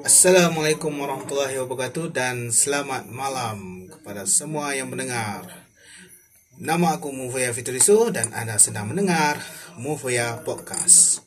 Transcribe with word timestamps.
Assalamualaikum 0.00 0.96
warahmatullahi 0.96 1.60
wabarakatuh 1.60 2.08
dan 2.16 2.48
selamat 2.48 3.12
malam 3.12 3.84
kepada 3.84 4.24
semua 4.24 4.72
yang 4.72 4.88
mendengar. 4.88 5.44
Nama 6.56 6.96
aku 6.96 7.12
Mufaya 7.12 7.52
Fitriso 7.52 8.08
dan 8.08 8.32
anda 8.32 8.56
sedang 8.56 8.88
mendengar 8.88 9.36
Mufaya 9.76 10.40
Podcast. 10.40 11.20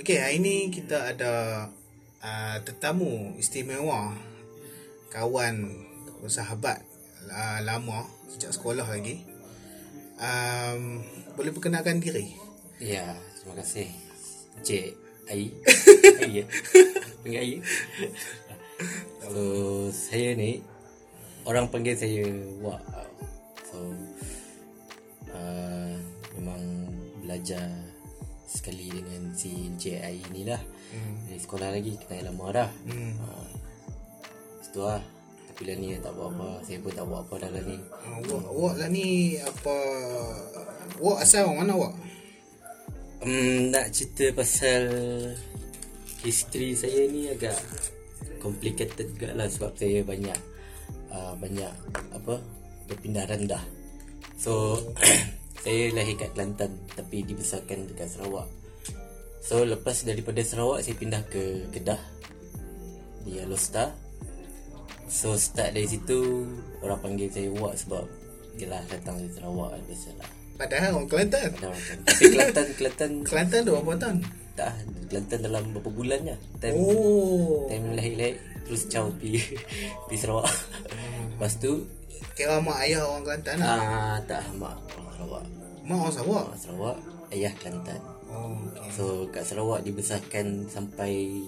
Okey, 0.00 0.16
hari 0.16 0.40
ini 0.40 0.72
kita 0.72 1.12
ada 1.12 1.68
uh, 2.24 2.56
tetamu 2.64 3.36
istimewa 3.36 4.16
kawan 5.12 5.68
sahabat 6.32 6.80
uh, 7.28 7.60
lama 7.60 8.08
sejak 8.32 8.56
sekolah 8.56 8.88
lagi. 8.88 9.35
Um, 10.16 11.04
boleh 11.36 11.52
perkenalkan 11.52 12.00
diri? 12.00 12.32
Ya, 12.80 13.16
terima 13.40 13.60
kasih. 13.60 13.88
Cik 14.64 14.96
Ai. 15.28 15.52
Ai 16.22 16.32
ya. 16.40 16.44
Panggil 17.20 17.40
Ai. 17.40 17.54
So, 19.20 19.40
saya 19.92 20.32
ni 20.38 20.62
orang 21.44 21.68
panggil 21.68 21.98
saya 21.98 22.24
Wak. 22.64 22.80
So, 23.68 23.92
uh, 25.34 25.94
memang 26.38 26.62
belajar 27.20 27.66
sekali 28.46 28.88
dengan 28.88 29.34
si 29.36 29.68
Ai 30.00 30.22
ni 30.32 30.48
lah. 30.48 30.62
Hmm. 30.94 31.28
Dari 31.28 31.40
sekolah 31.42 31.68
lagi, 31.74 31.98
kenal 32.00 32.32
lama 32.32 32.64
dah. 32.64 32.70
Hmm. 32.88 33.12
Uh, 33.20 33.46
Itu 34.64 34.80
lah. 34.80 35.15
Lah 35.56 35.76
ni 35.80 35.96
tak 35.96 36.12
buat 36.12 36.28
apa. 36.36 36.48
Saya 36.66 36.78
pun 36.84 36.92
tak 36.92 37.04
buat 37.08 37.20
apa 37.24 37.34
dah 37.40 37.50
lah 37.54 37.62
ni. 37.64 37.76
Uh, 37.80 38.18
wak, 38.28 38.44
wak 38.52 38.74
lah 38.76 38.88
ni 38.92 39.40
apa 39.40 39.76
Wak 40.96 41.18
asal 41.20 41.44
orang 41.44 41.58
mana 41.64 41.74
wak? 41.76 41.94
Um, 43.20 43.72
nak 43.72 43.92
cerita 43.92 44.32
pasal 44.32 44.84
history 46.24 46.72
saya 46.72 47.04
ni 47.08 47.28
agak 47.28 47.56
complicated 48.40 49.12
juga 49.12 49.34
lah 49.36 49.48
sebab 49.50 49.76
saya 49.76 50.00
banyak 50.06 50.38
uh, 51.12 51.34
banyak 51.36 51.72
apa 52.16 52.40
berpindah 52.88 53.28
rendah. 53.28 53.60
So 54.40 54.80
saya 55.64 55.92
lahir 55.92 56.16
kat 56.16 56.32
Kelantan 56.32 56.80
tapi 56.96 57.26
dibesarkan 57.26 57.92
dekat 57.92 58.08
Sarawak. 58.08 58.48
So 59.44 59.68
lepas 59.68 60.06
daripada 60.06 60.40
Sarawak 60.40 60.80
saya 60.80 60.96
pindah 60.96 61.22
ke 61.28 61.68
Kedah 61.76 62.00
di 63.26 63.36
Alostar. 63.42 64.05
So 65.16 65.32
start 65.34 65.72
dari 65.72 65.88
situ 65.88 66.44
orang 66.84 67.00
panggil 67.00 67.32
saya 67.32 67.48
Wak 67.56 67.72
sebab 67.80 68.04
dia 68.52 68.68
lah 68.68 68.84
datang 68.84 69.16
dari 69.16 69.32
Sarawak 69.32 69.80
biasalah. 69.88 70.28
Padahal 70.56 70.90
orang 70.92 71.08
Kelantan. 71.08 71.48
Ada 71.56 71.66
orang 71.68 71.82
Kelantan. 71.82 72.04
Tapi 72.04 72.24
Kelantan 72.28 72.66
Kelantan 72.76 73.10
Kelantan 73.24 73.60
tu 73.64 73.70
berapa 73.72 73.92
tahun? 73.96 74.18
tak 74.56 74.72
Kelantan 75.08 75.38
dalam 75.40 75.62
beberapa 75.68 75.90
bulan 75.92 76.18
je. 76.22 76.36
Time 76.60 76.76
Oh. 76.76 77.64
time 77.68 77.86
lahir-lahir 77.92 78.36
terus 78.66 78.82
caw 78.88 79.08
pi 79.16 79.40
pi 80.08 80.14
Sarawak. 80.14 80.52
Lepas 81.32 81.52
tu 81.56 81.72
Kira 82.32 82.60
mak 82.60 82.84
ayah 82.84 83.08
orang 83.08 83.24
Kelantan 83.24 83.56
lah. 83.60 83.68
ah 83.80 84.16
tak 84.28 84.44
mak 84.56 84.76
orang 84.92 85.12
Sarawak. 85.16 85.44
Mak 85.84 85.96
orang 85.96 86.12
Sarawak. 86.12 86.44
Mak 86.44 86.58
Sarawak, 86.60 86.96
ayah 87.32 87.52
Kelantan. 87.56 88.00
Oh, 88.28 88.52
okay. 88.68 88.90
So 88.92 89.04
kat 89.32 89.44
Sarawak 89.44 89.80
dibesarkan 89.80 90.68
sampai 90.68 91.40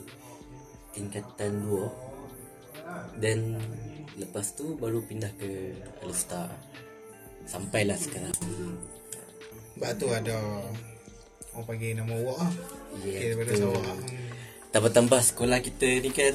tingkatan 0.92 1.68
2. 1.68 2.07
Then 3.18 3.58
lepas 4.18 4.54
tu 4.54 4.74
baru 4.78 5.02
pindah 5.02 5.30
ke 5.38 5.74
Alstar. 6.02 6.50
Sampailah 7.48 7.96
sekarang. 7.96 8.34
Sebab 9.78 9.90
tu 9.96 10.06
ada 10.10 10.36
orang 11.54 11.66
panggil 11.66 11.96
nama 11.96 12.14
wak 12.22 12.38
lah. 12.38 12.52
Ya, 13.06 13.32
daripada. 13.32 13.52
Sarawak. 13.54 13.98
Tambah-tambah 14.68 15.20
sekolah 15.22 15.58
kita 15.64 15.88
ni 16.04 16.10
kan 16.12 16.34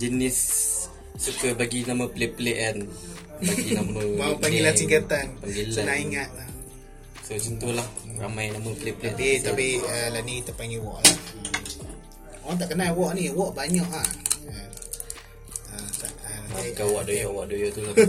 jenis 0.00 0.38
suka 1.20 1.52
bagi 1.52 1.84
nama 1.84 2.08
pelik-pelik 2.08 2.56
kan. 2.56 2.76
Bagi 3.42 3.68
nama 3.76 4.00
Mau 4.22 4.34
panggilan 4.40 4.72
singkatan. 4.72 5.26
Panggilan. 5.44 5.74
Senang 5.74 6.00
ingat 6.00 6.30
lah. 6.32 6.48
So 7.26 7.34
macam 7.34 7.52
tu 7.58 7.68
lah 7.74 7.88
ramai 8.16 8.54
nama 8.54 8.70
pelik-pelik. 8.70 9.12
Tapi 9.12 9.28
tapi 9.42 9.66
uh, 9.82 10.08
lah 10.14 10.22
ni 10.24 10.40
terpanggil 10.40 10.80
wak 10.80 11.04
lah. 11.04 11.18
Orang 12.46 12.56
tak 12.62 12.68
kenal 12.72 12.94
wak 12.96 13.12
ni. 13.18 13.28
Wak 13.34 13.50
banyak 13.52 13.88
lah. 13.90 14.08
Kau 16.76 16.88
awak 16.92 17.04
doya, 17.08 17.24
awak 17.28 17.46
doya 17.52 17.68
tu 17.72 17.80
lah. 17.84 17.94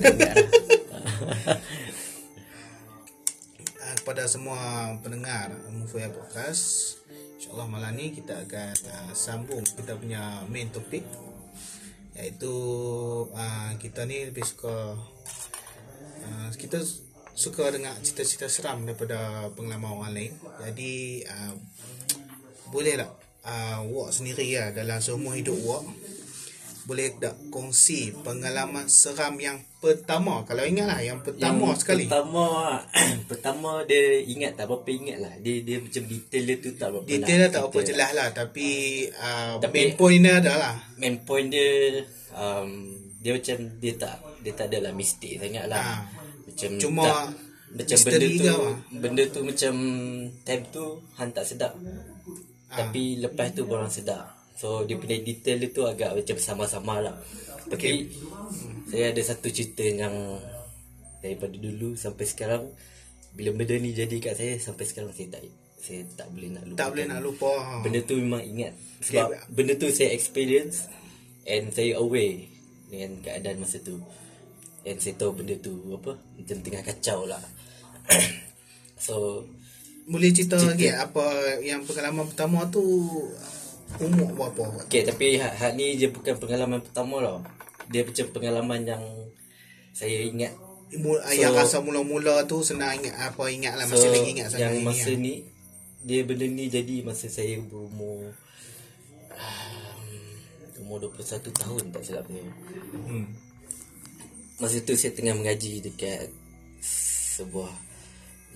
Uh, 3.78 3.96
kepada 4.03 4.28
semua 4.28 4.91
pendengar 5.00 5.53
Mufaya 5.72 6.12
Podcast 6.12 6.97
InsyaAllah 7.38 7.68
malam 7.72 7.96
ni 7.96 8.12
kita 8.12 8.44
akan 8.44 8.75
uh, 8.90 9.12
sambung 9.16 9.63
kita 9.63 9.96
punya 9.96 10.44
main 10.52 10.68
topik 10.69 11.06
Iaitu 12.18 12.53
uh, 13.30 13.72
kita 13.78 14.03
ni 14.09 14.28
lebih 14.28 14.44
suka 14.44 14.97
uh, 16.25 16.47
Kita 16.58 16.81
suka 17.38 17.69
dengar 17.69 17.94
cerita-cerita 18.02 18.50
seram 18.50 18.81
daripada 18.81 19.53
pengalaman 19.53 19.94
orang 19.94 20.14
lain. 20.18 20.34
Jadi 20.66 21.22
uh, 21.29 21.53
boleh 22.74 22.97
tak 22.97 23.14
uh, 23.46 23.85
Wak 23.85 24.09
sendiri 24.09 24.58
lah 24.58 24.74
dalam 24.74 24.97
seumur 24.97 25.38
hidup 25.38 25.56
Wak 25.62 25.85
boleh 26.87 27.19
tak 27.19 27.35
kongsi 27.51 28.15
pengalaman 28.23 28.87
seram 28.87 29.35
yang 29.35 29.59
pertama 29.83 30.47
kalau 30.47 30.63
ingat 30.63 30.87
lah 30.87 31.03
yang 31.03 31.19
pertama 31.19 31.75
Yang 31.75 31.83
sekali 31.83 32.07
Pertama, 32.07 32.47
pertama 33.29 33.69
dia 33.83 34.23
ingat 34.23 34.55
tak 34.55 34.71
berapa 34.71 34.87
ingat 34.87 35.17
lah. 35.19 35.33
Dia 35.43 35.67
dia 35.67 35.83
macam 35.83 36.03
detail 36.07 36.43
dia 36.47 36.55
tu 36.63 36.69
tak 36.79 36.89
berapa 36.95 37.07
Detail 37.11 37.37
dah 37.43 37.49
tak 37.51 37.63
apa 37.67 37.79
jelas 37.83 38.11
lah 38.15 38.27
Tapi 38.31 38.67
uh, 39.11 39.53
Tapi- 39.59 39.75
Main 39.83 39.91
point 39.99 40.19
dia 40.23 40.35
dah 40.39 40.55
lah 40.55 40.75
Main 40.95 41.15
point 41.27 41.47
dia 41.51 41.69
um, 42.31 42.69
dia 43.19 43.35
macam 43.35 43.57
dia 43.83 43.93
tak 43.99 44.15
dia 44.45 44.51
tak 44.55 44.71
adalah 44.71 44.93
mistik 44.95 45.35
sangat 45.41 45.65
lah. 45.67 45.83
Ha. 45.83 45.93
Macam 46.47 46.69
Cuma 46.79 47.03
tak, 47.03 47.25
macam 47.75 47.97
benda 48.07 48.27
tu 48.31 48.47
apa? 48.47 48.69
benda 48.95 49.23
tu 49.27 49.39
macam 49.43 49.73
time 50.47 50.63
tu 50.71 50.85
han 51.19 51.29
tak 51.35 51.43
sedap. 51.43 51.73
Ah. 52.71 52.77
Tapi 52.79 53.19
lepas 53.19 53.51
tu 53.51 53.67
orang 53.67 53.91
sedap. 53.91 54.36
So 54.57 54.90
dia 54.90 54.97
punya 54.97 55.22
detail 55.22 55.62
dia 55.62 55.69
tu 55.69 55.85
agak 55.85 56.18
macam 56.18 56.38
sama-sama 56.41 56.97
lah. 56.97 57.16
Tapi 57.69 58.09
saya 58.90 59.13
ada 59.13 59.22
satu 59.22 59.53
cerita 59.53 59.85
yang 59.85 60.41
daripada 61.22 61.53
dulu 61.53 61.94
sampai 61.94 62.25
sekarang 62.25 62.63
bila 63.38 63.53
benda 63.53 63.78
ni 63.78 63.94
jadi 63.94 64.17
kat 64.17 64.34
saya 64.34 64.57
sampai 64.57 64.85
sekarang 64.90 65.13
saya 65.13 65.38
tak 65.38 65.46
saya 65.78 66.01
tak 66.17 66.28
boleh 66.34 66.50
nak 66.57 66.66
lupa. 66.66 66.78
Tak 66.81 66.90
boleh 66.90 67.06
nak 67.06 67.22
lupa 67.22 67.51
Benda 67.85 68.00
tu 68.01 68.17
memang 68.17 68.41
ingat. 68.41 68.73
Sebab 68.97 69.29
benda 69.53 69.78
tu 69.78 69.88
saya 69.94 70.09
experience 70.09 70.90
And 71.46 71.69
saya 71.69 72.01
aware 72.01 72.50
Dengan 72.90 73.22
keadaan 73.22 73.62
masa 73.62 73.78
tu. 73.85 74.01
And 74.84 74.97
saya 74.97 75.16
tahu 75.22 75.38
benda 75.38 75.53
tu 75.62 75.78
Apa 75.94 76.17
Macam 76.17 76.57
tengah 76.66 76.81
kacau 76.81 77.29
lah. 77.29 77.40
So 79.06 79.46
Boleh 80.09 80.34
cerita 80.34 80.57
lagi 80.57 80.90
Apa 80.90 81.62
yang 81.62 81.85
pengalaman 81.85 82.25
pertama 82.25 82.66
tu 82.73 82.84
Umur 83.97 84.27
berapa 84.35 84.83
Okay 84.85 85.01
tapi 85.07 85.39
hak, 85.39 85.53
hak 85.57 85.71
ni 85.73 85.95
je 85.95 86.11
bukan 86.11 86.35
pengalaman 86.37 86.83
pertama 86.83 87.23
tau 87.23 87.39
Dia 87.87 88.03
macam 88.03 88.25
pengalaman 88.35 88.81
yang 88.83 89.03
Saya 89.95 90.21
ingat 90.27 90.53
Mul- 90.99 91.23
Yang 91.33 91.55
rasa 91.55 91.77
mula-mula 91.79 92.43
tu 92.45 92.61
Senang 92.61 92.99
ingat 92.99 93.15
Apa 93.33 93.47
ingat 93.47 93.79
lah 93.79 93.87
Masih 93.87 94.11
lagi 94.11 94.29
ingat 94.37 94.47
sampai 94.53 94.63
yang 94.63 94.75
ini 94.77 94.85
masa 94.85 95.09
lah. 95.11 95.17
ni 95.17 95.33
Dia 96.03 96.19
benda 96.27 96.45
ni 96.45 96.65
jadi 96.67 96.95
masa 97.03 97.25
saya 97.31 97.57
berumur 97.63 98.31
um, 99.33 100.07
Umur 100.83 101.09
21 101.11 101.51
tahun 101.51 101.83
tak 101.91 102.01
silap 102.05 102.25
saya 102.27 102.43
hmm. 102.93 103.25
Masa 104.57 104.81
tu 104.81 104.93
saya 104.97 105.13
tengah 105.13 105.37
mengaji 105.37 105.85
dekat 105.85 106.33
sebuah 107.37 107.69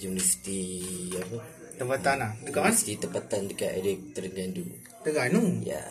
universiti 0.01 0.81
apa? 1.13 1.37
Tempatan 1.81 2.16
lah 2.22 2.31
Dekat 2.45 2.61
mana? 2.61 2.69
Universiti 2.69 2.93
tempatan 3.01 3.41
dekat 3.49 3.72
area 3.73 3.93
Terengganu. 4.13 4.63
Terengganu 5.01 5.41
Ya. 5.66 5.81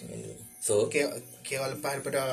Terengganu. 0.00 0.32
So 0.64 0.88
Kira, 0.88 1.12
kira 1.44 1.68
lepas 1.68 2.00
daripada 2.00 2.24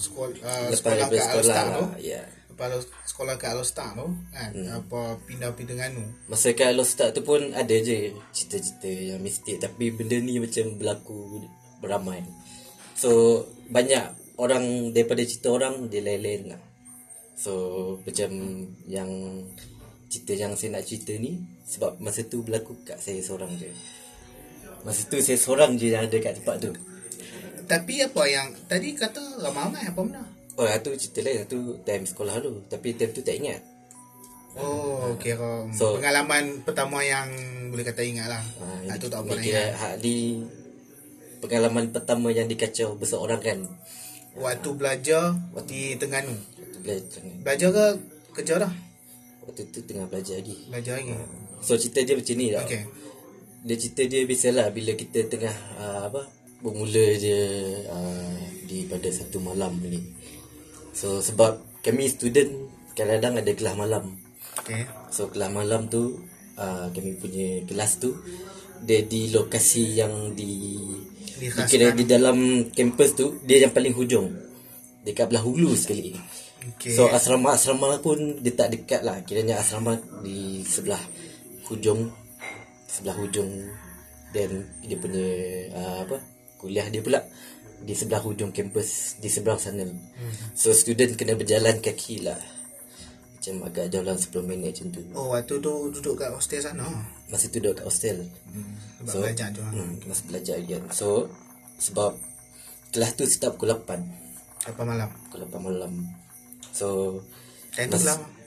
Sekolah, 0.00 0.32
uh, 0.40 0.68
lepas 0.72 0.80
sekolah 0.80 0.96
daripada 0.96 1.20
kat 1.20 1.28
sekolah 1.28 1.44
Alstar 1.44 1.66
tu 1.76 1.84
ya. 2.00 2.22
Lepas 2.48 2.68
sekolah 3.04 3.34
kat 3.36 3.50
Alstar 3.52 3.88
tu 3.92 4.06
kan, 4.32 4.52
Apa 4.72 5.00
pindah-pindah 5.28 5.76
Terengganu 5.76 6.04
Masa 6.24 6.48
kat 6.56 6.72
Alostar 6.72 7.12
tu 7.12 7.20
pun 7.20 7.52
ada 7.52 7.76
je 7.76 8.16
cerita-cerita 8.32 8.88
yang 8.88 9.20
mistik 9.20 9.60
tapi 9.60 9.92
benda 9.92 10.16
ni 10.16 10.40
macam 10.40 10.80
berlaku 10.80 11.44
beramai. 11.84 12.24
So 12.96 13.44
banyak 13.68 14.36
orang 14.40 14.96
daripada 14.96 15.20
cerita 15.24 15.52
orang 15.52 15.88
dia 15.92 16.00
lain-lain 16.00 16.56
lah. 16.56 16.60
So 17.36 17.52
macam 18.04 18.30
yang 18.88 19.08
cerita 20.10 20.32
yang 20.34 20.52
saya 20.58 20.76
nak 20.76 20.84
cerita 20.84 21.14
ni 21.16 21.38
sebab 21.70 22.02
masa 22.02 22.26
tu 22.26 22.42
berlaku 22.42 22.74
kat 22.82 22.98
saya 22.98 23.22
seorang 23.22 23.54
je. 23.54 23.70
Masa 24.82 25.06
tu 25.06 25.22
saya 25.22 25.38
seorang 25.38 25.78
je 25.78 25.86
yang 25.88 26.02
ada 26.02 26.18
kat 26.18 26.34
tempat 26.36 26.56
tu. 26.58 26.72
Tapi 27.64 28.02
apa 28.02 28.22
yang 28.26 28.50
Tadi 28.66 28.90
kata 28.92 29.38
ramai-ramai 29.38 29.86
apa 29.86 30.00
benda 30.00 30.24
Oh, 30.58 30.66
tu 30.82 30.90
cerita 30.92 31.22
lain. 31.22 31.46
Tu 31.46 31.56
time 31.80 32.04
sekolah 32.04 32.36
dulu. 32.36 32.60
Tapi 32.66 32.92
time 32.92 33.14
tu 33.14 33.22
tak 33.22 33.32
ingat. 33.32 33.62
Oh, 34.52 35.14
kira 35.16 35.70
So- 35.70 35.96
pengalaman 35.96 36.60
pertama 36.60 37.00
yang 37.00 37.30
boleh 37.70 37.86
kata 37.86 38.02
ingat 38.02 38.26
lah. 38.28 38.42
Ha, 38.42 38.90
Ha, 38.90 38.98
tu 38.98 39.06
tak 39.06 39.22
apa 39.22 39.38
ingat. 39.38 39.72
hak 39.72 39.94
di 40.02 40.42
pengalaman 41.38 41.88
pertama 41.88 42.28
yang 42.28 42.44
dikacau 42.44 42.92
berseorangan. 42.92 43.62
Waktu 44.34 44.68
belajar 44.74 45.38
di 45.64 45.94
Terengganu. 45.94 46.34
Waktu 46.34 46.78
belajar, 46.82 47.20
Belajar 47.40 47.68
ke 47.70 47.86
kerja 48.34 48.54
dah? 48.58 48.72
waktu 49.40 49.62
tu 49.66 49.80
tengah 49.82 50.06
belajar 50.06 50.36
lagi. 50.36 50.56
Belajar 50.66 50.94
lagi. 50.98 51.14
So 51.60 51.76
cerita 51.76 52.00
dia 52.04 52.16
macam 52.16 52.34
ni 52.36 52.46
tau. 52.52 52.64
Okey. 52.64 52.82
Dia 53.60 53.76
cerita 53.76 54.02
dia 54.08 54.20
biasalah 54.24 54.66
bila 54.72 54.92
kita 54.96 55.28
tengah 55.28 55.56
uh, 55.76 56.02
apa 56.08 56.22
bermula 56.60 57.06
je 57.16 57.38
uh, 57.88 58.36
di 58.64 58.88
pada 58.88 59.08
satu 59.12 59.40
malam 59.40 59.76
ni. 59.84 60.00
So 60.96 61.20
sebab 61.20 61.80
kami 61.84 62.08
student 62.08 62.48
kadang-kadang 62.96 63.44
ada 63.44 63.52
kelas 63.52 63.74
malam. 63.76 64.04
Okey. 64.64 64.88
So 65.12 65.28
kelas 65.28 65.50
malam 65.52 65.92
tu 65.92 66.24
uh, 66.56 66.88
kami 66.92 67.20
punya 67.20 67.64
kelas 67.68 68.00
tu 68.00 68.16
dia 68.80 69.04
di 69.04 69.28
lokasi 69.28 70.00
yang 70.00 70.32
di 70.32 70.80
dikira 71.36 71.92
di 71.92 72.04
dalam 72.08 72.68
kampus 72.72 73.10
tu 73.12 73.26
dia 73.44 73.60
yang 73.68 73.72
paling 73.76 73.92
hujung. 73.92 74.32
Dekat 75.04 75.28
belah 75.28 75.44
hulu 75.44 75.76
sekali. 75.76 76.16
Okey. 76.76 76.96
So 76.96 77.12
asrama-asrama 77.12 78.00
pun 78.00 78.40
dia 78.40 78.56
tak 78.56 78.72
dekat 78.72 79.04
lah. 79.04 79.20
Kiranya 79.24 79.60
asrama 79.60 80.00
di 80.24 80.64
sebelah 80.64 81.00
hujung 81.70 82.10
sebelah 82.90 83.16
hujung 83.16 83.50
dan 84.34 84.66
dia 84.82 84.98
punya 84.98 85.26
uh, 85.74 85.98
apa 86.06 86.16
kuliah 86.58 86.86
dia 86.90 87.00
pula 87.00 87.22
di 87.80 87.96
sebelah 87.96 88.20
hujung 88.20 88.52
kampus 88.52 89.16
di 89.22 89.32
seberang 89.32 89.56
sana. 89.56 89.88
Hmm. 89.88 90.34
So 90.52 90.76
student 90.76 91.16
kena 91.16 91.32
berjalan 91.38 91.80
kaki 91.80 92.28
lah. 92.28 92.36
Macam 93.40 93.72
agak 93.72 93.88
jauh 93.88 94.04
lah 94.04 94.20
10 94.20 94.36
minit 94.44 94.76
macam 94.76 94.86
tu. 94.92 95.00
Oh, 95.16 95.32
waktu 95.32 95.54
tu 95.64 95.72
duduk 95.88 96.20
kat 96.20 96.28
hostel 96.28 96.60
sana. 96.60 96.84
Masa 97.32 97.48
tu 97.48 97.56
duduk 97.56 97.80
kat 97.80 97.88
hostel. 97.88 98.28
Hmm. 98.52 98.76
Sebab 99.00 99.08
So, 99.08 99.18
belajar 99.24 99.48
tu. 99.56 99.62
Hmm, 99.64 99.92
masa 100.04 100.22
belajar 100.28 100.56
kan. 100.60 100.82
So 100.92 101.08
sebab 101.80 102.20
kelas 102.92 103.16
tu 103.16 103.24
start 103.24 103.56
pukul 103.56 103.72
8. 103.72 104.68
Apa 104.68 104.82
malam? 104.84 105.08
Pukul 105.32 105.48
8 105.48 105.56
malam. 105.56 105.92
So 106.76 107.16
Time 107.72 107.88
tu 107.88 108.04
lah. 108.04 108.39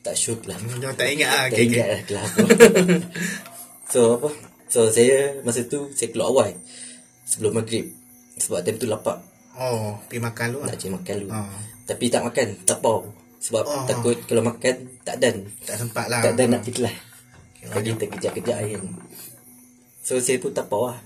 Tak 0.00 0.14
shoot 0.14 0.40
lah. 0.44 0.56
Jangan 0.80 0.94
tak 0.94 1.08
ingat 1.08 1.28
lah. 1.28 1.42
Tak 1.42 1.52
Okay, 1.52 1.64
ingat 1.66 1.86
okay. 2.00 2.12
lah 2.12 2.26
so 3.92 4.00
apa? 4.16 4.28
So 4.66 4.86
saya 4.86 5.40
masa 5.42 5.64
tu 5.64 5.90
saya 5.90 6.08
keluar 6.08 6.30
awal 6.30 6.50
sebelum 7.24 7.56
maghrib. 7.56 7.90
Sebab 8.36 8.62
time 8.62 8.76
tu 8.76 8.86
lapar 8.86 9.20
Oh, 9.52 9.98
pergi 10.06 10.22
makan 10.22 10.46
lu 10.48 10.58
lah. 10.58 10.72
nak 10.72 10.78
cari 10.78 10.88
makan 10.90 11.14
dulu. 11.18 11.32
Oh, 11.32 11.58
Tapi 11.84 12.04
tak 12.06 12.22
makan, 12.22 12.46
tak 12.64 12.78
pau. 12.80 13.02
Sebab 13.36 13.62
Oh. 13.62 13.84
takut 13.84 14.16
kalau 14.24 14.40
makan 14.40 14.74
tak 15.02 15.16
dan. 15.18 15.44
tak 15.66 15.76
sempat 15.76 16.06
lah. 16.06 16.22
Tak 16.22 16.32
dan 16.34 16.48
nak 16.48 16.62
pergi 16.62 16.80
kelas. 16.80 16.96
Lagi 17.66 17.90
terkejap-kejap 17.92 18.56
kan. 18.56 18.82
So 20.00 20.16
saya 20.16 20.38
pun 20.38 20.54
tak 20.54 20.64
pau 20.64 20.88
lah. 20.88 20.96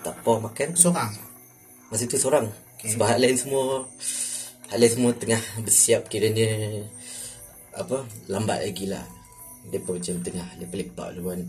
Tak 0.00 0.16
pau 0.22 0.38
makan. 0.38 0.72
Seorang? 0.72 1.12
Masa 1.90 2.06
tu 2.06 2.16
seorang. 2.16 2.48
Sebab 2.80 3.04
hal 3.04 3.20
lain 3.20 3.36
semua 3.36 3.84
hal 4.70 4.78
lain 4.78 4.92
semua 4.94 5.10
tengah 5.12 5.42
bersiap 5.60 6.06
kiranya 6.06 6.48
apa 7.80 8.04
lambat 8.28 8.60
lagi 8.64 8.86
lah. 8.88 9.04
Dia 9.68 9.80
pun 9.80 10.00
macam 10.00 10.16
tengah 10.24 10.48
lepak-lepak 10.60 11.08
dulu 11.16 11.28
kan. 11.32 11.40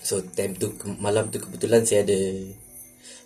So 0.00 0.24
time 0.34 0.56
tu 0.56 0.72
malam 0.98 1.28
tu 1.28 1.38
kebetulan 1.38 1.84
saya 1.84 2.02
ada 2.08 2.18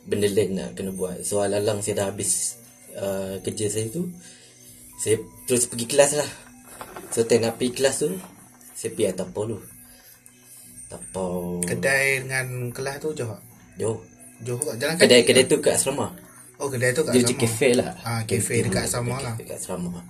benda 0.04 0.28
lain 0.28 0.50
nak 0.58 0.76
kena 0.76 0.92
buat. 0.92 1.22
So 1.24 1.40
alang-alang 1.40 1.80
saya 1.80 2.04
dah 2.04 2.06
habis 2.12 2.60
uh, 2.96 3.38
kerja 3.40 3.70
saya 3.70 3.88
tu. 3.88 4.10
Saya 5.00 5.20
terus 5.48 5.64
pergi 5.70 5.86
kelas 5.88 6.18
lah. 6.18 6.30
So 7.14 7.24
time 7.24 7.46
nak 7.46 7.56
pergi 7.56 7.72
kelas 7.78 7.96
tu 8.04 8.10
saya 8.74 8.90
pergi 8.92 9.06
atapau 9.14 9.42
dulu. 9.48 9.58
Tapau 10.90 11.62
Kedai 11.64 12.20
dengan 12.22 12.68
kelas 12.70 12.96
tu 13.00 13.10
tak? 13.16 13.40
jauh. 13.80 13.98
Jauh 14.44 14.60
kat 14.60 14.76
jalan 14.76 14.94
kaki? 14.98 15.02
Kedai-kedai 15.08 15.44
tu 15.46 15.56
kat 15.62 15.74
asrama. 15.78 16.10
Oh, 16.58 16.68
kedai 16.70 16.90
tu 16.94 17.02
kat 17.02 17.14
Dia 17.16 17.22
macam 17.22 17.36
asrama. 17.38 17.42
kafe 17.50 17.68
lah 17.74 17.90
Ah, 18.02 18.20
kafe 18.26 18.54
dekat 18.66 18.82
asrama 18.86 19.16
lah. 19.22 19.34
Dekat 19.38 19.56
asrama 19.58 20.02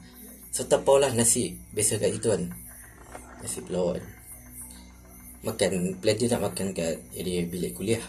So 0.54 0.62
tapau 0.70 1.02
lah 1.02 1.10
nasi. 1.10 1.58
Biasa 1.74 1.98
kat 1.98 2.14
situ 2.14 2.30
kan. 2.30 2.46
Nasi 3.42 3.58
pelawan 3.66 3.98
Makan 5.42 5.98
Pelajar 5.98 6.38
nak 6.38 6.54
makan 6.54 6.70
kat 6.72 7.02
area 7.18 7.42
bilik 7.42 7.74
kuliah. 7.74 8.00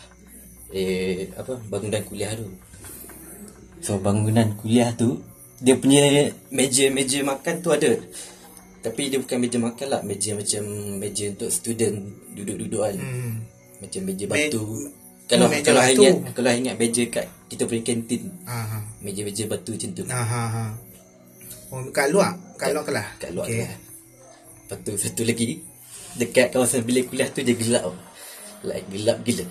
Area 0.70 1.26
apa 1.42 1.58
Bangunan 1.66 2.06
kuliah 2.06 2.38
tu. 2.38 2.54
So 3.82 3.98
bangunan 3.98 4.54
kuliah 4.62 4.94
tu 4.94 5.26
Dia 5.58 5.74
punya 5.82 6.30
meja-meja 6.54 7.26
makan 7.26 7.66
tu 7.66 7.74
ada. 7.74 7.98
Tapi 8.86 9.10
dia 9.10 9.18
bukan 9.18 9.42
meja 9.42 9.58
makan 9.58 9.88
lah. 9.90 10.02
Meja 10.06 10.38
macam 10.38 10.64
Meja 11.02 11.34
untuk 11.34 11.50
student 11.50 11.98
Duduk-duduk 12.38 12.86
kan. 12.86 12.96
Hmm. 13.02 13.34
Macam 13.82 14.02
meja 14.06 14.26
Me- 14.30 14.32
batu 14.32 14.64
Kalau 15.26 15.50
meja 15.50 15.74
kalau 15.74 15.82
batu. 15.82 16.02
ingat 16.06 16.16
Kalau 16.38 16.52
ingat 16.54 16.76
meja 16.78 17.04
kat 17.10 17.26
Kita 17.50 17.66
punya 17.66 17.82
kantin. 17.82 18.30
Ha. 18.46 18.86
Meja-meja 19.02 19.50
batu 19.50 19.74
macam 19.74 19.90
tu. 19.98 20.04
Ha, 20.06 20.22
ha. 20.22 20.66
Oh, 21.74 21.82
kat 21.90 22.14
luar? 22.14 22.38
Kat 22.62 22.70
luar 22.76 22.86
kelas? 22.86 23.08
Kat 23.18 23.32
luar 23.34 23.50
okay. 23.50 23.66
Lepas 24.66 24.78
tu 24.86 24.94
satu 24.98 25.22
lagi 25.26 25.62
Dekat 26.16 26.54
kawasan 26.54 26.86
bilik 26.86 27.12
kuliah 27.12 27.28
tu 27.28 27.44
dia 27.44 27.58
gelap. 27.58 27.92
Like 28.66 28.86
gelap 28.90 29.22
gila 29.26 29.46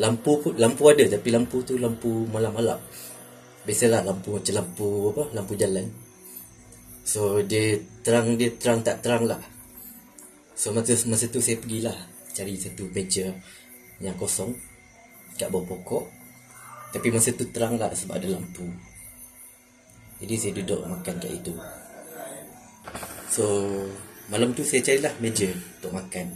Lampu 0.00 0.40
pun 0.40 0.52
Lampu 0.56 0.88
ada 0.88 1.04
Tapi 1.04 1.28
lampu 1.32 1.60
tu 1.64 1.76
lampu 1.76 2.28
malam-malam 2.28 2.80
Biasalah 3.64 4.04
lampu 4.04 4.40
macam 4.40 4.54
lampu 4.56 4.88
apa 5.12 5.22
Lampu 5.36 5.52
jalan 5.56 5.86
So 7.04 7.44
dia 7.44 7.80
terang 8.04 8.36
Dia 8.40 8.52
terang 8.56 8.80
tak 8.80 9.04
terang 9.04 9.28
lah 9.28 9.40
So 10.56 10.76
masa, 10.76 10.92
masa 11.08 11.28
tu 11.28 11.40
saya 11.40 11.56
pergilah 11.60 11.96
Cari 12.36 12.56
satu 12.56 12.88
meja 12.92 13.32
Yang 14.00 14.16
kosong 14.16 14.52
Kat 15.36 15.48
bawah 15.48 15.76
pokok 15.76 16.04
Tapi 16.92 17.08
masa 17.12 17.32
tu 17.32 17.48
terang 17.48 17.80
lah 17.80 17.92
Sebab 17.92 18.16
ada 18.16 18.28
lampu 18.36 18.89
Jadi 20.20 20.34
saya 20.36 20.52
duduk 20.60 20.80
makan 20.84 21.14
kat 21.16 21.32
itu 21.32 21.52
So 23.32 23.44
Malam 24.28 24.52
tu 24.54 24.62
saya 24.62 24.84
carilah 24.84 25.10
meja 25.18 25.48
Untuk 25.50 25.96
makan 25.96 26.26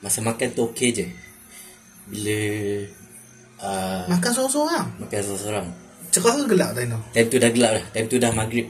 Masa 0.00 0.22
makan 0.22 0.48
tu 0.54 0.62
okey 0.70 0.90
je 0.94 1.06
Bila 2.08 2.38
uh, 3.60 4.04
Makan 4.08 4.30
seorang-seorang? 4.30 4.86
Makan 5.02 5.18
seorang-seorang 5.20 5.66
Cerah 6.14 6.34
ke 6.38 6.44
gelap 6.46 6.70
tadi 6.78 6.86
tu? 6.86 7.00
Time 7.10 7.28
tu 7.28 7.36
dah 7.42 7.50
gelap 7.50 7.72
dah 7.74 7.84
Time 7.90 8.06
tu 8.06 8.16
dah 8.22 8.30
maghrib 8.30 8.66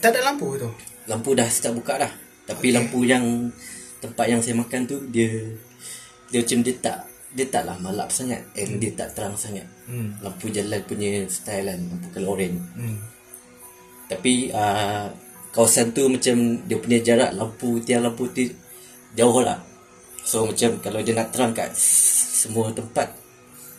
Tak 0.00 0.10
ada 0.16 0.20
lampu 0.32 0.56
tu? 0.56 0.70
Lampu 1.06 1.36
dah 1.36 1.46
start 1.46 1.76
buka 1.76 1.94
dah 2.00 2.12
Tapi 2.48 2.72
okay. 2.72 2.74
lampu 2.74 3.04
yang 3.04 3.52
Tempat 4.00 4.26
yang 4.30 4.40
saya 4.40 4.56
makan 4.56 4.88
tu 4.88 5.04
Dia 5.12 5.28
Dia 6.32 6.40
macam 6.42 6.58
dia 6.64 6.74
tak 6.80 6.98
Dia 7.36 7.46
tak 7.52 7.62
lah 7.68 7.76
malap 7.78 8.08
sangat 8.08 8.40
And 8.56 8.80
dia 8.80 8.96
tak 8.96 9.12
terang 9.12 9.36
sangat 9.36 9.68
Hmm. 9.86 10.18
Lampu 10.18 10.50
jalan 10.50 10.82
punya 10.82 11.22
style 11.30 11.70
kan 11.70 11.78
Lampu 11.78 12.10
colour 12.10 12.34
orange 12.34 12.58
Hmm. 12.74 12.98
Tapi 14.06 14.54
uh, 14.54 15.06
Kawasan 15.50 15.96
tu 15.96 16.06
macam 16.06 16.36
Dia 16.68 16.76
punya 16.76 16.98
jarak 17.00 17.30
lampu 17.32 17.80
Tiang 17.80 18.04
lampu 18.04 18.28
tu 18.30 18.44
Jauh 19.16 19.40
lah 19.40 19.56
So 20.20 20.44
macam 20.44 20.76
Kalau 20.84 21.00
dia 21.00 21.16
nak 21.16 21.32
terang 21.32 21.56
kat 21.56 21.72
Semua 21.72 22.68
tempat 22.76 23.08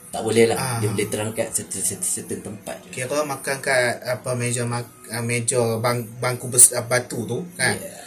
Tak 0.09 0.25
boleh 0.25 0.49
lah 0.49 0.57
Ah. 0.57 0.77
Dia 0.81 0.89
boleh 0.89 1.07
terang 1.07 1.31
kat 1.37 1.53
certain, 1.53 1.79
certain, 1.79 2.01
certain 2.01 2.41
tempat 2.41 2.81
je 2.81 2.97
Kira 2.97 3.21
makan 3.21 3.55
kat 3.61 4.01
apa 4.01 4.33
meja 4.33 4.65
mak, 4.65 4.89
ah, 5.13 5.21
meja 5.21 5.77
bang, 5.77 6.01
bangku 6.17 6.49
bes, 6.49 6.73
ah, 6.73 6.81
batu 6.83 7.23
tu 7.29 7.45
kan. 7.53 7.77
yeah. 7.77 8.05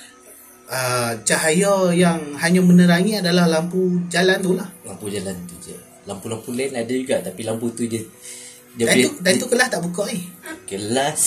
Uh, 0.70 1.10
cahaya 1.26 1.90
yang 1.90 2.38
hanya 2.38 2.62
menerangi 2.62 3.18
adalah 3.18 3.50
lampu 3.50 4.06
jalan 4.06 4.38
tu 4.38 4.54
lah. 4.54 4.70
Lampu 4.86 5.10
jalan 5.10 5.34
tu 5.50 5.58
je 5.58 5.74
Lampu-lampu 6.06 6.54
lain 6.54 6.70
ada 6.70 6.90
juga 6.94 7.18
Tapi 7.20 7.42
lampu 7.42 7.74
tu 7.74 7.90
dia 7.90 7.98
Dia 8.78 8.86
Dan 8.86 8.94
boleh 8.94 9.06
tu, 9.10 9.10
dan 9.18 9.32
tu 9.34 9.46
kelas 9.50 9.66
tak 9.66 9.82
buka 9.82 10.06
ni. 10.14 10.22
Kelas 10.70 11.22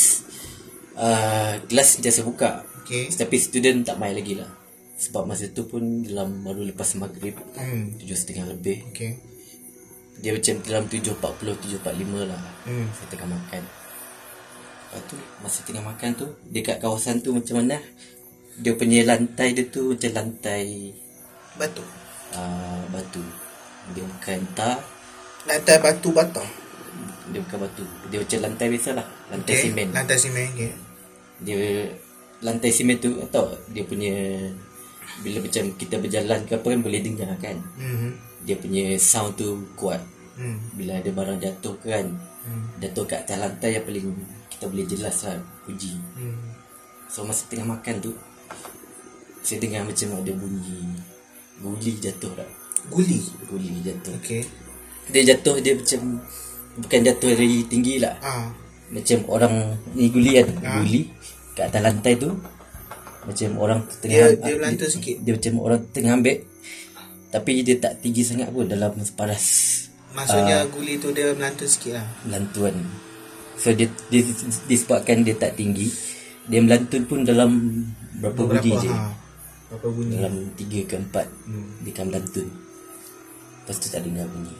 uh, 0.95 1.53
Kelas 1.63 1.87
sentiasa 1.91 2.21
buka 2.21 2.61
Okey. 2.81 3.09
Tapi 3.09 3.35
student 3.35 3.81
tak 3.81 3.95
main 3.95 4.11
lagi 4.11 4.35
lah 4.35 4.49
Sebab 4.95 5.23
masa 5.23 5.47
tu 5.47 5.63
pun 5.63 5.81
Dalam 6.01 6.41
baru 6.41 6.63
lepas 6.63 6.95
maghrib 6.95 7.37
Hmm. 7.53 7.95
Tujuh 7.95 8.13
setengah 8.13 8.49
lebih 8.49 8.83
Okey. 8.89 9.17
Dia 10.15 10.31
macam 10.31 10.55
dalam 10.61 10.83
7.40 10.85 11.79
7.45 11.79 11.83
lah 12.25 12.41
Hmm. 12.63 12.87
Saya 12.91 13.07
tengah 13.09 13.29
makan 13.29 13.61
Lepas 13.63 15.01
tu 15.05 15.15
Masa 15.39 15.59
tengah 15.63 15.83
makan 15.83 16.09
tu 16.13 16.27
Dekat 16.45 16.77
kawasan 16.77 17.19
tu 17.19 17.31
macam 17.31 17.59
mana 17.59 17.81
Dia 18.55 18.73
punya 18.73 19.01
lantai 19.03 19.51
dia 19.51 19.65
tu 19.65 19.91
Macam 19.91 20.11
lantai 20.13 20.93
Batu. 21.53 21.81
uh, 22.31 22.81
Batu 22.87 23.23
Dia 23.91 24.03
bukan 24.03 24.39
tar 24.53 24.77
Lantai 25.43 25.75
batu 25.77 26.09
bata. 26.09 26.39
Dia 27.27 27.41
bukan 27.41 27.57
batu 27.59 27.83
Dia 28.07 28.21
macam 28.21 28.39
lantai 28.41 28.67
biasa 28.69 28.89
lah 28.93 29.07
Lantai 29.33 29.49
Okey. 29.51 29.63
simen 29.65 29.87
Lantai 29.89 30.17
simen. 30.17 30.47
Okey. 30.53 30.71
Dia 31.41 31.57
Lantai 32.39 32.69
simen 32.69 32.97
tu 32.97 33.17
Atau 33.19 33.43
dia 33.67 33.81
punya 33.81 34.13
Bila 35.19 35.41
macam 35.41 35.63
kita 35.73 35.95
berjalan 35.97 36.39
ke 36.43 36.53
apa 36.53 36.67
kan 36.67 36.79
Boleh 36.79 37.01
dengar 37.01 37.33
kan 37.37 37.57
Hmm. 37.73 38.13
Dia 38.41 38.55
punya 38.55 38.93
sound 38.95 39.33
tu 39.33 39.49
kuat 39.73 39.99
Hmm. 40.33 40.57
Bila 40.73 40.97
ada 40.97 41.09
barang 41.09 41.39
jatuh 41.39 41.75
kan 41.79 42.05
Hmm. 42.43 42.65
Jatuh 42.77 43.05
kat 43.05 43.23
atas 43.23 43.37
lantai 43.37 43.73
yang 43.73 43.83
paling 43.83 44.07
Kita 44.47 44.65
boleh 44.65 44.83
jelas 44.83 45.23
lah 45.23 45.37
Puji 45.63 45.93
Hmm. 46.13 46.37
So 47.05 47.23
masa 47.23 47.45
tengah 47.47 47.65
makan 47.69 47.97
tu 47.99 48.11
Saya 49.39 49.57
dengar 49.57 49.83
macam 49.83 50.13
ada 50.13 50.31
bunyi 50.31 50.81
Guli 51.55 51.93
jatuh 51.97 52.33
tak 52.33 52.49
Guli. 52.85 53.21
Guli 53.45 53.81
jatuh 53.81 54.13
Okey. 54.15 54.43
Dia 55.09 55.21
jatuh 55.25 55.57
dia 55.57 55.73
macam 55.73 56.19
Bukan 56.75 56.99
jatuh 57.01 57.31
dari 57.31 57.63
tinggi 57.63 57.97
lah 57.97 58.17
Ah. 58.19 58.49
Macam 58.93 59.19
orang 59.27 59.55
Ni 59.97 60.13
guli 60.13 60.37
kan 60.37 60.47
Guli 60.81 61.09
Kat 61.57 61.69
atas 61.73 61.81
lantai 61.81 62.13
tu. 62.17 62.29
Macam 63.23 63.49
orang 63.57 63.79
tengah 64.01 64.35
Dia 64.35 64.37
dia 64.37 64.53
melantun 64.59 64.89
sikit. 64.89 65.15
dia 65.23 65.31
macam 65.33 65.53
orang 65.63 65.81
tengah 65.89 66.13
ambil. 66.19 66.37
Tapi 67.33 67.51
dia 67.65 67.75
tak 67.81 67.93
tinggi 68.05 68.21
sangat 68.21 68.53
pun 68.53 68.69
Dalam 68.69 68.93
separas 69.01 69.45
Maksudnya 70.13 70.69
guli 70.69 71.01
tu 71.01 71.09
dia 71.09 71.33
melantun 71.33 71.65
sikit 71.65 71.97
lah. 71.97 72.05
Lantuan 72.29 72.77
So 73.57 73.73
dia, 73.73 73.89
dia 74.13 74.21
Disebabkan 74.69 75.25
dia 75.25 75.33
tak 75.33 75.57
tinggi. 75.57 75.89
Dia 76.45 76.59
melantun 76.61 77.03
pun 77.09 77.25
dalam 77.25 77.49
Berapa, 78.13 78.45
bunyi 78.45 78.71
je. 78.77 78.91
Ha. 78.93 79.09
Berapa 79.73 79.87
bunyi? 79.89 80.15
Dalam 80.21 80.35
tiga 80.53 80.79
ke 80.85 80.95
empat 81.01 81.27
Dia 81.81 81.91
akan 81.97 82.05
melantun. 82.13 82.47
Lepas 83.63 83.79
tu 83.79 83.87
tak 83.87 84.03
dengar 84.03 84.27
bunyi. 84.27 84.55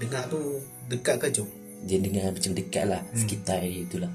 Dengar 0.00 0.24
tu 0.32 0.40
dekat 0.88 1.20
ke 1.20 1.28
jauh? 1.28 1.59
Dia 1.84 1.96
dengar 2.00 2.32
macam 2.32 2.52
dekat 2.52 2.84
lah 2.88 3.00
Sekitar 3.16 3.64
area 3.64 3.82
tu 3.88 3.96
lah. 4.00 4.12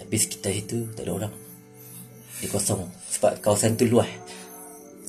Tapi 0.00 0.14
sekitar 0.16 0.52
itu 0.52 0.88
Tak 0.92 1.04
ada 1.04 1.12
orang. 1.12 1.34
Dia 2.40 2.48
kosong. 2.50 2.88
Sebab 3.12 3.40
kawasan 3.44 3.76
tu 3.76 3.88
luas. 3.88 4.08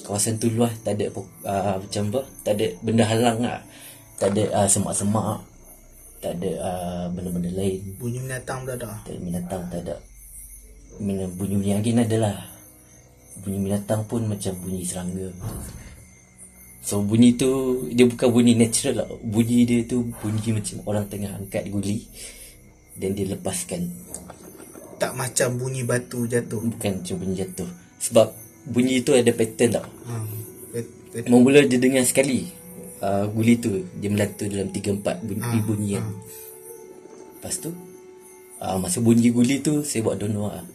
Kawasan 0.03 0.37
tu 0.37 0.51
luas 0.51 0.73
Tak 0.83 0.99
ada 0.99 1.05
uh, 1.15 1.75
Macam 1.79 2.03
apa 2.11 2.21
Tak 2.43 2.53
ada 2.59 2.67
benda 2.83 3.03
halang 3.07 3.39
lah. 3.41 3.59
Tak 4.19 4.31
ada 4.35 4.43
uh, 4.63 4.67
semak-semak. 4.67 5.39
Tak 6.19 6.31
ada 6.41 6.51
uh, 6.59 7.05
Benda-benda 7.11 7.51
lain. 7.55 7.79
Bunyi 7.99 8.19
binatang 8.23 8.67
tak 8.67 8.75
ada. 8.83 8.91
Tak 9.03 9.11
ada 9.15 9.19
binatang 9.23 9.63
Tak 9.71 9.81
ada. 9.87 9.95
Bunyi-bunyi 10.99 11.75
angin 11.75 12.03
adalah 12.03 12.35
Bunyi 13.43 13.67
binatang 13.67 14.07
pun 14.07 14.27
Macam 14.27 14.55
bunyi 14.63 14.83
serangga 14.87 15.31
So 16.85 17.01
bunyi 17.01 17.33
tu 17.33 17.49
Dia 17.89 18.05
bukan 18.05 18.29
bunyi 18.29 18.53
natural 18.53 19.01
lah. 19.01 19.07
Bunyi 19.25 19.65
dia 19.65 19.81
tu 19.89 20.05
Bunyi 20.21 20.53
macam 20.53 20.77
orang 20.85 21.09
tengah 21.09 21.33
angkat 21.33 21.65
guli 21.73 22.05
Dan 22.93 23.17
dia 23.17 23.25
lepaskan. 23.33 23.89
Tak 25.01 25.17
macam 25.17 25.57
bunyi 25.57 25.81
batu 25.81 26.29
jatuh. 26.29 26.61
Bukan 26.61 27.01
macam 27.01 27.15
bunyi 27.17 27.35
jatuh. 27.41 27.67
Sebab 27.97 28.27
Bunyi 28.69 29.01
tu 29.01 29.17
ada 29.17 29.29
pattern 29.33 29.81
tau. 29.81 29.85
Ha. 30.09 30.13
Bet, 30.73 30.85
bet, 31.09 31.23
Mula 31.29 31.65
dia 31.65 31.81
dengar 31.81 32.05
sekali 32.05 32.53
uh, 33.01 33.25
Guli 33.33 33.57
tu 33.57 33.81
Dia 33.97 34.09
melantur 34.13 34.45
dalam 34.45 34.69
3-4 34.69 35.25
bunyi, 35.25 35.57
bunyi 35.65 35.89
yang 35.97 36.07
Lepas 37.41 37.65
tu 37.65 37.73
uh, 38.61 38.77
Masa 38.77 39.01
bunyi 39.01 39.33
guli 39.33 39.57
tu 39.65 39.81
Saya 39.81 40.05
buat 40.05 40.21
dono 40.21 40.53
lah 40.53 40.65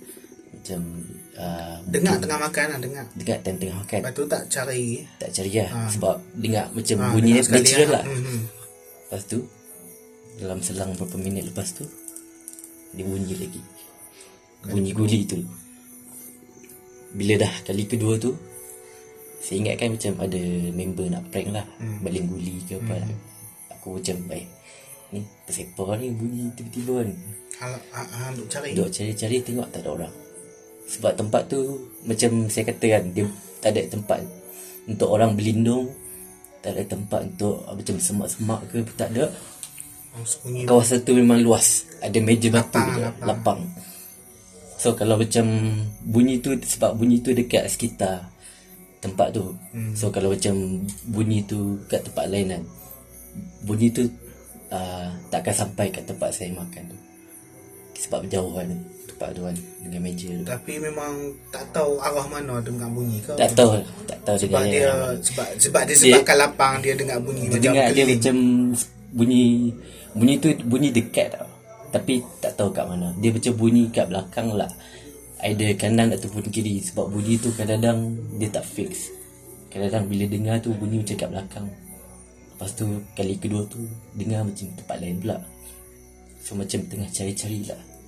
Macam 0.60 0.80
uh, 1.40 1.80
dengar 1.88 2.20
tengah 2.20 2.36
makan 2.36 2.66
lah, 2.68 2.78
dengar. 2.84 3.04
Dekat 3.16 3.40
time 3.40 3.56
tengah 3.56 3.80
makan. 3.80 3.98
Lepas 4.04 4.12
tu 4.12 4.24
tak 4.28 4.42
cari. 4.52 4.84
Tak 5.16 5.30
cari 5.32 5.50
lah 5.56 5.88
Sebab 5.88 6.16
dengar 6.36 6.68
macam 6.76 6.96
Ha, 7.00 7.04
bunyi 7.16 7.32
dengar 7.32 7.44
sekali 7.48 7.64
natural 7.64 7.88
lah. 7.88 8.04
Hmm, 8.04 8.20
hmm. 8.20 8.42
Lepas 9.08 9.22
tu 9.24 9.38
Dalam 10.36 10.58
selang 10.60 10.92
beberapa 10.92 11.16
minit 11.16 11.48
lepas 11.48 11.72
tu 11.72 11.88
Dia 12.92 13.08
bunyi 13.08 13.34
lagi. 13.40 13.62
Bunyi 14.68 14.92
guli 14.92 15.24
tu. 15.24 15.40
Bila 17.16 17.40
dah 17.40 17.52
kali 17.64 17.88
kedua 17.88 18.20
tu 18.20 18.36
Saya 19.40 19.64
ingatkan 19.64 19.96
macam 19.96 20.12
ada 20.20 20.42
member 20.76 21.06
nak 21.08 21.24
prank 21.32 21.48
lah. 21.56 21.64
Hmm. 21.80 22.04
Baling 22.04 22.28
guli 22.28 22.60
ke 22.68 22.76
apa 22.84 23.00
lah. 23.00 23.10
Aku 23.80 23.96
macam 23.96 24.28
baik 24.28 24.48
Ni 25.16 25.24
pesepa 25.48 25.96
ni 25.96 26.12
bunyi 26.12 26.52
tiba-tiba 26.52 27.00
kan? 27.00 27.10
Hal, 27.64 27.72
ha, 27.96 28.00
ha, 28.04 28.24
duk 28.36 28.46
cari. 28.52 28.76
Duk 28.76 28.92
cari-cari 28.92 29.40
tengok 29.40 29.68
tak 29.72 29.88
ada 29.88 29.96
orang 29.96 30.14
Sebab 30.90 31.14
tempat 31.14 31.46
tu 31.46 31.86
Macam 32.02 32.50
saya 32.50 32.66
kata 32.66 32.86
kan 32.98 33.04
Dia 33.14 33.24
tak 33.62 33.76
ada 33.76 33.86
tempat 33.86 34.18
Untuk 34.90 35.08
orang 35.12 35.38
berlindung 35.38 35.94
Tak 36.64 36.74
ada 36.74 36.82
tempat 36.84 37.20
untuk 37.30 37.62
ah, 37.68 37.74
Macam 37.78 37.94
semak-semak 38.00 38.60
ke 38.74 38.78
Tak 38.98 39.14
ada 39.14 39.30
Oh. 40.10 40.26
Kawasan 40.66 41.06
tu 41.06 41.14
memang 41.14 41.38
luas 41.38 41.86
Ada 42.02 42.18
meja 42.18 42.50
batu 42.50 42.82
Lapang, 42.82 42.98
lapang. 42.98 43.22
lapang. 43.22 43.60
So 44.74 44.98
kalau 44.98 45.14
macam 45.14 45.46
Bunyi 46.02 46.42
tu 46.42 46.58
Sebab 46.58 46.98
bunyi 46.98 47.22
tu 47.22 47.30
dekat 47.30 47.70
sekitar 47.70 48.26
Tempat 48.98 49.30
tu 49.38 49.54
hmm. 49.70 49.94
So 49.94 50.10
kalau 50.10 50.34
macam 50.34 50.82
Bunyi 51.06 51.46
tu 51.46 51.78
Kat 51.86 52.02
tempat 52.02 52.26
lain 52.26 52.58
kan 52.58 52.62
Bunyi 53.62 53.94
tu 53.94 54.10
uh, 54.74 55.14
Takkan 55.30 55.54
sampai 55.54 55.94
kat 55.94 56.02
tempat 56.02 56.34
saya 56.34 56.50
makan 56.58 56.90
tu 56.90 56.98
Sebab 58.02 58.26
jauh 58.26 58.50
kan 58.50 58.66
Tempat 59.20 59.36
tu 59.36 59.44
kan 59.44 59.56
Dengan 59.84 60.00
meja 60.00 60.32
tu. 60.32 60.44
Tapi 60.48 60.72
memang 60.80 61.12
tak 61.52 61.68
tahu 61.76 62.00
arah 62.00 62.24
mana 62.24 62.56
dengar 62.64 62.88
bunyi 62.88 63.20
kau. 63.20 63.36
Tak 63.36 63.52
tahu 63.52 63.76
Tak 64.08 64.16
tahu 64.24 64.36
sebab 64.40 64.64
dengan 64.64 64.72
dia 64.72 64.88
sebab 65.20 65.46
sebab 65.60 65.82
dia 65.84 65.96
sebabkan 66.00 66.36
lapang 66.40 66.74
dia 66.80 66.96
dengar 66.96 67.20
bunyi 67.20 67.52
Dia 67.52 67.52
macam 67.52 67.60
dengar 67.68 67.88
dia 67.92 68.04
keliling. 68.08 68.16
macam 68.16 68.36
Bunyi 69.12 69.44
Bunyi 70.16 70.34
tu 70.40 70.48
bunyi 70.64 70.88
dekat 70.88 71.36
tau. 71.36 71.44
Tapi 71.92 72.24
tak 72.40 72.56
tahu 72.56 72.72
kat 72.72 72.88
mana. 72.88 73.12
Dia 73.20 73.28
macam 73.28 73.52
bunyi 73.60 73.92
kat 73.92 74.08
belakang 74.08 74.48
lah. 74.56 74.72
Either 75.44 75.68
kanan 75.76 76.16
ataupun 76.16 76.40
kiri. 76.48 76.80
Sebab 76.80 77.12
bunyi 77.12 77.36
tu 77.36 77.52
kadang-kadang 77.52 78.16
Dia 78.40 78.48
tak 78.48 78.64
fix. 78.64 79.12
Kadang-kadang 79.68 80.08
bila 80.08 80.24
dengar 80.32 80.56
tu 80.64 80.72
Bunyi 80.72 81.04
macam 81.04 81.16
kat 81.20 81.28
belakang. 81.28 81.66
Lepas 82.56 82.72
tu 82.72 82.88
Kali 83.12 83.36
kedua 83.36 83.68
tu 83.68 83.84
Dengar 84.16 84.48
macam 84.48 84.64
tempat 84.80 84.96
lain 84.96 85.20
pula. 85.20 85.36
So 86.40 86.56
macam 86.56 86.80
tengah 86.88 87.12
cari-cari 87.12 87.68
lah 87.68 87.99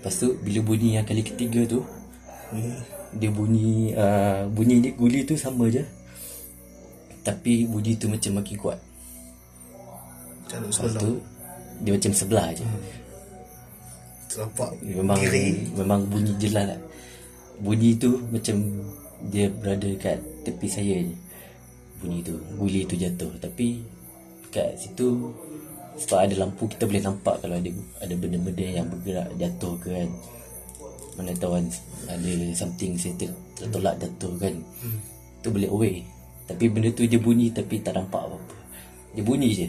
Lepas 0.00 0.16
tu 0.16 0.32
Bila 0.40 0.64
bunyi 0.64 0.96
yang 0.96 1.04
kali 1.04 1.20
ketiga 1.20 1.60
tu 1.68 1.84
Dia 3.12 3.28
bunyi 3.28 3.92
uh, 3.92 4.48
Bunyi 4.48 4.80
ni 4.80 4.90
guli 4.96 5.28
tu 5.28 5.36
sama 5.36 5.68
je. 5.68 5.84
Tapi 7.20 7.68
bunyi 7.68 8.00
tu 8.00 8.08
macam 8.08 8.40
makin 8.40 8.56
kuat. 8.56 8.80
Lepas 10.48 10.96
tu 10.96 11.20
Dia 11.84 11.92
macam 11.92 12.12
sebelah 12.16 12.48
je. 12.56 12.64
Terlampak 14.32 14.72
Memang 14.80 15.20
diri. 15.20 15.68
Memang 15.76 16.08
bunyi 16.08 16.32
jelas 16.40 16.64
lah. 16.64 16.80
Bunyi 17.60 18.00
tu 18.00 18.16
macam 18.32 18.56
Dia 19.28 19.52
berada 19.52 19.92
kat 20.00 20.16
tepi 20.48 20.64
saya 20.64 20.96
je. 20.96 21.16
Bunyi 22.00 22.24
tu 22.24 22.40
Guli 22.56 22.88
tu 22.88 22.96
jatuh. 22.96 23.36
Tapi 23.36 23.84
Kat 24.48 24.80
situ 24.80 25.28
Sebab 26.00 26.18
ada 26.24 26.34
lampu 26.40 26.64
Kita 26.64 26.88
boleh 26.88 27.02
nampak 27.04 27.44
Kalau 27.44 27.56
ada 27.60 27.70
Ada 28.00 28.14
benda-benda 28.16 28.64
yang 28.64 28.86
bergerak 28.88 29.28
Jatuh 29.36 29.74
ke 29.76 29.88
kan. 29.92 30.10
Mana 31.20 31.36
tahu 31.36 31.52
kan 31.60 31.66
Ada 32.08 32.30
something 32.56 32.96
Saya 32.96 33.12
ter, 33.20 33.30
tertolak 33.60 34.00
jatuh 34.00 34.32
kan. 34.40 34.54
Tu 35.44 35.48
boleh 35.52 35.68
away. 35.68 35.94
Tapi 36.48 36.64
benda 36.72 36.88
tu 36.96 37.04
dia 37.04 37.20
bunyi 37.20 37.52
Tapi 37.52 37.84
tak 37.84 38.00
nampak 38.00 38.24
apa-apa. 38.24 38.56
Dia 39.12 39.22
bunyi 39.26 39.50
je. 39.52 39.68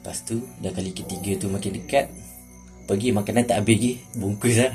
Lepas 0.00 0.18
tu 0.28 0.36
Dah 0.60 0.72
kali 0.72 0.92
ketiga 0.92 1.40
tu 1.40 1.48
makin 1.48 1.72
dekat 1.80 2.12
Pergi 2.86 3.10
makanan 3.10 3.48
tak 3.48 3.64
habis 3.64 3.74
lagi. 3.80 3.92
Bungkus 4.20 4.56
lah. 4.60 4.74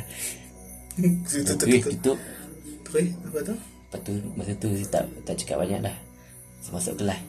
Bungkus 1.02 1.86
tutup 1.94 2.18
Terus 2.90 3.08
apa 3.30 3.40
tu? 3.46 3.56
Lepas 3.56 4.00
tu 4.02 4.14
Masa 4.34 4.52
tu 4.58 4.68
saya 4.74 4.90
tak, 4.90 5.04
tak 5.24 5.36
cakap 5.38 5.58
banyak 5.62 5.80
dah 5.86 5.98
Saya 6.60 6.72
masuk 6.82 6.98
kelas. 6.98 7.22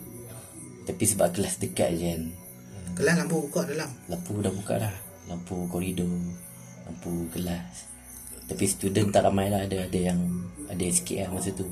Tapi 0.83 1.05
sebab 1.07 1.29
kelas 1.31 1.63
dekat 1.63 1.95
je 1.95 2.07
kan 2.11 2.23
Kelas 2.93 3.15
lampu 3.19 3.37
buka 3.49 3.65
dalam. 3.65 3.91
Lampu 4.07 4.39
dah 4.45 4.53
buka 4.53 4.75
dah. 4.77 4.95
Lampu 5.31 5.65
koridor 5.71 6.11
Lampu 6.85 7.25
kelas. 7.33 7.89
Tapi 8.51 8.65
student 8.69 9.09
tak 9.09 9.25
ramai 9.25 9.49
lah. 9.49 9.65
Ada 9.65 9.89
ada 9.89 9.99
yang 9.99 10.21
Ada 10.69 10.85
sikit 10.93 11.25
lah 11.25 11.29
masa 11.33 11.51
tu. 11.57 11.65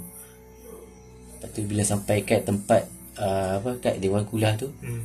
Lepas 1.37 1.49
tu 1.53 1.61
bila 1.65 1.83
sampai 1.85 2.21
kat 2.25 2.45
tempat 2.45 2.85
uh, 3.17 3.61
Apa 3.61 3.81
kat 3.81 3.95
Dewan 4.01 4.25
Kuliah 4.25 4.57
tu 4.57 4.73
Hmm. 4.81 5.05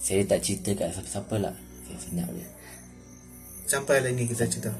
Saya 0.00 0.24
tak 0.24 0.40
cerita 0.40 0.72
kat 0.72 0.96
siapa-siapa 0.96 1.36
lah. 1.36 1.54
Saya 1.84 1.98
senyap 2.00 2.28
je. 2.32 2.46
Sampai 3.68 4.00
lah 4.00 4.10
ni 4.10 4.24
kita 4.24 4.48
cerita. 4.48 4.72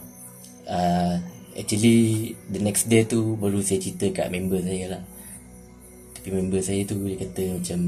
uh, 0.64 1.14
Actually 1.52 2.32
The 2.48 2.60
next 2.62 2.88
day 2.88 3.04
tu 3.04 3.36
Baru 3.36 3.60
saya 3.60 3.82
cerita 3.82 4.08
kat 4.16 4.32
member 4.32 4.64
saya 4.64 4.96
lah. 4.96 5.02
Tapi 6.16 6.28
member 6.32 6.60
saya 6.64 6.88
tu 6.88 7.04
Dia 7.04 7.20
kata 7.20 7.42
macam 7.60 7.80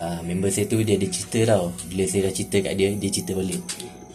uh, 0.00 0.20
Member 0.24 0.48
saya 0.48 0.66
tu 0.66 0.80
Dia 0.80 0.96
ada 0.96 1.06
cerita 1.06 1.38
tau. 1.54 1.64
Bila 1.86 2.04
saya 2.08 2.26
dah 2.26 2.32
cerita 2.34 2.56
kat 2.64 2.72
dia 2.74 2.88
Dia 2.96 3.10
cerita 3.12 3.32
balik. 3.36 3.62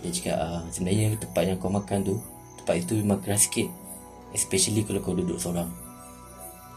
Dia 0.01 0.09
cakap 0.11 0.37
uh, 0.41 0.61
Sebenarnya 0.73 1.05
tempat 1.21 1.43
yang 1.45 1.57
kau 1.61 1.71
makan 1.71 1.99
tu 2.01 2.15
Tempat 2.61 2.75
itu 2.81 2.93
memang 3.05 3.19
keras 3.21 3.45
sikit. 3.47 3.69
Especially 4.35 4.81
kalau 4.83 4.99
kau 4.99 5.15
duduk 5.15 5.37
seorang. 5.39 5.69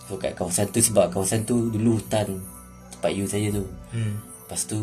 So 0.07 0.21
kat 0.21 0.37
kawasan 0.37 0.69
tu 0.71 0.79
Sebab 0.85 1.11
kawasan 1.11 1.43
tu 1.49 1.73
Dulu 1.73 1.99
hutan 1.99 2.38
Tempat 2.95 3.11
you 3.17 3.25
saya 3.25 3.49
tu. 3.50 3.65
Hmm. 3.91 4.21
Lepas 4.45 4.62
tu 4.69 4.79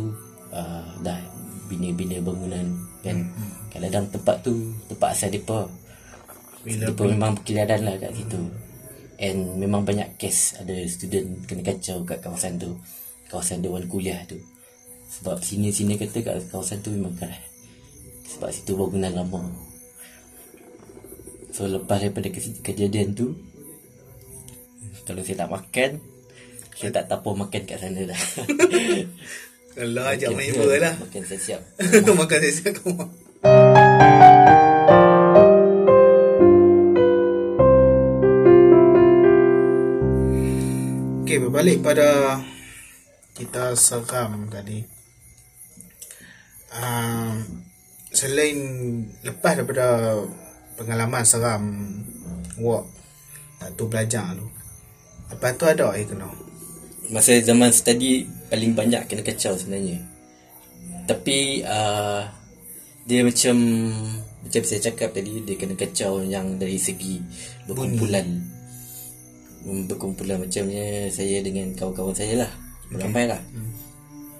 uh, 0.51 0.89
Dah 1.05 1.21
Bina-bina 1.65 2.21
bangunan. 2.21 2.65
Kan? 3.01 3.29
Kadang-kadang 3.69 4.05
tempat 4.13 4.35
tu 4.41 4.73
Tempat 4.89 5.09
asal 5.13 5.29
mereka 5.33 5.69
Mereka 6.65 7.01
memang 7.05 7.37
berkeliaran 7.37 7.81
lah 7.85 7.95
kat 8.01 8.11
situ. 8.17 8.41
And 9.15 9.57
memang 9.57 9.87
banyak 9.87 10.19
kes 10.19 10.59
Ada 10.61 10.75
student 10.91 11.41
kena 11.47 11.63
kacau 11.63 12.03
kat 12.03 12.19
kawasan 12.21 12.59
tu 12.59 12.75
Kawasan 13.35 13.59
Dewan 13.59 13.83
Kuliah 13.91 14.23
tu. 14.23 14.39
Sebab 15.11 15.43
sini-sini 15.43 15.99
kata 15.99 16.23
kat 16.23 16.39
kawasan 16.55 16.79
tu 16.79 16.95
memang 16.95 17.19
keras. 17.19 17.43
Sebab 18.31 18.47
situ 18.47 18.79
bangunan 18.79 19.11
lama. 19.11 19.43
So 21.51 21.67
lepas 21.67 21.99
daripada 21.99 22.31
kejadian 22.63 23.11
tu 23.11 23.35
Kalau 25.03 25.19
saya 25.19 25.43
tak 25.43 25.51
makan. 25.51 25.99
Saya 26.79 26.95
tak 26.95 27.11
tapur 27.11 27.35
makan 27.35 27.67
kat 27.67 27.75
sana 27.75 28.07
dah. 28.07 28.15
Kalau 29.83 30.03
ajak 30.07 30.31
main 30.31 30.55
bola 30.55 30.75
lah. 30.79 30.93
Makan 30.95 31.23
saya 31.27 31.39
siap 31.43 31.61
Makan 32.07 32.39
saya 32.39 32.53
siap 32.55 32.71
kau. 32.79 32.95
Okay, 41.27 41.35
berbalik 41.43 41.83
pada 41.83 42.39
kita 43.35 43.75
seram 43.75 44.47
tadi. 44.47 44.79
Uh, 46.71 47.35
selain 48.15 48.57
lepas 49.23 49.59
daripada 49.59 50.19
pengalaman 50.79 51.23
seram 51.23 51.63
work 52.59 52.87
tu 53.75 53.91
belajar 53.91 54.35
tu. 54.35 54.47
Lepas 55.31 55.51
tu 55.59 55.67
ada 55.67 55.91
air 55.91 56.07
kena. 56.07 56.31
Masa 57.09 57.37
zaman 57.37 57.69
study 57.69 58.25
Paling 58.49 58.73
banyak 58.73 59.05
kena 59.05 59.21
kacau 59.21 59.53
sebenarnya 59.53 60.01
Tapi 61.05 61.61
uh, 61.61 62.25
Dia 63.05 63.21
macam 63.21 63.57
Macam 64.41 64.61
saya 64.65 64.81
cakap 64.89 65.13
tadi 65.13 65.45
Dia 65.45 65.53
kena 65.53 65.77
kacau 65.77 66.25
yang 66.25 66.57
dari 66.57 66.81
segi 66.81 67.21
Berkumpulan 67.69 68.25
Hmm, 69.65 69.85
Berkumpulan 69.85 70.41
macamnya 70.41 71.09
Saya 71.13 71.45
dengan 71.45 71.73
kawan-kawan 71.77 72.17
saya 72.17 72.45
lah 72.45 72.64
Ramai 72.93 73.25
lah 73.29 73.41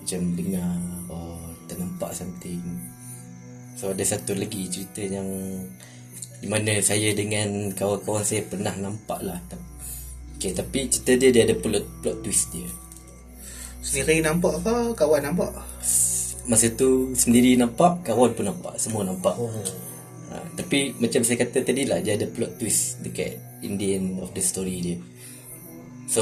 Macam 0.02 0.22
dengar 0.38 0.76
Oh 1.10 1.42
ternampak 1.66 2.12
something 2.14 2.62
So 3.74 3.92
ada 3.92 4.04
satu 4.06 4.38
lagi 4.38 4.70
cerita 4.70 5.02
yang 5.02 5.28
Di 6.40 6.48
mana 6.52 6.78
saya 6.84 7.16
dengan 7.16 7.74
kawan-kawan 7.74 8.22
saya 8.22 8.46
pernah 8.46 8.76
nampak 8.78 9.20
lah 9.26 9.40
Okay, 10.36 10.52
tapi 10.52 10.92
cerita 10.92 11.16
dia 11.16 11.32
dia 11.32 11.44
ada 11.48 11.56
plot 11.56 11.86
plot 12.04 12.18
twist 12.22 12.52
dia. 12.52 12.68
Sendiri 13.80 14.20
nampak 14.22 14.62
ke 14.62 14.76
kawan 14.94 15.22
nampak? 15.24 15.52
Masa 16.46 16.70
tu 16.76 17.16
sendiri 17.18 17.58
nampak, 17.58 18.06
kawan 18.06 18.30
pun 18.36 18.46
nampak, 18.46 18.76
semua 18.78 19.02
nampak. 19.08 19.34
Oh. 19.40 19.50
Ha, 20.30 20.42
tapi 20.60 20.94
macam 21.02 21.26
saya 21.26 21.42
kata 21.42 21.66
tadi 21.66 21.90
lah, 21.90 22.04
dia 22.04 22.20
ada 22.20 22.28
plot 22.30 22.62
twist 22.62 23.02
dekat 23.02 23.42
in 23.64 23.80
the 23.80 23.98
end 23.98 24.22
of 24.22 24.30
the 24.36 24.44
story 24.44 24.86
dia. 24.86 24.98
So, 26.06 26.22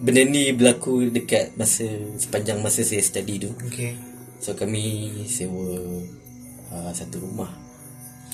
benda 0.00 0.24
ni 0.24 0.48
berlaku 0.56 1.12
dekat 1.12 1.52
masa 1.60 1.84
sepanjang 2.16 2.64
masa 2.64 2.80
saya 2.80 3.04
study 3.04 3.36
tu. 3.36 3.52
Okay. 3.68 4.00
So 4.40 4.56
kami 4.56 5.12
sewa 5.28 5.76
uh, 6.72 6.90
satu 6.96 7.20
rumah. 7.20 7.52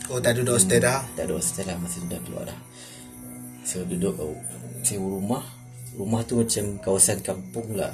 Oh 0.06 0.22
tak 0.22 0.38
duduk 0.38 0.54
hostel 0.54 0.78
dah. 0.78 1.02
Tak 1.18 1.26
ada 1.26 1.34
hostel 1.34 1.66
lah 1.66 1.76
masa 1.82 1.98
tu 1.98 2.06
dah 2.06 2.20
keluar 2.22 2.44
dah. 2.46 2.58
So 3.66 3.82
duduk 3.82 4.14
oh, 4.22 4.38
sewa 4.86 5.06
rumah. 5.18 5.44
Rumah 5.98 6.22
tu 6.22 6.38
macam 6.38 6.64
kawasan 6.78 7.18
kampung 7.26 7.74
lah. 7.74 7.90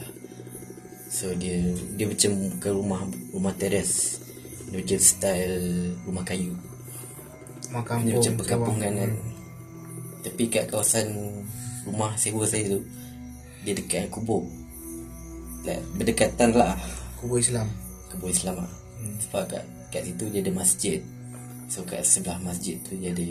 So 1.09 1.33
dia 1.33 1.57
dia 1.97 2.05
macam 2.05 2.61
bukan 2.61 2.73
rumah 2.76 3.00
rumah 3.33 3.55
teres. 3.57 4.21
Dia 4.69 4.85
macam 4.85 5.00
style 5.00 5.61
rumah 6.05 6.25
kayu. 6.29 6.52
Rumah 7.73 7.81
Dia 7.81 7.88
kampung. 7.88 8.12
macam 8.21 8.35
perkampungan 8.37 8.93
kan. 9.00 9.12
Tapi 10.29 10.43
kat 10.52 10.69
kawasan 10.69 11.09
rumah 11.88 12.12
sewa 12.21 12.45
saya 12.45 12.76
tu 12.76 12.85
dia 13.62 13.73
dekat 13.75 14.11
kubur. 14.11 14.47
Like, 15.62 15.83
berdekatan 15.95 16.59
lah 16.59 16.75
Kubur 17.23 17.38
Islam. 17.38 17.71
kubur 18.11 18.35
Islam 18.35 18.66
lah. 18.66 18.73
Hmm. 18.99 19.14
Sebab 19.23 19.42
kat, 19.47 19.64
kat 19.95 20.02
situ 20.11 20.26
dia 20.35 20.42
ada 20.42 20.52
masjid. 20.54 20.99
So 21.71 21.87
kat 21.87 22.02
sebelah 22.02 22.42
masjid 22.42 22.76
tu 22.83 22.99
dia 22.99 23.14
ada 23.14 23.23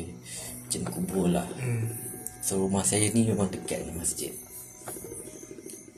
macam 0.63 0.81
kubur 0.95 1.27
lah. 1.27 1.47
Hmm. 1.59 1.91
So 2.39 2.63
rumah 2.63 2.87
saya 2.87 3.11
ni 3.11 3.27
memang 3.27 3.51
dekat 3.51 3.83
dengan 3.83 4.01
masjid. 4.01 4.31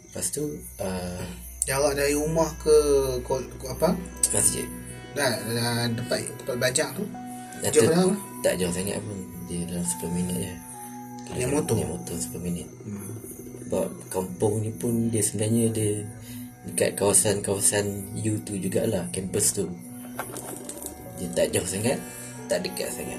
Lepas 0.09 0.29
tu 0.33 0.45
uh, 0.81 1.23
Jarak 1.63 1.95
dari 1.95 2.11
rumah 2.11 2.51
ke, 2.59 2.75
ke, 3.23 3.33
ke 3.55 3.65
apa? 3.71 3.95
masjid. 4.35 4.67
Dah, 5.15 5.29
dah 5.29 5.87
tempat 5.93 6.19
tempat 6.41 6.55
belajar 6.57 6.89
tu. 6.97 7.05
Dah 7.61 7.69
Jauh 7.71 7.87
berapa? 7.87 8.11
Tak 8.43 8.53
jauh 8.59 8.73
sangat 8.73 8.99
pun. 8.99 9.17
Dia 9.47 9.63
dalam 9.69 9.85
10 9.85 10.17
minit 10.17 10.37
je. 10.43 10.53
Naik 11.31 11.49
motor? 11.53 11.75
Naik 11.79 11.89
motor 11.93 12.15
10 12.19 12.41
minit. 12.43 12.67
Hmm. 12.83 13.15
Sebab 13.73 13.89
kampung 14.13 14.61
ni 14.61 14.69
pun 14.69 15.09
dia 15.09 15.25
sebenarnya 15.25 15.73
dia 15.73 16.05
dekat 16.69 16.93
kawasan-kawasan 16.93 18.13
U 18.21 18.37
tu 18.45 18.53
jugalah, 18.61 19.09
kampus 19.09 19.57
tu. 19.57 19.65
Dia 21.17 21.25
tak 21.33 21.57
jauh 21.57 21.65
sangat, 21.65 21.97
tak 22.45 22.61
dekat 22.61 22.93
sangat. 22.93 23.17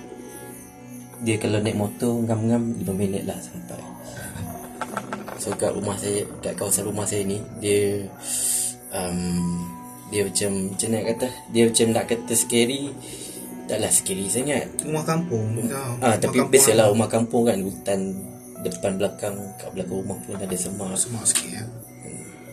Dia 1.27 1.43
kalau 1.43 1.59
naik 1.59 1.75
motor 1.75 2.23
ngam-ngam 2.23 2.71
5 2.87 2.87
minit 2.95 3.27
lah 3.27 3.35
sampai. 3.43 3.83
So 5.43 5.51
kat 5.59 5.75
rumah 5.75 5.99
saya, 5.99 6.23
kat 6.38 6.55
kawasan 6.55 6.87
rumah 6.87 7.03
saya 7.03 7.27
ni, 7.27 7.43
dia 7.59 8.07
um, 8.95 9.59
dia 10.14 10.23
macam 10.23 10.71
macam 10.71 10.88
nak 10.95 11.03
kata? 11.11 11.29
Dia 11.51 11.62
macam 11.67 11.87
nak 11.90 12.07
kata 12.07 12.33
scary, 12.38 12.95
taklah 13.67 13.90
scary 13.90 14.31
sangat. 14.31 14.71
Rumah 14.87 15.03
kampung. 15.03 15.67
Ah, 15.75 15.99
rumah 15.99 16.14
tapi 16.23 16.47
biasalah 16.47 16.95
rumah 16.95 17.11
kampung 17.11 17.43
kan 17.43 17.59
hutan 17.59 18.31
depan 18.70 18.96
belakang 18.96 19.37
kat 19.61 19.68
belakang 19.74 19.98
rumah 20.00 20.18
pun 20.24 20.37
ada 20.38 20.57
semak. 20.57 20.96
Semak 20.96 21.24
sikit 21.29 21.50
ya. 21.61 21.64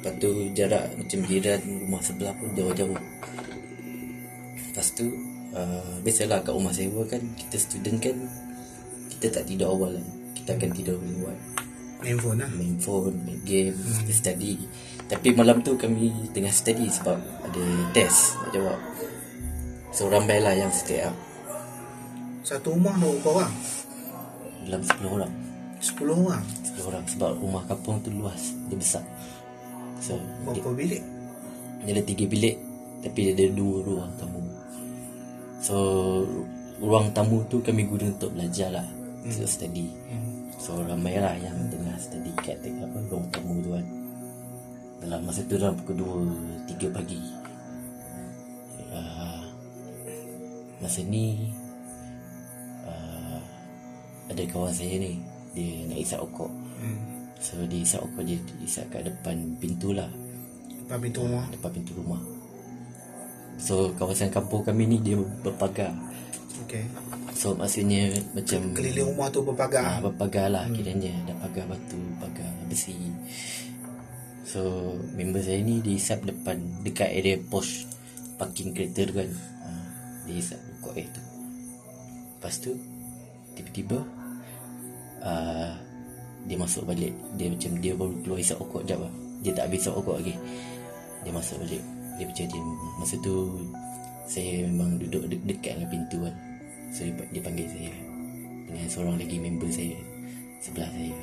Lepas 0.01 0.13
tu 0.17 0.29
jarak 0.57 0.85
macam 0.97 1.19
jiran 1.29 1.61
rumah 1.85 2.01
sebelah 2.01 2.33
pun 2.33 2.49
jauh-jauh. 2.57 2.99
Lepas 4.71 4.87
tu 4.97 5.05
uh, 5.53 5.93
biasalah 6.01 6.41
kat 6.41 6.53
rumah 6.57 6.73
sewa 6.73 7.05
kan 7.05 7.21
kita 7.37 7.55
student 7.61 7.97
kan 8.01 8.17
kita 9.13 9.39
tak 9.39 9.43
tidur 9.45 9.77
awal 9.77 9.93
kan. 9.93 10.07
Kita 10.33 10.49
akan 10.57 10.69
tidur 10.73 10.97
luar. 10.97 11.37
Main 12.01 12.17
phone 12.17 12.41
lah. 12.41 12.49
Main 12.57 12.75
phone, 12.81 13.13
main 13.21 13.37
game, 13.45 13.77
kita 13.77 14.13
study. 14.13 14.57
Tapi 15.05 15.37
malam 15.37 15.61
tu 15.61 15.77
kami 15.77 16.09
tengah 16.33 16.49
study 16.49 16.89
sebab 16.89 17.21
ada 17.45 17.63
test 17.93 18.41
nak 18.41 18.49
jawab. 18.57 18.79
So 19.93 20.09
ramai 20.09 20.41
lah 20.41 20.57
yang 20.57 20.73
stay 20.73 21.05
up. 21.05 21.13
Satu 22.41 22.73
rumah 22.73 22.97
berapa 22.97 23.43
orang? 23.43 23.53
Dalam 24.65 24.81
10 24.81 25.15
orang. 25.19 25.33
Sepuluh 25.81 26.13
orang. 26.13 26.45
10 26.61 26.85
orang. 26.85 27.03
Sebab 27.09 27.29
rumah 27.41 27.63
kampung 27.65 27.97
tu 28.05 28.13
luas. 28.13 28.53
Dia 28.69 28.77
besar. 28.77 29.03
So 30.01 30.17
dia, 30.17 30.61
Berapa 30.61 30.73
bilik? 30.73 31.01
dia 31.81 31.97
ada 31.97 32.03
tiga 32.05 32.25
bilik 32.29 32.57
tapi 33.01 33.17
dia 33.25 33.33
ada 33.33 33.45
dua 33.57 33.75
ruang 33.81 34.11
tamu. 34.17 34.41
So 35.57 35.75
ruang 36.77 37.09
tamu 37.13 37.41
tu 37.49 37.61
kami 37.65 37.89
guna 37.89 38.13
untuk 38.13 38.33
belajar 38.37 38.69
lah. 38.69 38.85
Untuk 39.25 39.49
study. 39.49 39.89
So 40.61 40.77
ramai 40.85 41.17
lah 41.17 41.33
yang 41.41 41.57
tengah 41.73 41.97
study 41.97 42.29
kat 42.37 42.61
tengah 42.61 42.85
apa 42.85 42.97
ruang 43.09 43.25
tamu 43.33 43.57
tu 43.65 43.73
kan. 43.73 43.85
Dalam 45.01 45.25
masa 45.25 45.41
tu 45.49 45.57
dalam 45.57 45.73
pukul 45.81 45.97
2 46.69 46.77
3 46.77 46.93
pagi. 46.93 47.21
Uh, 48.91 49.41
masa 50.77 51.01
ni 51.01 51.49
uh, 52.85 53.39
ada 54.29 54.41
kawan 54.51 54.73
saya 54.75 54.99
ni 55.01 55.17
dia 55.51 55.85
nak 55.87 55.99
isap 55.99 56.19
okok 56.25 56.51
Hmm. 56.81 56.97
So 57.37 57.61
dia 57.65 57.81
isap 57.81 58.05
okok 58.09 58.21
dia 58.25 58.37
isap 58.61 58.89
kat 58.89 59.05
depan 59.05 59.57
pintu 59.57 59.93
lah. 59.93 60.09
Depan 60.85 60.97
pintu 60.97 61.25
rumah. 61.25 61.45
Depan 61.49 61.69
pintu 61.73 61.93
rumah. 61.97 62.21
So 63.57 63.93
kawasan 63.97 64.33
kampung 64.33 64.65
kami 64.65 64.85
ni 64.85 64.97
dia 64.97 65.17
berpagar. 65.41 65.93
Okay. 66.65 66.85
So 67.33 67.57
maksudnya 67.57 68.13
macam 68.37 68.73
Keliling 68.73 69.13
rumah 69.13 69.29
tu 69.33 69.41
berpagar. 69.41 69.81
ah, 69.81 69.97
Berpagar 70.01 70.53
lah 70.53 70.65
kiranya. 70.69 71.09
Ada 71.25 71.33
pagar 71.41 71.65
batu 71.69 71.97
Pagar 72.21 72.49
besi. 72.69 72.93
So 74.45 74.93
member 75.17 75.41
saya 75.41 75.61
ni 75.65 75.81
dia 75.81 75.97
isap 75.97 76.27
depan 76.27 76.61
Dekat 76.85 77.09
area 77.09 77.39
pos 77.41 77.85
Parking 78.37 78.73
kereta 78.73 79.05
tu 79.05 79.13
kan. 79.17 79.29
Ah, 79.65 79.85
Dia 80.29 80.37
isap 80.37 80.59
okok 80.81 80.93
air 80.97 81.09
tu. 81.09 81.21
Lepas 82.37 82.55
tu 82.61 82.73
Tiba-tiba 83.57 84.01
uh, 85.21 85.71
Dia 86.45 86.57
masuk 86.57 86.83
balik 86.85 87.13
Dia 87.37 87.47
macam 87.49 87.71
dia 87.79 87.93
baru 87.95 88.13
keluar 88.25 88.39
isap 88.41 88.57
okok 88.61 88.83
jap 88.85 88.99
lah. 88.99 89.13
Dia 89.41 89.51
tak 89.57 89.69
habis 89.69 89.89
okok 89.89 90.15
lagi. 90.21 90.35
Dia 91.25 91.31
masuk 91.33 91.57
balik. 91.65 91.83
Dia 92.17 92.25
macam 92.27 92.45
dia 92.45 92.61
Masa 93.01 93.15
tu 93.21 93.35
Saya 94.25 94.51
memang 94.69 94.97
duduk 95.01 95.23
de- 95.29 95.45
dekat 95.45 95.77
dengan 95.77 95.89
pintu 95.89 96.17
kan. 96.25 96.35
So 96.91 96.99
dia, 97.07 97.13
dia 97.31 97.41
panggil 97.41 97.67
saya 97.71 97.91
Dengan 98.67 98.85
seorang 98.89 99.15
lagi 99.17 99.37
member 99.39 99.69
saya 99.71 99.97
Sebelah 100.61 100.89
saya. 100.93 101.15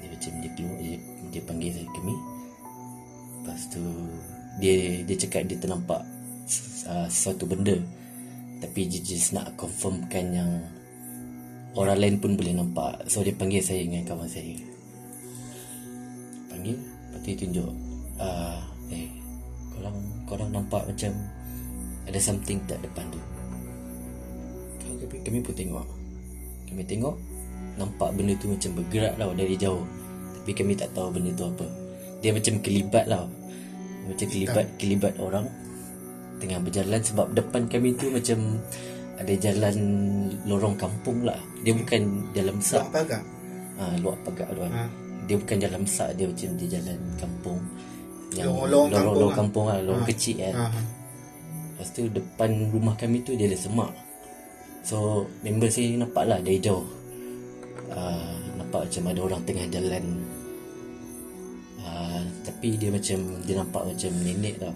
Dia 0.00 0.08
macam 0.10 0.32
dia 0.40 0.50
keluar 0.56 0.78
Dia, 0.80 0.96
dia 1.30 1.42
panggil 1.44 1.70
saya 1.74 1.88
kami. 1.94 2.16
Lepas 3.40 3.60
tu 3.70 3.82
Dia 4.58 4.74
dia 5.06 5.16
cakap 5.18 5.42
dia 5.46 5.56
ternampak 5.58 6.02
uh, 6.90 7.06
Sesuatu 7.06 7.46
benda. 7.46 7.76
Tapi 8.60 8.84
dia 8.84 9.00
just 9.00 9.32
nak 9.32 9.56
confirmkan 9.56 10.24
yang 10.36 10.50
Orang 11.78 11.98
lain 12.02 12.16
pun 12.18 12.34
boleh 12.34 12.54
nampak. 12.54 13.06
So 13.06 13.22
dia 13.22 13.34
panggil 13.34 13.62
saya 13.62 13.86
dengan 13.86 14.02
kawan 14.06 14.26
saya. 14.26 14.56
Panggil? 16.50 16.76
Lepas 16.76 17.18
tu 17.22 17.28
dia 17.30 17.36
tunjuk 17.38 17.70
uh, 18.18 18.58
Eh 18.90 19.06
Korang 19.74 19.96
Korang 20.26 20.50
nampak 20.50 20.82
macam 20.86 21.12
Ada 22.10 22.18
something 22.18 22.58
tak 22.66 22.82
depan 22.82 23.06
tu. 23.10 23.20
Kami, 24.82 25.16
kami 25.22 25.38
pun 25.40 25.54
tengok. 25.54 25.86
Kami 26.66 26.82
tengok 26.86 27.16
nampak 27.78 28.12
benda 28.12 28.34
tu 28.36 28.50
macam 28.50 28.70
bergerak 28.76 29.14
tau 29.16 29.32
dari 29.32 29.54
jauh. 29.56 29.84
Tapi 30.42 30.52
kami 30.52 30.72
tak 30.74 30.90
tahu 30.92 31.08
benda 31.14 31.30
tu 31.32 31.46
apa. 31.46 31.66
Dia 32.20 32.34
macam 32.34 32.54
kelibat 32.60 33.06
tau 33.06 33.30
macam 34.10 34.26
kelibat 34.26 34.66
kelibat 34.80 35.14
orang 35.22 35.46
tengah 36.42 36.58
berjalan 36.58 36.98
sebab 36.98 37.30
depan 37.36 37.68
kami 37.70 37.94
tu 37.94 38.10
macam 38.10 38.58
ada 39.20 39.32
jalan 39.36 39.76
lorong 40.42 40.74
kampung 40.74 41.22
lah 41.22 41.36
dia 41.60 41.72
bukan 41.72 42.00
jalan 42.32 42.56
besar 42.56 42.80
apa 42.82 42.98
agak. 43.02 43.22
ha, 43.76 43.94
luar 43.98 44.16
pagar 44.22 44.48
kan 44.50 44.72
Ha. 44.72 44.84
dia 45.24 45.36
bukan 45.36 45.56
jalan 45.58 45.80
besar 45.84 46.08
dia 46.12 46.24
macam 46.24 46.50
dia 46.56 46.68
jalan 46.72 46.98
kampung 47.14 47.60
yang 48.32 48.48
Lorong- 48.48 48.70
lorong 48.88 48.90
kampung 48.90 49.04
lorong 49.10 49.20
lah. 49.26 49.36
kampung 49.36 49.64
lah 49.66 49.78
lorong 49.82 50.06
kecil 50.06 50.36
kan 50.40 50.54
Ha. 50.54 50.66
ha. 50.66 50.80
Lepas 51.70 51.88
tu 51.90 52.02
depan 52.06 52.50
rumah 52.68 52.94
kami 52.94 53.20
tu 53.20 53.32
dia 53.32 53.44
ada 53.44 53.56
semak 53.56 53.88
So 54.80 54.96
member 55.40 55.68
saya 55.68 55.92
nampak 55.94 56.24
lah 56.24 56.36
dari 56.36 56.56
jauh 56.56 56.84
uh, 57.90 58.32
Nampak 58.54 58.84
macam 58.84 59.04
ada 59.06 59.20
orang 59.22 59.42
tengah 59.44 59.64
jalan 59.66 60.04
uh, 61.80 62.20
Tapi 62.42 62.68
dia 62.76 62.88
macam 62.88 63.18
Dia 63.44 63.54
nampak 63.56 63.82
macam 63.86 64.12
nenek 64.18 64.54
tau 64.56 64.74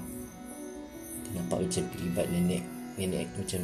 Dia 1.23 1.33
nampak 1.37 1.59
macam 1.61 1.83
kelibat 1.91 2.27
nenek 2.31 2.63
Nenek 2.95 3.27
macam 3.35 3.63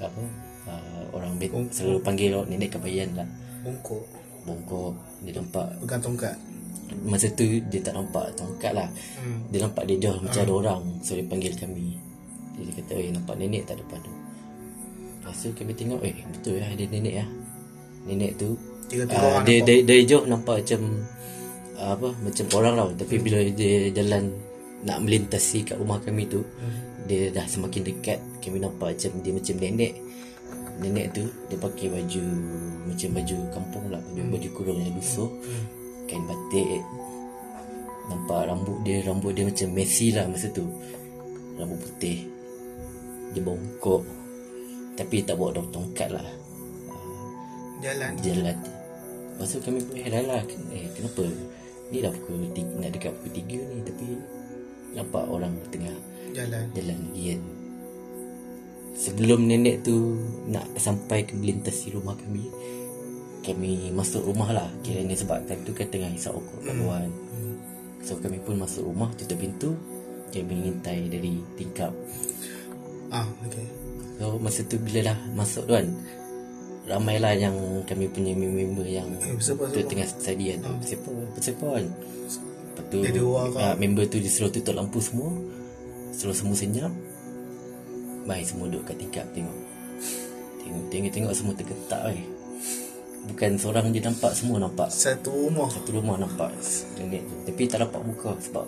Apa 0.00 0.22
uh, 0.68 1.04
Orang 1.12 1.36
Oh. 1.40 1.64
selalu 1.72 1.98
panggil 2.04 2.36
orang 2.36 2.48
nenek 2.52 2.76
kebayan 2.76 3.10
lah. 3.16 3.28
Bongkok. 3.64 4.04
Bongkok. 4.44 4.92
Dia 5.24 5.32
nampak 5.36 5.66
Pegang 5.84 6.02
tongkat. 6.02 6.36
Masa 7.06 7.30
tu 7.38 7.46
dia 7.70 7.80
tak 7.80 7.94
nampak 7.94 8.34
tongkat 8.34 8.72
lah. 8.74 8.88
Hmm. 9.20 9.46
dia 9.48 9.62
nampak 9.62 9.86
dia 9.86 9.96
jauh 10.00 10.18
macam 10.20 10.40
ada 10.42 10.52
orang. 10.52 10.82
So 11.04 11.14
dia 11.16 11.24
panggil 11.24 11.52
kami. 11.56 11.96
Dia 12.56 12.62
dia 12.66 12.72
kata 12.82 12.92
Eh 12.98 13.10
nampak 13.12 13.34
nenek 13.40 13.62
tak 13.68 13.76
depan 13.78 13.98
tu. 14.02 14.12
Lepas 15.20 15.36
tu 15.36 15.48
kami 15.52 15.72
tengok 15.76 16.00
Eh 16.02 16.16
betul 16.32 16.56
lah 16.58 16.68
ada 16.68 16.84
nenek 16.88 17.14
lah. 17.20 17.28
Nenek 18.08 18.32
tu 18.40 18.56
Tiga-tiga 18.88 19.20
uh, 19.20 19.28
orang 19.28 19.44
dia, 19.46 19.58
dari, 19.60 19.80
dari 19.84 20.02
jauh 20.08 20.24
nampak 20.24 20.64
macam 20.64 20.80
uh, 21.76 21.90
Apa 21.94 22.08
Macam 22.24 22.44
orang 22.56 22.74
tau. 22.80 22.90
Tapi 22.96 23.14
bila 23.20 23.38
dia 23.52 23.92
jalan 23.92 24.24
Nak 24.88 24.98
melintasi 25.04 25.58
kat 25.68 25.76
rumah 25.76 26.00
kami 26.00 26.24
tu 26.26 26.40
Dia 27.08 27.32
dah 27.32 27.46
semakin 27.48 27.82
dekat 27.86 28.18
Kami 28.44 28.60
nampak 28.60 28.96
macam 28.96 29.12
Dia 29.24 29.32
macam 29.32 29.54
nenek. 29.56 29.92
Nenek 30.80 31.06
tu 31.16 31.24
Dia 31.48 31.56
pakai 31.56 31.86
baju 31.88 32.24
Macam 32.88 33.08
baju 33.16 33.36
kampung 33.52 33.86
lah 33.88 34.02
Baju, 34.02 34.22
baju 34.36 34.48
kurung 34.52 34.78
yang 34.82 34.96
lusuh. 34.96 35.30
Kain 36.10 36.26
batik. 36.26 36.82
Nampak 38.10 38.50
rambut 38.50 38.78
dia 38.82 38.98
Rambut 39.06 39.32
dia 39.32 39.46
macam 39.46 39.68
messy 39.70 40.10
lah 40.10 40.26
masa 40.26 40.50
tu. 40.50 40.66
Rambut 41.54 41.78
putih. 41.78 42.26
Dia 43.30 43.42
bongkok. 43.46 44.02
Tapi 44.98 45.22
tak 45.22 45.38
bawa 45.38 45.54
daun 45.54 45.70
tongkat 45.70 46.10
lah. 46.10 46.26
Jalan. 47.80 48.12
Jalan. 48.20 48.56
Lepas 49.38 49.56
tu 49.56 49.58
kami 49.64 49.80
pun 49.80 49.96
heran 49.96 50.24
lah 50.28 50.42
Eh 50.74 50.84
kenapa? 50.92 51.24
Ni 51.88 52.04
dah 52.04 52.12
pukul 52.12 52.44
tiga, 52.52 52.72
Nak 52.76 52.90
dekat 52.92 53.12
pukul 53.16 53.32
3 53.40 53.70
ni. 53.70 53.78
Tapi 53.86 54.06
Nampak 54.90 55.24
orang 55.30 55.54
tengah 55.70 55.94
Jalan. 56.34 56.64
Jalan 56.74 57.00
kan 57.14 57.40
Sebelum 59.00 59.48
nenek 59.48 59.80
tu 59.80 60.20
Nak 60.50 60.76
sampai 60.76 61.24
ke 61.24 61.32
melintasi 61.32 61.96
rumah 61.96 62.14
kami 62.18 62.44
Kami 63.40 63.88
masuk 63.96 64.28
rumah 64.28 64.52
lah. 64.52 64.68
Kiranya 64.84 65.16
sebab 65.16 65.48
time 65.48 65.64
tu 65.64 65.72
kan 65.72 65.88
tengah 65.88 66.12
isap 66.12 66.36
rokok 66.36 66.60
kat 66.60 66.74
luar 66.76 67.08
kan. 67.08 67.12
So 68.04 68.20
kami 68.20 68.36
pun 68.44 68.60
masuk 68.60 68.84
rumah 68.84 69.08
Tutup 69.16 69.40
pintu. 69.40 69.72
Kami 70.30 70.54
ngintai 70.62 71.10
dari 71.10 71.42
tingkap. 71.58 71.90
Ah, 73.10 73.26
okay. 73.42 73.66
So 74.20 74.38
masa 74.38 74.62
tu 74.68 74.78
bila 74.78 75.10
dah 75.10 75.18
masuk 75.32 75.66
tu 75.66 75.74
kan 75.74 75.88
Ramailah 76.86 77.34
yang 77.38 77.56
kami 77.86 78.10
punya 78.10 78.34
member 78.34 78.84
yang 78.86 79.06
Eh, 79.22 79.34
tu 79.38 79.80
tengah 79.86 80.06
study 80.10 80.58
kan. 80.58 80.74
Siapa? 80.82 81.10
Siapa 81.38 81.66
kan? 81.66 81.86
Lepas 81.86 82.84
tu 82.90 82.98
ah, 83.58 83.74
Member 83.74 84.04
tu 84.06 84.20
dia 84.20 84.30
suruh 84.30 84.52
tutup 84.52 84.76
lampu 84.76 85.00
semua 85.00 85.32
Suruh 86.20 86.36
semua 86.36 86.52
senyap. 86.52 86.92
Baik 88.28 88.44
semua 88.44 88.68
duduk 88.68 88.92
kat 88.92 89.00
tingkap 89.00 89.24
tengok. 89.32 89.56
Tengok 90.60 90.84
tengok 90.92 91.12
tengok 91.16 91.32
semua 91.32 91.56
tergetak 91.56 92.12
eh. 92.12 92.20
Bukan 93.20 93.56
seorang 93.56 93.88
je 93.88 94.04
nampak 94.04 94.36
Semua 94.36 94.60
nampak. 94.60 94.92
Satu 94.92 95.32
rumah. 95.32 95.72
Satu 95.72 95.96
rumah 95.96 96.20
nampak. 96.20 96.52
Nenek 97.00 97.24
tu 97.24 97.34
Tapi 97.48 97.62
tak 97.68 97.84
nampak 97.84 98.00
muka 98.04 98.32
Sebab 98.36 98.64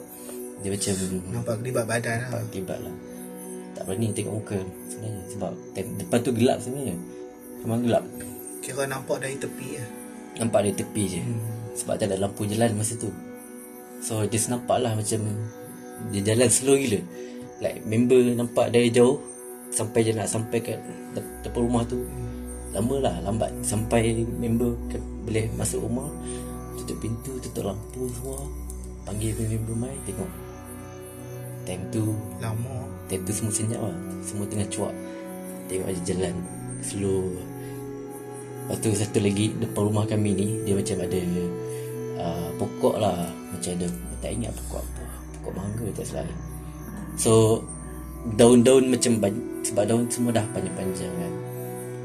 Dia 0.65 0.73
macam 0.73 0.93
Nampak 1.29 1.55
kelibat 1.61 1.85
badan 1.85 2.17
lah. 2.25 2.29
Nampak 2.33 2.41
akibat 2.49 2.79
lah. 2.81 2.95
Tak 3.77 3.83
berani 3.85 4.07
tengok 4.17 4.35
muka 4.41 4.59
Sebenarnya 4.89 5.23
Sebab 5.37 5.53
depan 5.77 6.19
tu 6.25 6.33
gelap 6.33 6.59
sebenarnya. 6.65 6.97
Memang 7.65 7.81
gelap. 7.85 8.05
Kira 8.65 8.89
nampak 8.89 9.21
dari 9.21 9.37
tepi 9.37 9.69
lah. 9.77 9.89
Nampak 10.41 10.61
dari 10.65 10.75
tepi 10.77 11.03
je. 11.05 11.21
Hmm. 11.21 11.41
Sebab 11.77 11.95
tak 12.01 12.09
ada 12.09 12.17
lampu 12.17 12.49
jalan 12.49 12.81
masa 12.81 12.97
tu. 12.97 13.13
So 14.01 14.25
just 14.25 14.49
nampak 14.49 14.81
lah 14.81 14.97
macam 14.97 15.21
Dia 16.09 16.21
jalan 16.25 16.49
slow 16.49 16.81
gila 16.81 17.01
Like 17.63 17.87
member 17.87 18.19
nampak 18.35 18.75
dari 18.75 18.91
jauh 18.91 19.23
Sampai 19.71 20.03
je 20.03 20.13
nak 20.13 20.27
sampai 20.27 20.59
kat 20.61 20.83
dep- 21.15 21.47
depan 21.47 21.63
rumah 21.63 21.87
tu 21.87 22.03
Lama 22.75 22.99
lah 22.99 23.15
lambat 23.23 23.55
Sampai 23.63 24.27
member 24.27 24.75
ke, 24.91 24.99
boleh 24.99 25.47
masuk 25.55 25.87
rumah. 25.87 26.11
Tutup 26.75 26.99
pintu, 26.99 27.39
tutup 27.39 27.71
lampu 27.71 28.11
semua 28.11 28.43
Panggil 29.07 29.33
member 29.39 29.77
mai 29.79 29.95
tengok. 30.03 30.31
Time 31.63 31.83
tu 31.95 32.05
Lama. 32.43 32.91
Time 33.07 33.23
tu 33.23 33.33
semua 33.33 33.55
senyap 33.55 33.81
lah 33.81 33.97
Semua 34.27 34.45
tengah 34.51 34.67
cuak. 34.67 34.95
Tengok 35.71 35.87
aja 35.87 36.03
jalan 36.03 36.35
Slow. 36.83 37.39
Lepas 38.67 38.77
tu 38.83 38.91
satu 38.91 39.19
lagi 39.23 39.55
Depan 39.55 39.83
rumah 39.87 40.05
kami 40.07 40.35
ni 40.35 40.49
Dia 40.67 40.75
macam 40.75 40.99
ada 41.07 41.21
uh, 42.19 42.49
Pokok 42.59 42.99
lah. 42.99 43.31
Macam 43.55 43.71
ada 43.79 43.87
Tak 44.19 44.31
ingat 44.35 44.53
pokok 44.59 44.83
apa 44.83 45.05
Pokok 45.39 45.53
mangga 45.55 45.87
tak 45.95 46.07
salah 46.11 46.52
So 47.17 47.63
Daun-daun 48.39 48.89
macam 48.89 49.19
Sebab 49.63 49.85
daun 49.87 50.07
semua 50.11 50.35
dah 50.35 50.47
panjang-panjang 50.51 51.11
kan. 51.11 51.33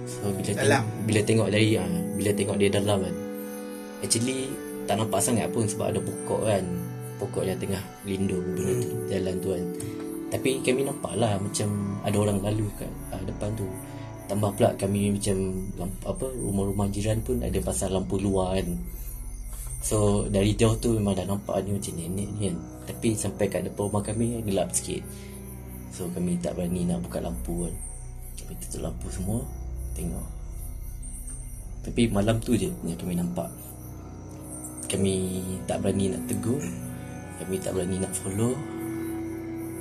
So 0.05 0.29
bila 0.33 0.51
Dalam. 0.53 0.83
tengok, 0.83 1.05
Bila 1.05 1.19
tengok 1.23 1.47
dari 1.53 1.69
uh, 1.77 1.87
Bila 2.17 2.31
tengok 2.33 2.55
dia 2.57 2.69
dalam 2.73 2.97
kan. 3.05 3.15
Actually 4.01 4.39
Tak 4.85 4.95
nampak 4.97 5.19
sangat 5.21 5.47
pun 5.53 5.63
Sebab 5.69 5.85
ada 5.93 5.99
pokok 6.01 6.41
kan. 6.45 6.65
Pokok 7.17 7.43
yang 7.45 7.57
tengah 7.57 7.81
Lindung 8.05 8.45
benda 8.53 8.73
tu, 8.81 8.89
Jalan 9.09 9.35
tu 9.41 9.49
kan. 9.53 9.63
Tapi 10.27 10.49
kami 10.61 10.81
nampak 10.85 11.13
lah 11.15 11.33
Macam 11.39 11.69
Ada 12.03 12.17
orang 12.17 12.39
lalu 12.43 12.67
kat 12.77 12.91
uh, 13.13 13.21
Depan 13.23 13.49
tu. 13.55 13.67
Tambah 14.27 14.49
pula 14.59 14.69
kami 14.75 15.15
macam 15.15 15.37
apa 16.03 16.25
Rumah-rumah 16.35 16.87
jiran 16.91 17.23
pun 17.23 17.39
Ada 17.39 17.63
pasal 17.63 17.95
lampu 17.95 18.19
luar 18.19 18.59
kan 18.59 18.75
So 19.81 20.25
dari 20.27 20.57
jauh 20.57 20.75
tu 20.81 20.97
memang 20.97 21.13
dah 21.13 21.25
nampak 21.29 21.61
ni 21.63 21.77
macam 21.77 21.93
nenek 21.95 22.27
ni 22.33 22.41
kan. 22.49 22.57
Tapi 22.87 23.13
sampai 23.13 23.45
kat 23.51 23.61
depan 23.67 23.91
rumah 23.91 24.01
kami 24.01 24.41
gelap 24.41 24.73
sikit. 24.73 25.03
So 25.93 26.09
kami 26.13 26.41
tak 26.41 26.57
berani 26.57 26.87
nak 26.87 27.05
buka 27.05 27.21
lampu 27.21 27.69
kan. 27.69 27.75
Kami 28.37 28.53
tutup 28.61 28.81
lampu 28.85 29.07
semua 29.09 29.41
Tengok. 29.97 30.27
Tapi 31.87 32.01
malam 32.11 32.37
tu 32.43 32.53
je 32.53 32.69
yang 32.85 32.99
kami 32.99 33.17
nampak. 33.17 33.49
Kami 34.87 35.41
tak 35.65 35.83
berani 35.83 36.13
nak 36.13 36.23
tegur. 36.29 36.61
Kami 37.37 37.55
tak 37.61 37.71
berani 37.77 37.97
nak 38.01 38.13
follow. 38.13 38.53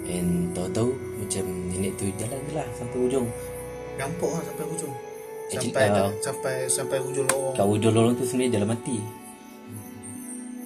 And 0.06 0.54
tahu-tahu 0.54 0.94
macam 1.18 1.44
nenek 1.74 1.98
tu 1.98 2.06
jalan 2.14 2.38
je 2.46 2.52
lah 2.54 2.66
sampai 2.78 2.98
ujung 3.10 3.26
Nampak 3.98 4.30
lah 4.30 4.42
sampai 4.44 4.64
hujung. 4.70 4.94
Actually, 5.46 5.72
Sampai 5.72 5.84
ah. 5.90 6.10
sampai 6.22 6.54
sampai 6.70 6.98
hujung 7.02 7.26
lorong. 7.26 7.54
Kat 7.58 7.66
ujung 7.66 7.92
lorong 7.96 8.14
tu 8.14 8.22
sebenarnya 8.22 8.60
jalan 8.60 8.70
mati 8.76 9.25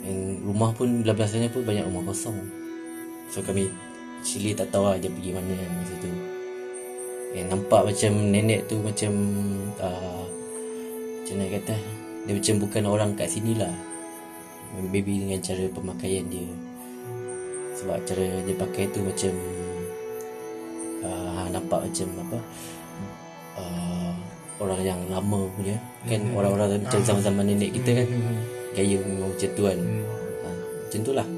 And 0.00 0.40
rumah 0.44 0.72
pun 0.72 1.04
belah-belah 1.04 1.28
sana 1.28 1.52
pun 1.52 1.64
banyak 1.64 1.84
rumah 1.84 2.08
kosong. 2.08 2.36
So 3.28 3.44
kami 3.44 3.68
Actually 4.20 4.52
tak 4.52 4.68
tahu 4.68 4.84
lah 4.84 5.00
dia 5.00 5.08
pergi 5.08 5.32
mana 5.32 5.56
masa 5.80 5.96
tu. 5.96 6.12
And 7.32 7.48
nampak 7.48 7.88
macam 7.88 8.12
nenek 8.28 8.68
tu 8.68 8.76
macam 8.84 9.12
uh, 9.80 10.24
Macam 11.24 11.34
mana 11.40 11.48
kata? 11.56 11.74
Dia 12.28 12.32
macam 12.36 12.54
bukan 12.60 12.84
orang 12.84 13.10
kat 13.16 13.32
sini 13.32 13.56
lah. 13.56 13.72
Maybe 14.76 15.24
dengan 15.24 15.40
cara 15.40 15.64
pemakaian 15.72 16.28
dia. 16.28 16.52
Sebab 17.80 17.96
cara 18.04 18.44
dia 18.44 18.56
pakai 18.60 18.84
tu 18.92 19.00
macam 19.00 19.32
uh, 21.00 21.44
Nampak 21.48 21.80
macam 21.88 22.08
apa? 22.28 22.38
Uh, 23.56 24.12
Orang 24.60 24.84
yang 24.84 25.00
lama 25.08 25.48
punya. 25.56 25.80
Kan 26.04 26.28
orang-orang 26.36 26.84
macam 26.84 27.00
zaman-zaman 27.00 27.56
nenek 27.56 27.72
kita 27.80 28.04
kan 28.04 28.08
Gaya 28.70 28.96
memang 28.98 29.30
macam 29.30 29.50
tu 29.50 29.62
kan. 29.64 29.78
Ha, 29.78 30.48
Macam 30.80 31.00
tu 31.00 31.12
lah. 31.12 31.28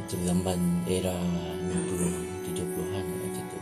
Macam 0.00 0.18
zaman 0.24 0.58
era 0.86 1.14
60 1.14 2.50
70-an 2.50 3.04
macam 3.04 3.44
tu. 3.46 3.58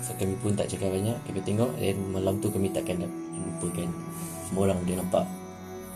So 0.00 0.14
kami 0.14 0.34
pun 0.36 0.54
tak 0.54 0.70
cakap 0.70 0.86
banyak 0.88 1.18
Kami 1.20 1.42
tengok 1.42 1.74
Dan 1.74 1.98
malam 2.08 2.38
tu 2.38 2.46
kami 2.46 2.70
takkan 2.70 3.02
lupakan. 3.02 3.90
Semua 4.46 4.70
orang 4.70 4.78
dia 4.86 4.94
nampak. 4.96 5.26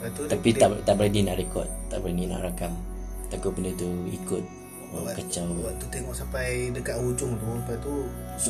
Lepas 0.01 0.11
tu 0.13 0.23
Tapi 0.27 0.49
tak 0.53 0.69
tak 0.83 0.95
berani 0.97 1.21
nak 1.23 1.37
rekod 1.37 1.69
Tak 1.87 1.99
berani 2.01 2.27
nak 2.27 2.43
rakam. 2.43 2.75
Takut 3.29 3.55
benda 3.55 3.71
tu 3.77 3.87
ikut 4.09 4.43
oh, 4.91 5.07
kacau. 5.09 5.47
Waktu 5.63 5.87
tengok 5.89 6.15
sampai 6.17 6.47
dekat 6.75 6.99
hujung 6.99 7.39
tu 7.39 7.49
Lepas 7.55 7.77
tu 7.79 7.93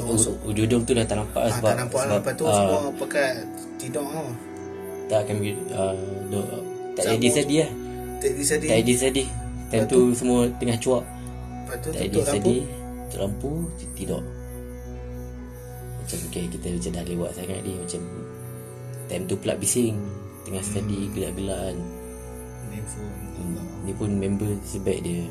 u- 0.01 0.41
Ujung-ujung 0.47 0.83
tu 0.83 0.93
dah 0.93 1.05
tak 1.05 1.17
nampak 1.19 1.43
lah 1.43 1.53
Ah, 1.53 1.57
sebab, 1.59 1.69
tak 1.69 1.77
nampak 1.77 2.01
lah. 2.01 2.09
sebab 2.09 2.21
Lepas 2.23 2.35
tu 2.35 2.45
ah, 2.47 2.55
semua 2.55 2.81
pakai 2.97 3.29
tidur 3.77 4.05
tau 4.07 4.29
Tak 5.11 5.27
kami 5.27 5.59
uh, 5.75 5.95
do, 6.31 6.39
Tak 6.95 7.19
edit 7.19 7.35
tadi 7.35 7.55
lah. 7.67 7.71
Tak 8.23 8.31
disedih 8.39 8.69
Tak 8.71 8.79
edit 8.79 8.99
tadi 9.03 9.25
Time 9.71 9.87
tu 9.91 10.15
semua 10.15 10.47
tengah 10.59 10.79
cuak. 10.79 11.03
Tak 11.67 11.95
lampu. 11.95 12.23
tadi 12.23 12.57
Tutup 13.11 13.19
lampu 13.19 13.51
Tidur. 13.99 14.23
Macam 15.99 16.19
okay, 16.31 16.47
kita 16.47 16.67
macam 16.75 16.91
dah 16.95 17.05
lewat 17.07 17.31
sangat 17.35 17.59
ni. 17.67 17.75
Macam 17.75 18.03
Time 19.11 19.25
tu 19.27 19.35
pula 19.35 19.55
bising. 19.59 19.99
Tengah 20.47 20.63
study 20.63 21.11
gelak-gelakan 21.11 21.77
Main 22.71 22.85
phone 22.87 23.15
hmm. 23.35 23.67
Ni 23.83 23.93
pun 23.99 24.11
member 24.15 24.51
sebaik 24.63 25.03
dia. 25.03 25.27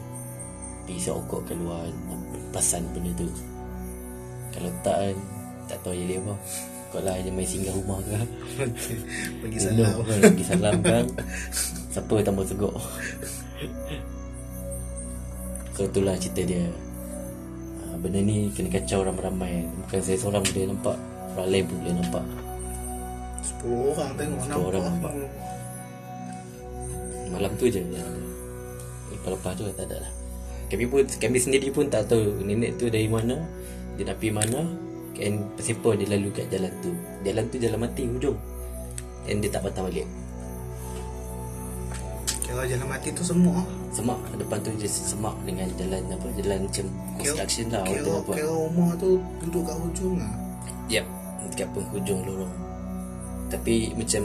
Pergi 0.84 1.08
sokok 1.08 1.48
keluar 1.48 1.88
Perasan 2.52 2.84
benda 2.92 3.16
tu. 3.16 3.32
Kalau 4.52 4.72
tak 4.84 4.96
kan 5.08 5.16
Tak 5.72 5.78
tahu 5.88 5.96
jadi 5.96 6.20
apa 6.20 6.36
Kau 6.90 7.00
lah 7.00 7.14
je 7.22 7.30
main 7.30 7.46
singgah 7.46 7.70
rumah 7.72 8.02
ke. 8.02 8.18
Pergi 9.46 9.58
No, 9.78 9.86
salam. 9.86 9.98
kan, 10.02 10.20
Pergi 10.26 10.42
salam 10.44 10.76
kan 10.82 11.06
Siapa 11.90 12.14
tambah 12.22 12.46
segok 12.46 12.74
So 15.74 15.86
itulah 15.86 16.18
cerita 16.18 16.44
dia. 16.44 16.66
Ah, 17.80 17.96
Benda 17.96 18.20
ni 18.20 18.52
kena 18.52 18.68
kacau 18.70 19.00
ramai-ramai. 19.00 19.64
Bukan 19.86 20.00
saya 20.04 20.18
seorang 20.18 20.44
boleh 20.44 20.66
nampak. 20.68 20.98
Orang 21.32 21.48
lain 21.48 21.64
pun 21.64 21.78
boleh 21.80 21.96
nampak. 21.96 22.26
10 23.64 23.96
orang 23.96 24.10
tengok 24.18 24.40
10 24.40 24.50
nampak 24.50 24.68
orang. 24.68 24.84
nampak. 24.84 25.14
Malam 27.30 27.52
tu 27.56 27.66
je. 27.70 27.80
Yang 27.80 28.04
ada 28.04 28.24
Lepas-lepas 29.10 29.52
tu 29.56 29.64
tak 29.72 29.86
ada 29.88 29.98
lah. 30.04 30.12
Kami 30.68 30.84
pun 30.86 31.02
Kami 31.08 31.38
sendiri 31.40 31.68
pun 31.72 31.86
tak 31.88 32.06
tahu 32.06 32.46
Nenek 32.46 32.78
tu 32.78 32.94
dari 32.94 33.10
mana 33.10 33.42
Dia 33.98 34.06
nak 34.06 34.22
pergi 34.22 34.30
mana 34.30 34.62
Kan 35.20 35.34
Siapa 35.60 35.90
dia 36.00 36.08
lalu 36.16 36.30
kat 36.32 36.48
jalan 36.48 36.72
tu. 36.80 36.92
Jalan 37.28 37.44
tu 37.52 37.56
jalan 37.60 37.80
mati 37.84 38.04
hujung. 38.08 38.38
Dan 39.28 39.44
dia 39.44 39.52
tak 39.52 39.68
patah 39.68 39.84
balik. 39.86 40.08
Kalau 42.50 42.66
jalan 42.66 42.88
mati 42.90 43.14
tu 43.14 43.22
semua 43.22 43.62
Semak. 43.94 44.18
Depan 44.42 44.58
tu 44.66 44.74
je 44.82 44.90
semak 44.90 45.38
Dengan 45.46 45.70
jalan 45.78 46.02
apa 46.10 46.28
Jalan 46.34 46.66
macam 46.66 46.86
Construction 47.22 47.66
lah 47.70 47.86
Kira, 47.86 48.02
tengah 48.02 48.22
buat 48.26 48.36
kira 48.42 48.50
rumah 48.50 48.90
tu 48.98 49.10
duduk 49.46 49.64
kat 49.70 49.78
hujung 49.78 50.16
lah. 50.18 50.34
Yep 50.90 51.06
Dekat 51.54 51.68
penghujung 51.78 52.22
lorong. 52.26 52.56
Tapi 53.54 53.94
macam 53.94 54.24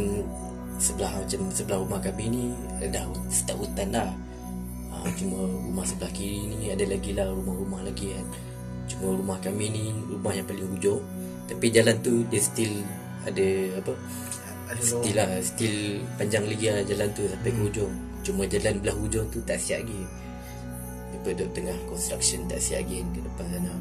Sebelah 0.80 1.12
macam 1.20 1.40
Sebelah 1.52 1.78
rumah 1.85 2.00
kami 2.00 2.24
ni 2.33 2.44
Dah 2.88 3.04
start 3.28 3.61
hutan 3.61 3.92
dah. 3.92 4.09
Ha, 4.88 4.96
Cuma 5.20 5.44
rumah 5.44 5.85
sebelah 5.85 6.12
kiri 6.16 6.48
ni 6.48 6.72
Ada 6.72 6.85
lagi 6.88 7.12
lah 7.12 7.28
rumah-rumah 7.28 7.85
lagi 7.85 8.09
kan 8.09 8.26
Cuma 8.88 9.16
rumah 9.16 9.38
kami 9.40 9.70
ni 9.73 9.85
Rumah 10.11 10.33
yang 10.37 10.47
paling 10.47 10.68
hujung. 10.77 11.01
Tapi 11.49 11.66
jalan 11.73 11.97
tu 12.01 12.25
Dia 12.29 12.40
still 12.40 12.85
Ada 13.29 13.79
apa 13.81 13.92
Still 14.81 15.16
lah 15.16 15.29
Still 15.44 16.01
panjang 16.16 16.44
lagi 16.49 16.66
lah 16.73 16.83
jalan 16.88 17.09
tu 17.12 17.25
Sampai 17.29 17.51
ke 17.53 17.61
hujung. 17.61 17.92
Cuma 18.25 18.42
jalan 18.49 18.75
belah 18.81 18.97
hujung 18.97 19.27
tu 19.29 19.38
Tak 19.44 19.61
siap 19.61 19.85
lagi. 19.85 20.03
Dia 21.25 21.47
tengah 21.57 21.77
construction 21.88 22.44
Tak 22.49 22.61
siap 22.61 22.85
lagi 22.85 23.01
Ke 23.12 23.20
depan 23.25 23.47
sana. 23.49 23.75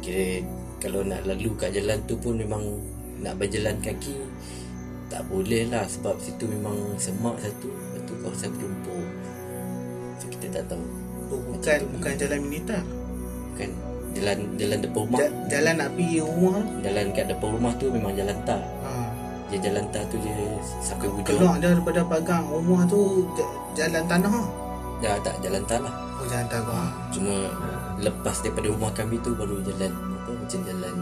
Kira 0.00 0.26
Kalau 0.80 1.00
nak 1.04 1.24
lalu 1.28 1.52
kat 1.60 1.76
jalan 1.76 2.00
tu 2.08 2.16
pun 2.16 2.36
Memang 2.36 2.64
Nak 3.20 3.36
berjalan 3.36 3.76
kaki 3.84 4.16
Tak 5.12 5.28
boleh 5.28 5.68
lah 5.68 5.84
Sebab 5.84 6.16
situ 6.20 6.48
memang 6.48 6.96
Semak 6.96 7.36
satu. 7.40 7.68
Lepas 7.68 8.00
tu 8.08 8.14
kawasan 8.24 8.50
perumpur 8.56 9.04
So 10.20 10.28
kita 10.28 10.60
tak 10.60 10.76
tahu. 10.76 10.84
Oh, 11.32 11.40
bukan 11.48 11.78
bukan 11.96 12.12
jalan 12.20 12.38
militer. 12.44 12.82
Kan 13.56 13.72
Jalan 14.10 14.38
Jalan 14.54 14.78
depan 14.80 15.00
rumah 15.04 15.18
Ja, 15.18 15.28
jalan 15.48 15.74
nak 15.76 15.88
pergi 15.94 16.18
rumah. 16.18 16.58
Jalan 16.80 17.04
kat 17.10 17.24
depan 17.28 17.48
rumah 17.52 17.72
tu 17.76 17.86
Memang 17.88 18.12
jalan 18.12 18.38
tar 18.42 18.60
Ha. 18.80 18.90
Dia 19.48 19.58
jalan 19.60 19.84
tar 19.90 20.02
tu 20.06 20.16
je 20.18 20.34
Sampai 20.78 21.06
hujung 21.06 21.26
Keluar 21.26 21.56
daripada 21.58 22.00
pagang 22.02 22.46
rumah 22.46 22.82
tu 22.84 23.26
ja- 23.34 23.54
jalan 23.76 24.02
tanah. 24.06 24.34
Dah 25.00 25.16
tak 25.20 25.40
jalan 25.40 25.62
tar 25.64 25.80
lah 25.80 25.94
Oh 26.20 26.28
jalan 26.28 26.46
tanah. 26.46 26.86
Cuma 27.08 27.34
lepas 27.96 28.36
daripada 28.44 28.68
rumah 28.68 28.92
kami 28.92 29.16
tu 29.18 29.32
baru 29.32 29.56
jalan 29.62 29.88
apa 29.88 30.30
macam 30.36 30.60
jalan 30.60 30.96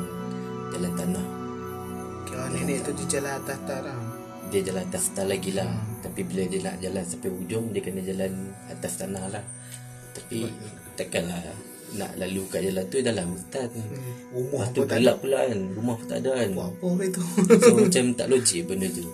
jalan 0.70 0.92
tanah. 0.94 1.26
Kira 2.22 2.44
nenek 2.48 2.86
tu 2.86 2.90
dia 2.94 3.18
jalan 3.18 3.32
atas 3.36 3.58
tanah. 3.66 3.98
Dia 4.48 4.60
jalan 4.62 4.82
atas 4.86 5.04
tanah 5.10 5.28
lagi 5.28 5.50
lah. 5.52 5.66
Tapi 5.98 6.20
bila 6.22 6.46
dia 6.46 6.60
nak 6.62 6.76
jalan 6.78 7.02
sampai 7.02 7.30
hujung 7.30 7.74
dia 7.74 7.82
kena 7.82 8.00
jalan 8.00 8.30
atas 8.70 8.92
tanah 8.94 9.24
lah. 9.26 9.42
Tapi 10.14 10.46
takkanlah 10.94 11.42
nak 11.96 12.12
lalu 12.20 12.42
kat 12.52 12.60
jalan 12.68 12.84
tu 12.92 12.98
dalam 13.00 13.26
hutan. 13.32 13.68
Hmm. 13.72 14.12
Rumah 14.36 14.64
tu 14.76 14.80
gelap 14.84 15.16
pula 15.24 15.40
kan. 15.48 15.60
Rumah 15.72 15.94
pun 15.96 16.06
tak 16.10 16.18
ada 16.20 16.30
kan. 16.44 16.48
buat 16.52 16.68
apa 16.76 17.02
itu. 17.06 17.22
So 17.64 17.72
macam 17.88 18.04
tak 18.12 18.26
logik 18.28 18.62
benda 18.68 18.88
tu. 18.92 19.04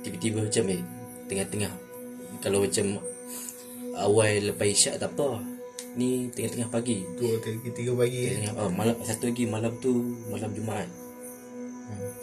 Tiba-tiba 0.00 0.38
macam 0.48 0.64
eh 0.72 0.82
tengah-tengah. 1.28 1.72
Kalau 2.40 2.58
macam 2.64 2.86
awal 4.00 4.32
lepas 4.48 4.66
isyak 4.70 4.96
tak 4.96 5.12
apa. 5.12 5.44
Ni 5.98 6.32
tengah-tengah 6.32 6.70
pagi. 6.72 7.04
Dua 7.20 7.36
tiga, 7.44 7.68
tiga 7.74 7.92
pagi. 7.92 8.22
Tengah, 8.32 8.54
oh, 8.56 8.70
malam 8.72 8.96
satu 9.04 9.28
lagi 9.28 9.44
malam 9.44 9.72
tu 9.82 9.92
malam 10.32 10.50
Jumaat. 10.56 10.88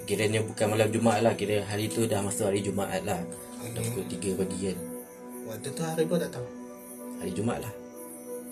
Kiranya 0.08 0.40
bukan 0.40 0.72
malam 0.72 0.88
Jumaat 0.88 1.20
lah 1.20 1.36
Kira 1.36 1.60
hari 1.68 1.92
tu 1.92 2.08
dah 2.08 2.24
masuk 2.24 2.48
hari 2.48 2.64
Jumaat 2.64 3.04
lah 3.04 3.20
Dah 3.76 3.84
pukul 3.84 4.08
3 4.08 4.40
pagi 4.40 4.72
kan 4.72 4.78
Waktu 5.44 5.70
tu 5.76 5.84
hari 5.84 6.08
pun 6.08 6.16
tak 6.16 6.32
tahu. 6.32 6.48
Hari 7.20 7.32
Jumaat 7.36 7.60
lah 7.68 7.87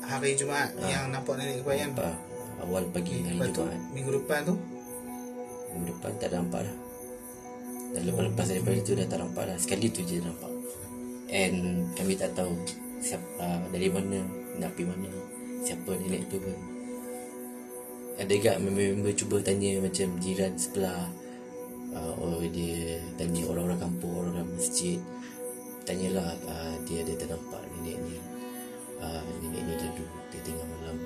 Hari 0.06 0.38
Jumaat 0.38 0.70
yang 0.86 1.10
nampak 1.10 1.34
nenek 1.42 1.66
kebayan. 1.66 1.90
Apa, 1.98 2.14
Awal 2.62 2.86
pagi 2.94 3.26
hari 3.26 3.42
Lepas 3.42 3.50
tu 3.58 3.66
Jumaat. 3.66 3.82
minggu 3.90 4.12
depan 4.22 4.40
tu? 4.46 4.56
Minggu 5.74 5.86
depan 5.98 6.12
tak 6.22 6.30
nampak 6.32 6.62
lah 6.62 6.76
Dan 7.98 8.02
lepas-lepas 8.14 8.46
daripada 8.46 8.78
tu 8.86 8.94
dah 8.94 9.08
tak 9.10 9.20
nampak 9.26 9.44
lah 9.50 9.58
Sekali 9.58 9.90
tu 9.90 10.06
je 10.06 10.22
nampak. 10.22 10.52
And 11.34 11.90
kami 11.98 12.14
tak 12.14 12.38
tahu 12.38 12.54
siapa, 13.02 13.66
Dari 13.74 13.90
mana 13.90 14.22
Nak 14.62 14.70
pergi 14.78 14.86
mana 14.86 15.10
Siapa 15.66 15.90
nenek 15.98 16.22
tu 16.30 16.38
kan 16.38 16.58
Ada 18.22 18.34
gak 18.38 18.58
member-member 18.62 19.14
cuba 19.18 19.42
tanya 19.42 19.82
Macam 19.82 20.08
jiran 20.22 20.54
sebelah. 20.54 21.10
Uh, 21.98 22.14
Oh 22.22 22.40
dia 22.46 23.02
Tanya 23.18 23.42
orang-orang 23.50 23.82
kampung 23.82 24.14
Orang-orang 24.22 24.54
masjid. 24.54 25.02
Tanyalah 25.82 26.38
uh, 26.46 26.76
Dia 26.86 27.02
ada 27.02 27.14
ternampak 27.18 27.66
nenek 27.74 27.98
ni 28.06 28.35
uh, 29.06 29.22
Nenek 29.42 29.62
ni 29.62 29.74
lalu 29.78 30.06
Dia 30.34 30.40
tengah 30.42 30.66
malam. 30.66 30.98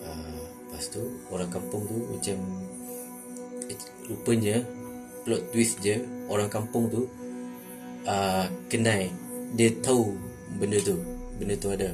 Uh, 0.00 0.42
Lepas 0.70 0.84
tu 0.88 1.02
Orang 1.28 1.50
kampung 1.50 1.82
tu 1.90 1.98
Macam 2.06 2.38
eh, 3.66 3.78
Rupanya 4.06 4.56
Plot 5.26 5.42
twist 5.50 5.82
je 5.82 6.00
Orang 6.30 6.48
kampung 6.48 6.86
tu 6.88 7.10
uh, 8.06 8.46
Kenal. 8.70 9.10
Dia 9.58 9.74
tahu 9.82 10.14
Benda 10.56 10.78
tu 10.80 10.96
Benda 11.40 11.56
tu 11.56 11.72
ada. 11.72 11.90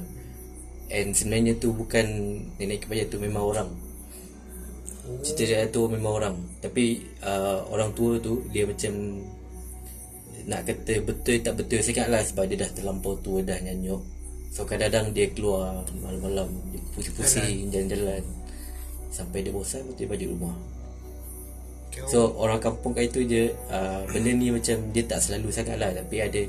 And 0.86 1.10
sebenarnya 1.14 1.58
tu 1.58 1.74
bukan 1.74 2.06
Nenek 2.62 2.86
kebaya 2.86 3.06
tu 3.10 3.18
memang 3.18 3.42
orang. 3.42 3.70
Cerita 5.22 5.42
dia 5.46 5.66
tu 5.70 5.86
memang 5.86 6.18
orang. 6.18 6.36
Tapi 6.62 7.02
uh, 7.22 7.66
Orang 7.70 7.94
tua 7.94 8.18
tu 8.18 8.46
Dia 8.50 8.66
macam 8.66 9.22
Nak 10.46 10.62
kata 10.66 11.02
betul 11.02 11.42
tak 11.42 11.54
betul 11.58 11.78
Sangat 11.82 12.06
lah 12.10 12.22
Sebab 12.22 12.46
dia 12.50 12.66
dah 12.66 12.70
terlampau 12.70 13.18
tua 13.18 13.42
Dah 13.42 13.58
nyanyuk 13.58 14.15
So 14.56 14.64
kadang-kadang 14.64 15.12
dia 15.12 15.28
keluar 15.36 15.84
Malam-malam 16.00 16.48
Dia 16.72 16.80
pusing-pusing 16.96 17.68
Jalan-jalan. 17.68 18.24
Sampai 19.12 19.44
dia 19.44 19.52
bosan 19.52 19.84
Lepas 19.84 20.00
dia 20.00 20.08
balik 20.08 20.32
rumah. 20.32 20.56
So 22.08 22.32
orang 22.40 22.60
kampung 22.60 22.96
kat 22.96 23.12
itu 23.12 23.20
je 23.28 23.52
uh, 23.68 24.00
Benda 24.08 24.32
ni 24.32 24.48
macam 24.48 24.80
Dia 24.96 25.04
tak 25.04 25.20
selalu 25.20 25.52
sangat 25.52 25.76
lah 25.76 25.92
Tapi 25.92 26.24
ada 26.24 26.40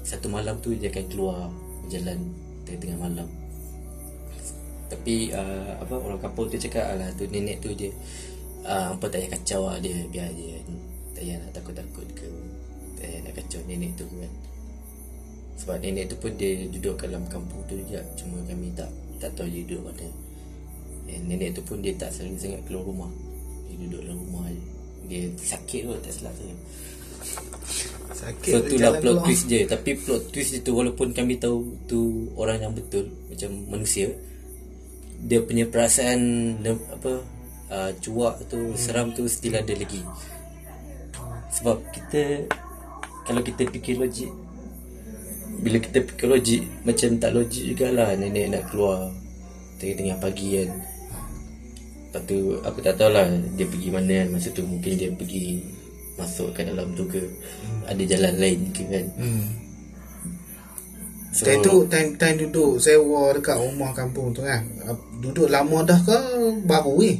Satu 0.00 0.32
malam 0.32 0.56
tu 0.64 0.72
Dia 0.72 0.88
akan 0.88 1.04
keluar 1.12 1.52
Berjalan 1.84 2.32
Tengah-tengah 2.64 2.98
malam. 3.00 3.28
Tapi 4.88 5.36
uh, 5.36 5.84
Apa 5.84 6.00
Orang 6.00 6.20
kampung 6.20 6.48
tu 6.48 6.56
cakap 6.56 6.96
Alah 6.96 7.12
tu 7.12 7.28
nenek 7.28 7.60
tu 7.60 7.76
je 7.76 7.92
uh, 8.64 8.96
Apa 8.96 9.04
tak 9.12 9.20
payah 9.20 9.30
kacau 9.36 9.68
lah 9.68 9.76
dia 9.84 10.00
Biar 10.08 10.32
dia 10.32 10.64
Tak 11.12 11.28
payah 11.28 11.36
nak 11.44 11.52
takut-takut 11.52 12.08
ke. 12.16 12.28
Tak 12.96 13.04
payah 13.04 13.20
nak 13.24 13.34
kacau 13.36 13.60
nenek 13.68 13.92
tu 14.00 14.08
kan 14.08 14.49
Sebab 15.60 15.76
nenek 15.84 16.08
tu 16.08 16.16
pun 16.16 16.32
Dia 16.40 16.64
duduk 16.72 16.96
dalam 17.04 17.22
kampung 17.28 17.60
tu 17.68 17.76
juga. 17.76 18.00
Cuma 18.16 18.40
kami 18.48 18.72
tak 18.72 18.88
Tak 19.20 19.36
tahu 19.36 19.46
dia 19.52 19.62
duduk 19.68 19.92
mana. 19.92 20.08
And 21.10 21.22
nenek 21.28 21.52
tu 21.52 21.60
pun 21.60 21.84
Dia 21.84 21.92
tak 22.00 22.16
selalu 22.16 22.36
sangat 22.40 22.60
keluar 22.64 22.84
rumah. 22.88 23.10
Dia 23.68 23.74
duduk 23.86 24.00
dalam 24.08 24.18
rumah 24.24 24.44
je. 24.48 24.62
Dia 25.10 25.20
sakit 25.36 25.80
kot 25.90 25.98
Tak 26.06 26.12
silap 26.14 26.34
saya 26.38 26.54
sakit 28.14 28.52
So 28.52 28.58
tu 28.64 28.76
lah 28.78 28.94
plot 28.96 29.02
keluar. 29.02 29.24
twist 29.26 29.44
je 29.50 29.60
Tapi 29.66 29.90
plot 29.98 30.22
twist 30.30 30.50
dia 30.54 30.60
tu 30.62 30.72
Walaupun 30.76 31.08
kami 31.10 31.34
tahu 31.40 31.66
Tu 31.90 32.30
orang 32.38 32.62
yang 32.62 32.72
betul 32.72 33.10
Macam 33.26 33.50
manusia 33.66 34.06
Dia 35.18 35.42
punya 35.42 35.66
perasaan 35.66 36.20
Apa 36.94 37.12
uh, 37.74 37.90
Cuak 37.98 38.46
tu 38.46 38.76
Seram 38.78 39.10
tu 39.10 39.26
Still 39.26 39.58
ada 39.58 39.72
lagi. 39.74 40.00
Sebab 41.58 41.76
kita 41.90 42.46
Kalau 43.26 43.42
kita 43.42 43.66
fikir 43.66 43.98
logik 43.98 44.30
bila 45.60 45.76
kita 45.78 45.98
fikir 46.02 46.26
logik 46.26 46.62
macam 46.82 47.10
tak 47.16 47.30
logik 47.30 47.62
jugalah 47.66 48.12
nenek 48.14 48.46
nak 48.48 48.64
keluar 48.66 49.12
tengah-tengah 49.76 50.16
pagi 50.18 50.48
kan 50.56 50.70
Lepas 52.10 52.22
tu 52.26 52.38
aku 52.58 52.78
tak 52.80 52.94
tahulah 52.96 53.22
dia 53.54 53.62
pergi 53.64 53.88
mana 53.88 54.12
kan 54.18 54.28
masa 54.32 54.50
tu 54.50 54.62
mungkin 54.62 54.92
dia 54.92 55.08
pergi 55.10 55.62
masuk 56.16 56.50
ke 56.50 56.64
dalam 56.64 56.90
tu 56.92 57.06
ke 57.06 57.22
ada 57.84 58.02
jalan 58.02 58.34
lain 58.36 58.58
ke 58.68 58.82
kan 58.84 59.06
Hmm. 59.14 59.46
so, 61.30 61.46
Time 61.46 61.62
tu 61.62 61.74
time 61.86 62.10
time 62.16 62.36
duduk 62.40 62.76
sewa 62.76 63.30
dekat 63.30 63.56
rumah 63.56 63.94
kampung 63.94 64.34
tu 64.34 64.42
kan. 64.42 64.58
Duduk 65.16 65.46
lama 65.46 65.80
dah 65.80 66.00
ke 66.00 66.18
baru 66.66 66.98
ni? 66.98 67.14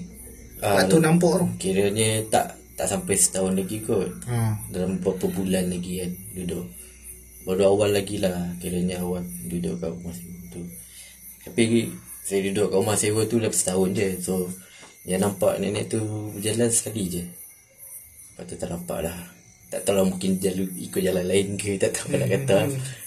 Ah, 0.59 0.83
Waktu 0.83 0.99
nampak 0.99 1.39
tu. 1.39 1.47
kiranya 1.63 2.21
tak 2.27 2.47
tak 2.75 2.85
sampai 2.87 3.15
setahun 3.15 3.55
lagi 3.55 3.81
kot 3.81 4.11
Ha. 4.27 4.59
dalam 4.69 4.99
beberapa 4.99 5.31
bulan 5.31 5.69
lagi 5.69 6.01
kan 6.01 6.11
duduk 6.35 6.67
baru 7.45 7.73
awal 7.73 7.97
lagi 7.97 8.21
lah 8.21 8.53
kiranya 8.61 9.01
awal 9.01 9.25
duduk 9.49 9.81
kat 9.81 9.91
rumah 9.91 10.13
sewa 10.13 10.39
tu. 10.53 10.61
Tapi 11.41 11.89
saya 12.21 12.41
duduk 12.51 12.69
kat 12.69 12.79
rumah 12.79 12.97
sewa 13.01 13.23
tu 13.25 13.37
lepas 13.41 13.57
setahun 13.57 13.89
je 13.97 14.09
so 14.21 14.35
yang 15.09 15.25
nampak 15.25 15.57
nenek 15.57 15.89
tu 15.89 16.01
berjalan 16.37 16.69
sekali 16.69 17.05
je. 17.09 17.25
Lepas 17.25 18.45
tu 18.45 18.55
tak 18.61 18.69
nampak 18.69 19.09
lah. 19.09 19.17
Tak 19.71 19.87
tahu 19.87 20.03
lah 20.03 20.05
mungkin 20.05 20.37
jalan, 20.43 20.67
ikut 20.77 21.01
jalan 21.01 21.25
lain 21.25 21.55
ke 21.57 21.77
tak 21.83 21.97
tahu 21.97 22.19
nak 22.19 22.29
kata. 22.29 22.59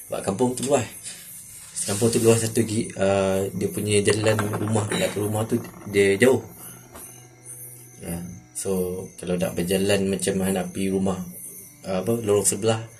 sebab 0.10 0.20
kampung 0.26 0.58
tu 0.58 0.66
luas. 0.66 0.88
Kampung 1.84 2.10
tu 2.10 2.18
luas 2.24 2.40
satu 2.42 2.64
uh, 2.64 3.46
dia 3.54 3.68
punya 3.70 4.00
jalan 4.02 4.40
rumah 4.40 4.88
nak 4.88 5.10
ke 5.14 5.18
rumah 5.22 5.44
tu 5.46 5.62
dia 5.94 6.18
jauh. 6.18 6.42
Ya. 8.02 8.18
So 8.58 9.06
kalau 9.22 9.38
nak 9.38 9.54
berjalan 9.54 10.10
macam 10.10 10.34
mana 10.42 10.64
nak 10.64 10.74
pergi 10.74 10.90
rumah 10.90 11.20
uh, 11.86 12.02
apa 12.02 12.12
lorong 12.24 12.48
sebelah 12.48 12.93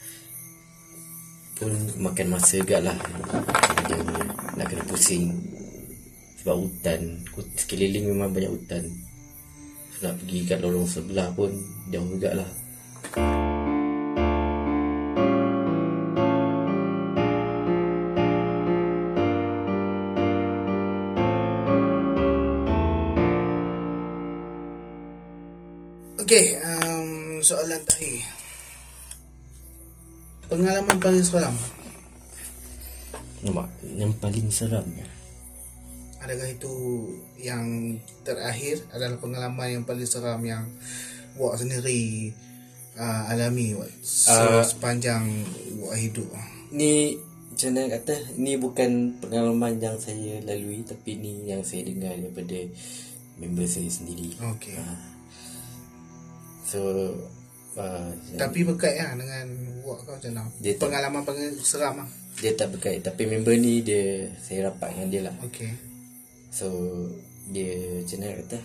pun 1.54 1.72
makan 2.02 2.28
masa 2.34 2.58
agak 2.62 2.82
lah 2.82 2.98
nak 4.58 4.66
kena 4.70 4.84
pusing 4.90 5.30
sebab 6.42 6.56
hutan 6.60 7.22
Hut- 7.34 7.56
sekeliling 7.56 8.12
memang 8.12 8.34
banyak 8.34 8.52
hutan. 8.52 8.84
Nak 10.04 10.20
pergi 10.20 10.44
kat 10.44 10.60
lorong 10.60 10.84
sebelah 10.84 11.32
pun 11.32 11.48
jauh 11.88 12.12
agak 12.20 12.44
lah 12.44 12.50
Okey, 26.24 26.56
um, 26.64 27.44
soalan 27.44 27.84
terakhir. 27.84 28.43
Pengalaman 30.54 30.98
paling 31.00 31.26
seram. 31.26 31.56
nampak 33.42 33.68
yang 33.92 34.14
paling 34.16 34.48
seram 34.48 34.86
ya 34.88 35.04
Adakah 36.22 36.48
itu 36.48 36.72
yang 37.36 37.66
terakhir 38.24 38.80
adalah 38.88 39.18
pengalaman 39.18 39.68
yang 39.68 39.84
paling 39.84 40.06
seram 40.06 40.40
yang 40.40 40.64
awak 41.36 41.58
sendiri 41.58 42.32
uh, 42.96 43.28
alami 43.28 43.76
Wak, 43.76 43.92
se- 44.00 44.32
Ah. 44.32 44.64
sepanjang 44.64 45.28
awak 45.76 45.98
hidup? 46.00 46.30
ni 46.72 47.20
macam 47.52 47.70
mana 47.70 47.86
kata 47.92 48.16
ni 48.34 48.56
bukan 48.56 48.92
pengalaman 49.20 49.76
yang 49.76 49.98
saya 49.98 50.40
lalui 50.42 50.82
tapi 50.82 51.18
ni 51.18 51.44
yang 51.46 51.62
saya 51.62 51.84
dengar 51.84 52.14
daripada 52.14 52.64
member 53.36 53.66
saya 53.66 53.90
sendiri 53.90 54.38
Okey. 54.40 54.78
so 56.64 56.80
uh, 57.76 58.10
Tapi 58.34 58.60
berkait 58.64 58.96
lah 58.96 59.14
dengan 59.14 59.46
awak 59.80 59.98
kau 60.02 60.14
macam 60.14 60.32
mana? 60.32 60.50
Dia 60.58 60.72
tak- 60.74 60.82
Pengalaman 60.86 61.22
paling 61.22 61.54
seram 61.60 61.96
lah. 61.98 62.10
dia 62.36 62.52
tak 62.52 62.68
berkait 62.70 63.00
tapi 63.00 63.24
member 63.26 63.54
ni 63.54 63.80
dia 63.80 64.02
saya 64.38 64.68
rapat 64.68 64.90
dengan 64.92 65.08
dia 65.08 65.22
lah 65.24 65.36
Okey. 65.40 65.70
so 66.50 66.66
dia 67.48 67.70
macam 68.00 68.18
mana 68.18 68.34
kata 68.40 68.58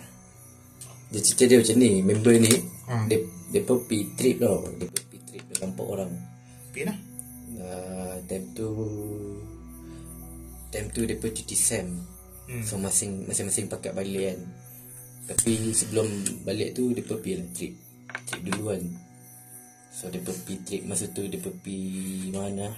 dia 1.07 1.19
cerita 1.21 1.43
dia 1.45 1.57
macam 1.59 1.75
ni 1.77 1.91
member 1.99 2.35
ni 2.35 2.53
Ha. 2.83 3.05
dia 3.05 3.21
dia 3.47 3.61
pun 3.61 3.85
pergi 3.85 4.09
trip 4.15 4.35
tau 4.39 4.65
dia 4.73 4.89
pun 4.89 5.01
pergi 5.03 5.21
trip 5.23 5.43
dengan 5.47 5.69
empat 5.69 5.85
orang 5.87 6.11
Pergi 6.67 6.83
lah. 6.83 6.97
uh, 7.59 8.15
time 8.25 8.45
tu 8.51 8.69
time 10.69 10.87
tu 10.89 11.01
dia 11.03 11.15
pun 11.15 11.29
cuti 11.29 11.55
sem 11.55 11.87
Hmm. 12.49 12.65
so 12.65 12.73
masing 12.75 13.29
masing-masing 13.29 13.69
pakat 13.69 13.93
balik 13.93 14.33
kan 14.33 14.39
tapi 15.29 15.69
sebelum 15.69 16.09
balik 16.41 16.73
tu 16.73 16.89
dia 16.89 17.05
pun 17.05 17.21
pergi 17.21 17.37
lah 17.37 17.47
trip 17.53 17.73
trip 18.29 18.41
duluan. 18.45 18.81
So 19.89 20.07
dia 20.07 20.21
pergi 20.23 20.55
trip 20.63 20.81
masa 20.87 21.09
tu 21.11 21.25
dia 21.27 21.41
pergi 21.41 22.29
mana? 22.31 22.71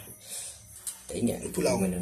Tak 1.05 1.15
ingat 1.19 1.37
dia 1.43 1.51
Pulau. 1.51 1.75
pergi 1.77 1.83
mana. 1.85 1.99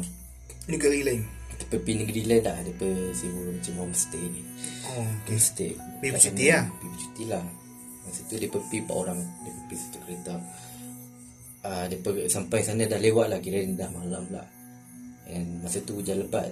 Negeri 0.70 1.00
lain. 1.02 1.22
dia 1.60 1.66
pergi 1.68 1.92
negeri 1.92 2.22
lain 2.24 2.40
dah 2.40 2.56
dia 2.64 2.72
pun 2.72 2.94
sewa 3.12 3.40
macam 3.52 3.74
homestay 3.84 4.24
ni. 4.32 4.42
Oh, 4.86 5.04
okey. 5.04 5.36
homestay. 5.36 5.70
Pergi 6.00 6.10
bercuti 6.14 6.44
lah? 6.48 6.64
pergi 6.72 6.88
bercuti 6.88 7.24
lah. 7.28 7.44
Masa 8.00 8.20
tu 8.24 8.34
dia 8.40 8.48
pergi 8.48 8.78
empat 8.80 8.96
orang. 8.96 9.18
Dia 9.20 9.50
pergi 9.68 9.76
satu 9.76 9.98
kereta. 10.06 10.34
Uh, 11.60 11.84
dia 11.92 11.98
pun 12.00 12.12
sampai 12.24 12.58
sana 12.64 12.82
dah 12.88 13.00
lewat 13.02 13.26
lah. 13.28 13.38
Kira 13.44 13.60
dah 13.76 13.90
malam 13.92 14.24
lah. 14.32 14.46
And 15.28 15.60
masa 15.60 15.84
tu 15.84 16.00
hujan 16.00 16.24
lebat. 16.24 16.48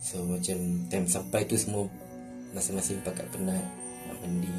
So 0.00 0.22
macam 0.24 0.88
time 0.88 1.06
sampai 1.10 1.44
tu 1.44 1.58
semua 1.58 1.84
masing-masing 2.54 3.02
pakat 3.02 3.26
penat. 3.34 3.64
Nak 4.06 4.16
mandi 4.22 4.54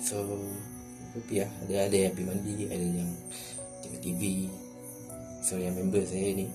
so 0.00 0.16
pergi 1.12 1.44
lah 1.44 1.50
ada 1.66 1.74
ada 1.86 1.96
yang 1.96 2.12
pergi 2.16 2.26
mandi 2.26 2.52
ada 2.66 2.86
yang 3.04 3.10
tengok 3.84 4.00
TV 4.00 4.22
so 5.44 5.60
yang 5.60 5.74
member 5.76 6.02
saya 6.04 6.34
ni 6.34 6.46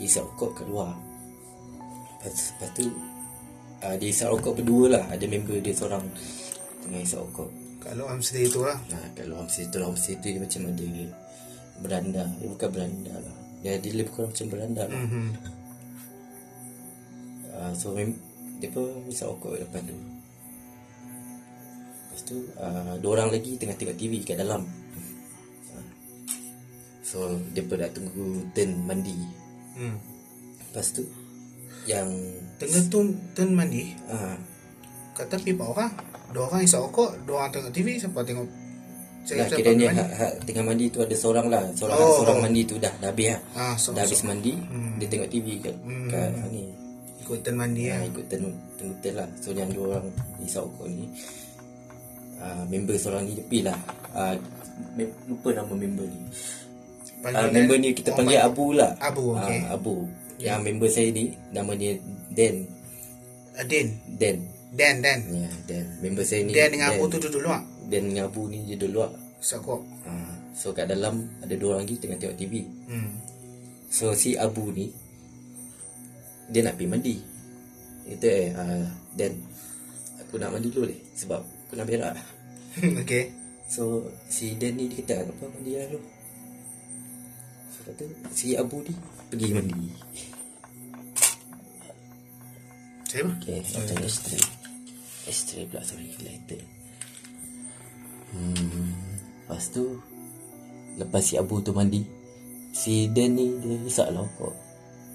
isap 0.00 0.24
rokok 0.34 0.62
kat 0.62 0.66
luar 0.70 0.94
lepas, 2.18 2.32
lepas 2.32 2.70
tu 2.74 2.84
uh, 3.82 3.94
dia 3.98 4.08
isap 4.08 4.28
rokok 4.34 4.54
berdua 4.62 4.84
lah 4.98 5.04
ada 5.10 5.24
member 5.26 5.58
dia 5.58 5.74
seorang 5.74 6.04
tengah 6.82 7.02
isap 7.02 7.22
rokok 7.28 7.50
Kalau 7.82 8.06
homestay 8.06 8.46
tu 8.46 8.62
lah. 8.62 8.78
Nah, 8.94 9.02
kalau 9.18 9.42
homestay 9.42 9.66
tu 9.66 9.82
homestay 9.82 10.14
tu 10.22 10.30
dia 10.30 10.38
macam 10.38 10.70
ada 10.70 10.86
beranda. 11.82 12.24
Dia 12.38 12.46
bukan 12.46 12.68
beranda 12.70 13.14
lah. 13.18 13.36
Dia 13.62 13.74
dia 13.82 13.90
lebih 13.90 14.12
kurang 14.14 14.30
macam 14.30 14.46
beranda 14.46 14.82
lah. 14.86 15.02
Mhm. 15.02 15.26
Uh, 17.52 17.72
so 17.74 17.90
mem- 17.92 18.22
dia 18.62 18.70
pun 18.70 18.86
bisa 19.10 19.26
rokok 19.26 19.58
depan 19.58 19.82
tu. 19.82 19.98
Lepas 22.12 22.28
tu 22.28 22.36
uh, 22.54 22.94
dua 23.00 23.10
orang 23.16 23.32
lagi 23.32 23.56
tengah 23.56 23.72
tengok 23.72 23.96
TV 23.96 24.20
kat 24.20 24.36
dalam. 24.36 24.68
Uh, 25.72 25.84
so 27.00 27.24
dia 27.50 27.64
pun 27.64 27.80
dah 27.80 27.88
tunggu 27.88 28.44
turn 28.52 28.84
mandi. 28.84 29.16
Hmm. 29.72 29.96
Lepas 30.60 30.92
tu 30.92 31.08
yang 31.82 32.08
Tengah 32.60 32.84
tu 32.86 33.00
turn 33.32 33.56
mandi, 33.56 33.90
uh, 34.06 34.36
kata 35.12 35.34
pergi 35.34 35.56
empat 35.56 35.66
orang. 35.66 35.92
Dua 36.30 36.44
orang 36.46 36.62
isap 36.62 36.84
rokok, 36.84 37.24
dua 37.24 37.42
orang 37.42 37.50
tengok 37.50 37.72
TV, 37.72 37.96
siapa 37.96 38.20
tengok 38.22 38.44
Nah, 39.22 39.46
siapa 39.46 39.54
kiranya 39.54 39.94
hak, 39.94 40.08
hak 40.18 40.32
tengah 40.50 40.64
mandi 40.66 40.90
tu 40.90 40.98
ada 40.98 41.14
seorang 41.14 41.46
lah 41.46 41.62
Seorang 41.78 41.94
Oh. 41.94 42.18
seorang 42.18 42.42
mandi 42.42 42.66
tu 42.66 42.74
dah 42.74 42.90
Dah 42.98 43.14
habis 43.14 43.30
lah 43.30 43.40
Ah, 43.54 43.74
so, 43.78 43.94
Dah 43.94 44.02
habis 44.02 44.18
so, 44.18 44.26
mandi 44.26 44.50
Hmm. 44.58 44.98
Dia 44.98 45.06
tengok 45.06 45.30
TV 45.30 45.62
kat, 45.62 45.78
kat 46.10 46.30
ni 46.50 46.74
ikut 47.22 47.38
turn 47.46 47.54
mandi 47.54 47.86
lah. 47.86 48.02
ikut 48.02 48.26
turn, 48.26 48.50
turn 48.74 48.90
hotel 48.90 49.14
lah 49.22 49.28
So 49.38 49.54
yang 49.54 49.70
dua 49.70 49.94
orang 49.94 50.10
Isau 50.42 50.66
kau 50.74 50.90
ni 50.90 51.06
uh, 52.42 52.62
Member 52.66 52.98
seorang 52.98 53.22
ni 53.24 53.38
Tepi 53.38 53.62
lah. 53.62 53.78
Uh, 54.10 54.34
Lupa 55.24 55.54
nama 55.54 55.70
member 55.70 56.02
ni. 56.02 56.20
Uh, 57.22 57.48
Member 57.48 57.76
ni 57.78 57.94
kita 57.94 58.10
panggil 58.12 58.34
orang 58.34 58.50
Abu 58.50 58.66
lah. 58.74 58.90
Abu, 58.98 59.24
Ah, 59.32 59.46
okey. 59.46 59.60
Abu. 59.70 59.94
Yang 60.42 60.60
member 60.64 60.90
saya 60.90 61.08
ni 61.08 61.24
Nama 61.48 61.70
dia 61.72 61.92
Dan. 62.28 62.66
Adin. 63.54 63.86
Dan? 64.10 64.36
Dan, 64.74 64.94
Dan. 64.98 65.18
Ya 65.30 65.46
Dan. 65.64 65.84
Member 66.02 66.24
saya 66.26 66.42
ni 66.42 66.50
Dan 66.50 66.74
dengan 66.74 66.90
Abu 66.92 67.06
tu 67.06 67.22
duduk 67.22 67.46
luar. 67.46 67.62
Dan 67.86 68.10
dengan 68.10 68.26
Abu 68.26 68.50
ni 68.50 68.66
dia 68.66 68.74
duduk 68.74 68.98
luar. 68.98 69.10
Isap 69.38 69.62
rokok. 69.62 69.80
uh, 70.02 70.34
So 70.52 70.70
kat 70.70 70.86
dalam 70.86 71.30
Ada 71.38 71.54
dua 71.54 71.74
orang 71.74 71.84
lagi 71.84 71.96
Tengah 71.96 72.14
tengok 72.16 72.36
TV 72.36 72.62
Hmm. 72.86 73.22
So 73.86 74.12
si 74.12 74.34
Abu 74.34 74.70
ni 74.70 74.90
Dia 76.48 76.62
nak 76.62 76.74
pergi 76.74 76.90
mandi. 76.90 77.16
Itu 78.04 78.26
eh 78.26 78.50
uh, 78.50 78.82
Dan 79.14 79.38
Aku 80.20 80.36
nak 80.36 80.50
mandi 80.50 80.68
dulu 80.68 80.90
deh 80.90 81.00
Sebab 81.14 81.38
aku 81.38 81.74
nak 81.74 81.86
berak 81.86 82.14
okay. 83.02 83.42
So 83.72 84.04
si 84.28 84.60
Dan 84.60 84.76
ni 84.76 84.84
dia 84.92 85.00
kata 85.00 85.32
Apa 85.32 85.48
mandi 85.48 85.72
lah 85.72 85.88
lu 85.88 86.00
So 87.72 87.88
kata 87.88 88.04
Si 88.32 88.52
Abu 88.52 88.84
ni 88.84 88.92
Pergi 89.32 89.48
mandi. 89.56 89.88
Siapa? 93.08 93.32
Okay 93.40 93.64
Macam 93.64 93.96
astray 94.04 94.44
Astray 95.24 95.64
pula 95.68 95.80
sorry 95.80 96.12
Lighter 96.20 96.60
Hmm 98.36 98.92
Lepas 99.48 99.72
tu 99.72 99.96
Lepas 101.00 101.22
si 101.24 101.40
Abu 101.40 101.64
tu 101.64 101.72
mandi 101.72 102.04
Si 102.76 103.08
Dan 103.08 103.40
ni 103.40 103.56
Dia 103.56 103.88
isap 103.88 104.12
lah 104.12 104.20
rokok. 104.20 104.52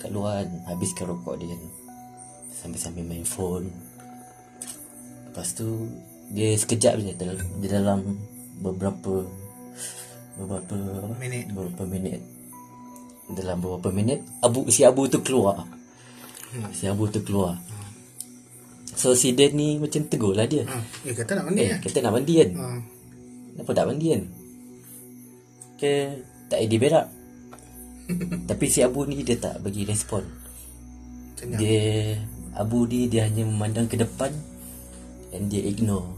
Kat 0.01 0.09
luar 0.09 0.41
kan 0.41 0.49
Habiskan 0.73 1.13
rokok 1.13 1.37
dia. 1.37 1.53
Kan 1.53 1.61
Sambil-sambil 2.57 3.05
main 3.05 3.21
phone. 3.21 3.69
Lepas 5.29 5.53
tu 5.53 5.85
Dia 6.29 6.53
sekejap 6.53 6.93
je 6.99 7.11
dalam, 7.13 7.37
Dia 7.57 7.69
dalam 7.77 7.99
Beberapa 8.59 9.23
Beberapa 10.35 10.75
apa? 10.75 11.15
Minit. 11.17 11.45
Beberapa 11.51 11.83
minit 11.83 12.21
dalam 13.27 13.59
beberapa 13.59 13.91
minit 13.91 14.23
abu 14.39 14.71
si 14.71 14.87
abu 14.87 15.03
tu 15.03 15.19
keluar 15.19 15.67
si 16.71 16.87
abu 16.87 17.11
tu 17.11 17.19
keluar 17.19 17.59
so 18.87 19.11
si 19.11 19.35
Dan 19.35 19.51
ni 19.51 19.75
macam 19.75 20.07
tegur 20.07 20.31
lah 20.31 20.47
dia 20.47 20.63
Ha, 20.63 20.79
eh 21.03 21.11
kata 21.11 21.35
nak 21.35 21.51
mandi 21.51 21.67
eh 21.67 21.75
eh. 21.75 21.79
kata 21.83 21.99
nak 21.99 22.13
mandi 22.15 22.33
kan 22.39 22.49
Ha. 22.55 22.67
Kenapa 23.51 23.71
tak 23.73 23.85
mandi 23.85 24.07
kan 24.07 24.23
Ke 25.75 25.91
Tak 26.47 26.59
idea 26.63 26.79
berak 26.79 27.05
Tapi 28.49 28.65
si 28.71 28.79
Abu 28.79 29.03
ni 29.03 29.27
dia 29.27 29.35
tak 29.35 29.59
bagi 29.59 29.83
respon 29.83 30.23
Senyap. 31.35 31.59
Dia 31.59 32.15
Abu 32.55 32.87
ni 32.87 33.11
dia 33.11 33.27
hanya 33.27 33.43
memandang 33.43 33.91
ke 33.91 33.99
depan 33.99 34.31
And 35.35 35.51
dia 35.51 35.67
ignore 35.67 36.15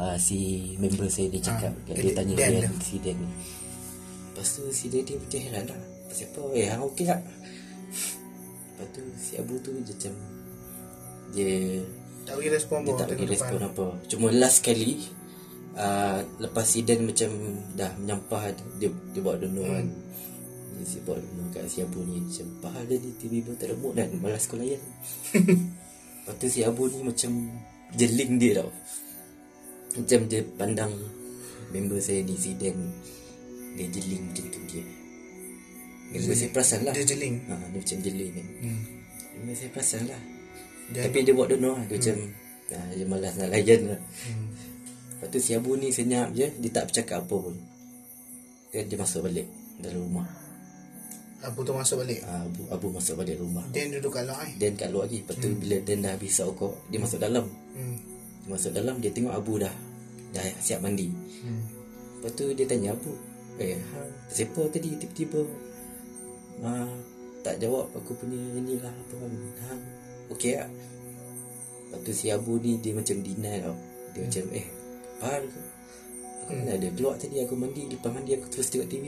uh, 0.00 0.16
Si 0.16 0.38
member 0.76 1.06
saya 1.06 1.28
dia 1.28 1.42
cakap 1.42 1.72
Ah, 1.76 1.84
Dia 1.86 2.00
dia- 2.02 2.16
tanya 2.16 2.34
Dan 2.34 2.48
dia 2.50 2.60
dia. 2.62 2.70
si 2.80 2.96
Dan 2.98 3.16
ni. 3.16 3.28
Lepas 4.26 4.46
tu 4.50 4.62
si 4.70 4.86
Dan 4.88 5.02
dia 5.02 5.16
macam 5.16 5.40
heran 5.40 5.64
lah. 5.66 5.80
Siapa 6.08 6.40
Eh 6.52 6.66
hang 6.66 6.82
okey 6.86 7.04
tak 7.04 7.20
Lepas 7.20 8.88
tu 8.90 9.00
si 9.14 9.32
Abu 9.36 9.54
tu 9.58 9.70
dia 9.72 9.84
macam 9.86 10.14
Dia 11.30 11.50
Tak 12.22 12.34
bagi 12.34 12.50
respon 12.50 12.78
dia 12.80 12.92
tak 12.94 13.06
bagi 13.06 13.14
tengok 13.20 13.30
respon 13.30 13.56
depan. 13.56 13.70
apa. 13.70 13.86
Cuma 14.06 14.26
last 14.32 14.58
kali 14.60 14.92
uh, 15.74 16.18
Lepas 16.38 16.68
Eden 16.74 17.00
macam 17.04 17.30
Dah 17.72 17.90
menyampah 17.94 18.42
Dia, 18.76 18.88
dia 18.88 19.20
bawa 19.20 19.36
donor 19.36 19.68
kan. 19.70 19.86
Dia, 20.74 20.84
dia 20.88 21.00
bawa 21.02 21.18
donor 21.18 21.46
kat 21.50 21.64
si 21.66 21.78
Abu 21.78 22.00
ni 22.02 22.18
Macam 22.18 22.46
Pahal 22.58 22.82
dia 22.84 22.96
tiba-tiba 22.98 23.50
tak 23.54 23.66
ada 23.66 23.76
mood 23.76 23.94
kan 23.94 24.08
Malas 24.16 24.42
sekolah 24.42 24.64
kan 24.64 24.82
Lepas 26.20 26.34
tu 26.36 26.46
si 26.48 26.60
Abu 26.62 26.82
ni 26.86 27.00
macam 27.00 27.32
Jeling 27.90 28.32
dia 28.36 28.52
tau 28.56 28.70
Macam 29.92 30.20
dia 30.26 30.40
pandang 30.54 30.92
Member 31.70 31.98
saya 31.98 32.20
ni 32.20 32.34
si 32.34 32.54
Dan 32.54 32.74
ni 32.74 32.90
Dia 33.76 33.86
jeling 33.88 34.22
macam 34.26 34.46
tu 34.48 34.60
dia. 34.66 34.82
Member 36.10 36.34
saya 36.34 36.50
perasan 36.50 36.80
lah. 36.82 36.90
Dia 36.92 37.06
jeling. 37.06 37.34
ha, 37.46 37.54
Dia 37.70 37.78
macam 37.78 37.98
jeling 38.00 38.30
kan. 38.34 38.46
Hmm. 38.60 38.80
Member 39.36 39.54
saya 39.54 39.70
perasan 39.70 40.02
lah. 40.06 40.20
Dan- 40.90 41.04
Tapi 41.06 41.18
dia 41.22 41.32
buat 41.32 41.48
donor 41.48 41.74
lah. 41.76 41.86
Dia 41.86 41.96
macam 41.96 42.16
ah, 42.72 42.90
Dia 42.90 43.06
malas 43.06 43.34
nak 43.36 43.48
layan 43.48 43.80
lah. 43.94 44.00
Hmm. 44.26 44.46
Lepas 45.14 45.28
tu 45.28 45.38
si 45.38 45.52
Abu 45.52 45.76
ni 45.76 45.88
senyap 45.88 46.32
je 46.32 46.50
Dia 46.50 46.70
tak 46.72 46.90
bercakap 46.90 47.22
apa 47.22 47.36
pun. 47.36 47.54
Then 48.70 48.86
dia 48.86 48.98
masuk 48.98 49.22
balik 49.22 49.46
Dalam 49.78 50.02
rumah. 50.02 50.26
Abu 51.40 51.62
tu 51.62 51.72
masuk 51.72 52.02
balik. 52.02 52.20
Ah, 52.22 52.42
Abu, 52.42 52.62
Abu 52.68 52.86
masuk 52.90 53.16
balik 53.16 53.38
rumah. 53.38 53.64
Dan 53.70 53.90
duduk 53.90 54.12
kat 54.12 54.26
luar 54.26 54.42
eh. 54.44 54.52
Dan 54.58 54.74
kat 54.74 54.90
luar 54.90 55.06
lagi. 55.06 55.22
Lepas 55.22 55.36
tu 55.38 55.48
bila 55.54 55.78
Dan 55.78 56.02
dah 56.02 56.12
habis 56.12 56.36
rokok 56.36 56.90
Dia 56.90 56.98
masuk 56.98 57.16
dalam. 57.16 57.46
Hmm. 57.72 57.96
Masuk 58.50 58.74
dalam 58.74 58.98
Dia 58.98 59.14
tengok 59.14 59.30
Abu 59.30 59.62
dah 59.62 59.70
Dah 60.30 60.42
siap 60.58 60.82
mandi. 60.82 61.10
Hmm. 61.42 61.62
Lepas 62.18 62.30
tu 62.34 62.50
dia 62.50 62.66
tanya 62.66 62.92
Abu 62.94 63.14
Eh 63.56 63.78
ha, 63.78 63.98
Siapa 64.26 64.66
tadi 64.70 64.98
tiba-tiba? 64.98 65.46
Ah, 66.66 66.90
Tak 67.46 67.62
jawab 67.62 67.88
aku 67.94 68.12
punya 68.18 68.36
inilah 68.58 68.90
apa 68.90 69.14
kan. 69.14 69.30
Ha, 69.30 69.70
Okey 70.34 70.58
tak? 70.58 70.70
Lepas 71.90 71.98
tu 72.02 72.12
si 72.14 72.26
Abu 72.30 72.58
ni 72.62 72.78
dia 72.78 72.94
macam 72.94 73.18
deny 73.18 73.58
tau. 73.62 73.74
Dia 74.14 74.20
macam 74.26 74.44
eh 74.54 74.66
Fahal 75.18 75.42
ke? 75.46 75.60
Aku 76.40 76.52
mana 76.56 76.70
ada 76.74 76.88
keluar 76.94 77.14
tadi 77.14 77.36
aku 77.42 77.54
mandi 77.54 77.86
Lepas 77.86 78.10
mandi 78.10 78.34
aku 78.34 78.46
terus 78.50 78.70
tengok 78.70 78.90
TV 78.90 79.06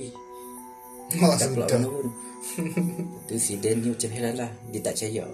Oh, 1.22 1.34
Tak 1.36 1.49
keluar 1.53 1.68
mana 1.70 1.88
pun 1.90 2.07
tu 3.30 3.34
si 3.38 3.55
Dan 3.62 3.78
ni 3.80 3.95
macam 3.95 4.11
heran 4.11 4.34
lah 4.34 4.51
Dia 4.74 4.80
tak 4.82 4.95
percaya. 4.99 5.24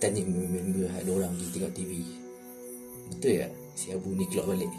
Tanya 0.00 0.22
member 0.24 0.88
ada 0.88 1.10
orang 1.12 1.32
dia 1.36 1.48
tengok 1.52 1.72
TV 1.76 1.92
Betul 3.10 3.42
tak 3.42 3.52
Si 3.74 3.90
Abu 3.90 4.12
ni 4.12 4.24
keluar 4.28 4.52
balik 4.52 4.70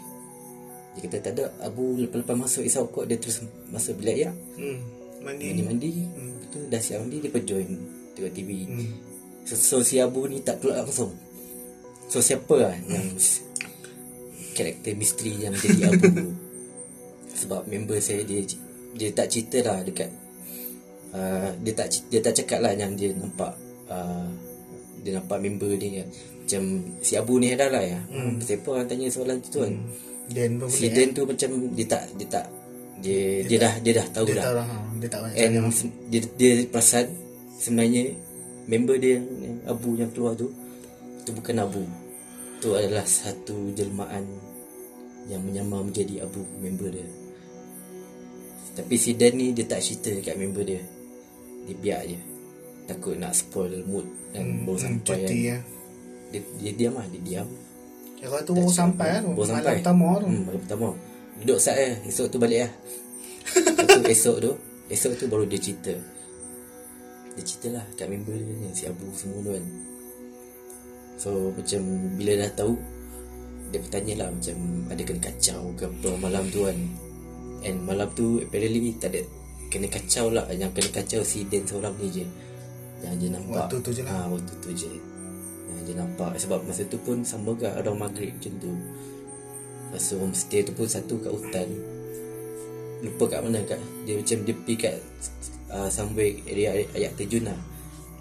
Dia 0.94 1.00
kata 1.08 1.16
tak 1.20 1.32
ada 1.38 1.44
Abu 1.60 1.98
lepas-lepas 1.98 2.36
masuk 2.38 2.62
isap 2.62 2.88
rokok 2.88 3.04
Dia 3.10 3.16
terus 3.18 3.42
masuk 3.68 3.98
bilik 3.98 4.28
ya 4.28 4.30
Hmm. 4.56 4.78
Mandi. 5.22 5.54
Mandi-mandi 5.54 5.90
hmm. 6.02 6.34
tu 6.50 6.58
dah 6.66 6.82
siap 6.82 7.02
mandi 7.02 7.22
Dia 7.22 7.30
pun 7.30 7.42
join 7.46 7.68
Tengok 8.14 8.32
TV 8.34 8.50
Hmm. 8.66 8.90
so, 9.46 9.54
so 9.54 9.76
si 9.80 10.02
Abu 10.02 10.26
ni 10.26 10.42
tak 10.42 10.58
keluar 10.58 10.82
langsung 10.82 11.14
So 12.10 12.18
siapa 12.18 12.54
lah 12.58 12.74
yang 12.90 13.14
Karakter 14.52 14.92
misteri 14.92 15.32
yang 15.48 15.54
jadi 15.56 15.88
Abu 15.88 16.10
Sebab 17.40 17.64
member 17.66 17.96
saya 17.98 18.20
dia 18.22 18.44
Dia 18.92 19.08
tak 19.16 19.32
cerita 19.32 19.64
lah 19.64 19.80
dekat 19.80 20.10
uh, 21.16 21.56
Dia 21.64 21.72
tak 21.72 21.88
dia 22.12 22.20
tak 22.20 22.34
cakap 22.36 22.60
lah 22.60 22.76
yang 22.76 22.92
dia 22.92 23.16
nampak 23.16 23.56
uh, 23.88 24.28
Dia 25.00 25.16
nampak 25.16 25.40
member 25.40 25.72
dia 25.80 26.04
Macam 26.42 26.62
si 26.98 27.12
Abu 27.14 27.38
ni 27.38 27.46
heran 27.48 27.70
lah 27.70 27.80
ya 27.80 28.00
hmm. 28.10 28.42
Siapa 28.42 28.66
orang 28.68 28.86
tanya 28.86 29.06
soalan 29.08 29.38
tu 29.40 29.62
kan 29.62 29.72
Dan 30.28 30.50
pun 30.58 30.66
Si. 30.68 30.90
Dan 30.90 31.14
tu 31.14 31.22
macam 31.22 31.48
Dia 31.72 31.86
tak 31.86 32.02
Dia 32.14 32.26
tak 32.28 32.46
Dia, 32.98 33.18
dia, 33.46 33.58
dah 33.58 33.74
Dia 33.78 33.92
dah 33.96 34.06
tahu 34.10 34.26
Dia 34.26 34.34
dah 34.36 34.44
tahu 34.44 34.56
lah. 34.58 34.66
ha. 34.66 34.76
Dia 34.98 35.08
tak 35.08 35.20
banyak. 35.22 35.36
And 35.38 35.52
dia, 36.10 36.20
dia 36.34 36.52
perasan 36.66 37.06
Sebenarnya 37.56 38.02
Member 38.62 38.96
dia 38.96 39.18
yang, 39.18 39.58
Abu 39.64 39.94
yang 39.94 40.10
keluar 40.10 40.34
tu 40.34 40.50
Itu 41.18 41.30
bukan 41.32 41.56
Abu 41.58 41.82
Itu 42.58 42.74
adalah 42.74 43.02
satu 43.02 43.70
jelmaan 43.72 44.26
Yang 45.26 45.42
menyamar 45.42 45.82
menjadi 45.82 46.26
Abu 46.26 46.42
Member 46.58 46.90
dia 46.90 47.06
Tapi 48.72 48.94
si 48.94 49.14
Dan 49.14 49.34
ni 49.34 49.50
Dia 49.50 49.64
tak 49.64 49.78
cerita 49.78 50.10
kat 50.20 50.34
member 50.34 50.62
dia 50.62 50.82
Dia 51.64 51.74
biar 51.74 52.00
je 52.04 52.18
Takut 52.82 53.14
nak 53.14 53.30
spoil 53.32 53.82
mood 53.82 54.04
Dan 54.30 54.62
baru 54.62 54.74
sampai 54.76 55.22
cuti 55.22 55.38
kan. 55.40 55.54
ya. 55.54 55.58
Dia, 56.32 56.40
dia 56.58 56.72
diam 56.72 56.94
lah 56.96 57.06
Dia 57.06 57.20
diam. 57.20 57.48
Ya, 58.18 58.26
kalau 58.26 58.42
tu 58.42 58.52
baru 58.54 58.70
sampai 58.70 59.08
kan. 59.12 59.22
Baru 59.28 59.42
Malam 59.42 59.50
sampai. 59.60 59.74
pertama 59.78 60.06
tu. 60.16 60.26
hmm, 60.26 60.42
Malam 60.48 60.60
pertama. 60.64 60.88
Duduk 61.42 61.58
sat 61.58 61.76
eh 61.76 61.94
Esok 62.06 62.26
tu 62.28 62.38
balik 62.38 62.58
lah 62.62 62.72
Lepas 63.52 63.98
tu 63.98 64.08
esok 64.08 64.36
tu 64.38 64.52
Esok 64.86 65.12
tu 65.14 65.24
baru 65.26 65.44
dia 65.44 65.58
cerita. 65.58 65.92
Dia 67.32 67.42
cerita 67.42 67.68
lah 67.72 67.84
Kat 67.92 68.06
member 68.06 68.32
dia 68.32 68.54
ni 68.54 68.68
Si 68.72 68.84
Abu 68.84 69.10
semua 69.12 69.40
tu 69.40 69.50
kan. 69.52 69.64
So 71.16 71.28
macam 71.50 71.80
Bila 72.14 72.32
dah 72.40 72.50
tahu 72.54 72.74
Dia 73.70 73.78
bertanya 73.78 74.14
lah 74.22 74.28
Macam 74.30 74.56
Ada 74.86 75.02
kena 75.02 75.20
kacau 75.22 75.60
ke 75.74 75.84
apa 75.84 76.10
Malam 76.16 76.44
tu 76.48 76.60
kan. 76.64 76.78
And 77.62 77.76
malam 77.82 78.08
tu 78.12 78.38
Apparently 78.38 78.94
tak 78.96 79.14
ada 79.14 79.22
Kena 79.66 79.88
kacau 79.88 80.28
lah. 80.28 80.44
Yang 80.52 80.76
kena 80.76 80.88
kacau 80.92 81.20
si 81.24 81.48
Dan 81.48 81.64
seorang 81.64 81.96
ni 81.96 82.12
je. 82.12 82.24
Yang 83.02 83.14
dia 83.18 83.28
nampak. 83.32 83.66
Waktu 83.66 83.76
tu 83.80 83.90
je 83.90 84.02
lah. 84.04 84.14
ha, 84.14 84.28
Waktu 84.28 84.54
tu 84.60 84.70
je 84.70 84.90
Yang 85.82 85.84
dia 85.90 85.96
nampak. 85.98 86.38
Sebab 86.38 86.62
masa 86.62 86.86
tu 86.86 87.02
pun 87.02 87.26
Sama 87.26 87.58
ke 87.58 87.66
Orang 87.66 87.98
maghrib 87.98 88.30
macam 88.38 88.54
tu? 88.62 88.70
Lepas 89.90 90.02
tu 90.06 90.14
homestay 90.22 90.62
tu 90.62 90.72
pun 90.78 90.86
Satu 90.86 91.18
kat 91.18 91.34
hutan. 91.34 91.68
Lupa 93.02 93.24
kat 93.26 93.40
mana 93.42 93.58
kat? 93.66 93.82
Dia 94.06 94.14
macam 94.14 94.38
dia 94.46 94.54
pergi 94.54 94.74
kat 94.78 94.96
uh, 95.74 95.90
Somewhere 95.90 96.38
area 96.46 96.86
ayat 96.94 97.18
terjun 97.18 97.50
lah. 97.50 97.58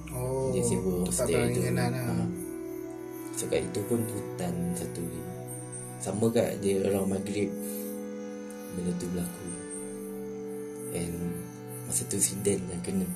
Oh. 0.09 0.49
Dia 0.49 0.65
sewa 0.65 1.05
homestay 1.05 1.53
tu 1.53 1.61
lah. 1.69 1.93
ha. 1.93 2.25
So 3.37 3.45
kat 3.45 3.61
itu 3.61 3.79
pun 3.85 4.01
hutan 4.09 4.53
satu 4.73 4.99
ni 5.05 5.21
Sama 6.01 6.33
kat 6.33 6.57
dia 6.65 6.81
orang 6.81 7.13
maghrib. 7.13 7.53
Benda 8.73 8.91
tu 8.97 9.05
berlaku. 9.13 9.49
And 10.97 11.15
Masa 11.91 12.07
tu 12.07 12.17
si 12.23 12.39
Dan 12.39 12.63
yang 12.71 12.81
kena. 12.81 13.07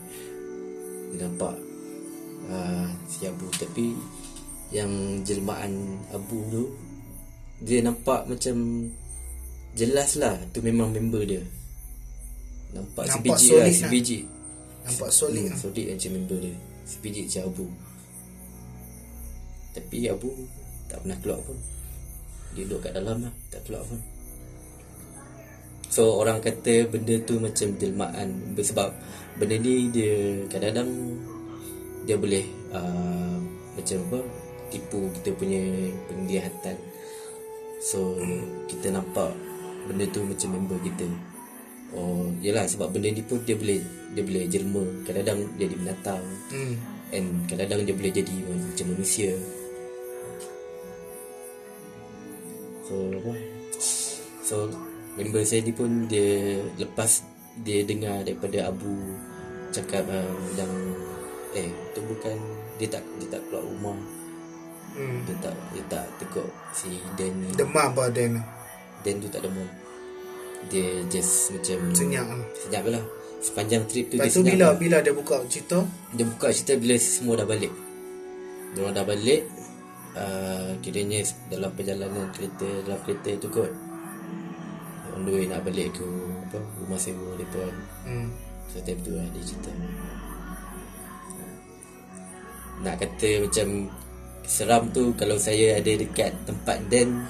Dia 1.15 1.25
nampak 1.25 1.55
uh, 2.51 2.87
Si 3.07 3.23
Abu. 3.25 3.47
Tapi 3.55 3.95
Yang 4.73 4.91
jelmaan 5.23 5.71
Abu 6.09 6.41
tu 6.49 6.63
Dia 7.61 7.85
nampak 7.85 8.25
macam 8.25 8.89
Jelas 9.75 10.15
lah 10.15 10.39
Tu 10.49 10.63
memang 10.63 10.89
member 10.89 11.21
dia. 11.27 11.43
Nampak, 12.71 13.07
Nampak 13.07 13.37
sebiji 13.39 13.51
lah 13.55 13.63
lah. 13.67 13.75
Sebiji. 13.75 14.19
Nampak 14.85 15.09
solid 15.11 15.43
Hmm, 15.47 15.51
lah. 15.51 15.57
solid 15.59 15.85
macam 15.91 16.11
member 16.15 16.37
dia. 16.39 16.55
Sebiji 16.85 17.21
macam 17.27 17.43
Abu. 17.51 17.65
Tapi 19.75 19.97
Abu 20.07 20.31
Tak 20.87 20.97
pernah 21.03 21.17
keluar 21.19 21.39
pun. 21.43 21.57
Dia 22.55 22.63
duduk 22.63 22.79
kat 22.87 22.91
dalam 22.95 23.17
lah 23.27 23.33
Tak 23.51 23.61
keluar 23.67 23.83
pun. 23.83 23.99
So 25.91 26.19
orang 26.19 26.43
kata 26.43 26.87
benda 26.91 27.15
tu 27.23 27.39
macam 27.39 27.67
jelmaan. 27.79 28.29
Sebab 28.55 28.89
benda 29.39 29.55
ni 29.59 29.91
dia 29.91 30.43
kadang-kadang 30.47 30.91
Dia 32.07 32.15
boleh 32.15 32.43
uh, 32.71 33.37
Macam 33.75 33.97
apa 34.07 34.19
Tipu 34.75 35.07
kita 35.15 35.31
punya 35.39 35.63
penglihatan. 36.11 36.75
So 37.79 38.19
kita 38.67 38.91
nampak 38.91 39.31
Benda 39.85 40.05
tu 40.09 40.25
macam 40.25 40.49
member 40.57 40.79
kita. 40.81 41.07
Oh 41.95 42.27
yelah 42.41 42.65
sebab 42.65 42.89
benda 42.89 43.13
ni 43.13 43.21
pun 43.21 43.39
dia 43.45 43.55
boleh 43.55 43.79
Dia 44.17 44.23
boleh 44.25 44.43
jelma. 44.49 44.83
Kadang-kadang 45.05 45.39
jadi 45.55 45.73
binatang. 45.77 46.23
Hmm. 46.49 46.75
And 47.13 47.45
kadang-kadang 47.45 47.85
dia 47.87 47.95
boleh 47.95 48.11
jadi 48.11 48.35
macam 48.49 48.87
manusia. 48.97 49.31
So 52.89 52.95
apa? 53.13 53.33
So 54.45 54.55
member 55.17 55.41
saya 55.41 55.65
ni 55.65 55.73
pun 55.73 56.05
dia 56.05 56.61
Lepas 56.77 57.25
dia 57.65 57.81
dengar 57.81 58.21
daripada 58.21 58.69
Abu 58.69 58.93
Cakap 59.73 60.05
uh, 60.05 60.37
yang 60.53 60.69
Eh 61.57 61.73
tu 61.97 62.05
bukan 62.05 62.37
Dia 62.77 62.93
tak 62.93 63.01
dia 63.17 63.25
tak 63.33 63.41
keluar 63.49 63.65
rumah 63.65 63.97
Hmm. 64.95 65.27
Dia 65.27 65.35
tak 65.43 65.55
dia 65.75 65.83
tak 65.91 66.05
tekuk 66.23 66.47
si 66.71 67.03
Dan 67.19 67.35
ni 67.43 67.51
Demam 67.53 67.91
apa 67.91 68.07
Dan? 68.11 68.39
Dan 69.03 69.19
tu 69.19 69.27
tak 69.27 69.43
demam 69.43 69.67
Dia 70.71 71.03
just 71.11 71.51
macam 71.51 71.91
Senyap 71.91 72.25
lah. 72.31 72.41
Senyap 72.63 72.83
lah 72.87 73.03
sepanjang 73.45 73.85
trip 73.85 74.09
tu 74.09 74.17
Lepas 74.17 74.33
dia 74.33 74.33
tu 74.33 74.41
senang 74.41 74.53
bila 74.57 74.65
lah. 74.65 74.73
bila 74.73 74.97
dia 75.05 75.13
buka 75.13 75.37
cerita 75.45 75.77
dia 76.17 76.25
buka 76.25 76.47
cerita 76.49 76.73
bila 76.81 76.95
semua 76.97 77.33
dah 77.37 77.45
balik 77.45 77.69
dia 78.73 78.91
dah 78.91 79.05
balik 79.05 79.41
uh, 80.17 80.69
kiranya 80.81 81.21
dalam 81.47 81.71
perjalanan 81.77 82.25
kereta 82.33 82.67
dalam 82.83 82.99
kereta 83.05 83.31
tu 83.37 83.47
kot 83.53 83.71
on 85.15 85.23
the 85.23 85.31
way 85.31 85.45
nak 85.47 85.61
balik 85.63 85.93
ke 85.95 86.03
apa 86.49 86.59
rumah 86.81 86.99
sewa 86.99 87.37
mereka 87.37 87.61
kan 87.63 87.77
hmm. 88.09 88.27
so 88.67 88.81
time 88.81 88.99
tu 89.05 89.11
lah 89.13 89.25
dia 89.31 89.41
cerita 89.45 89.71
nak 92.83 92.95
kata 92.99 93.29
macam 93.47 93.67
seram 94.45 94.89
tu 94.93 95.13
kalau 95.17 95.37
saya 95.37 95.77
ada 95.77 95.91
dekat 95.91 96.33
tempat 96.45 96.79
Dan 96.89 97.25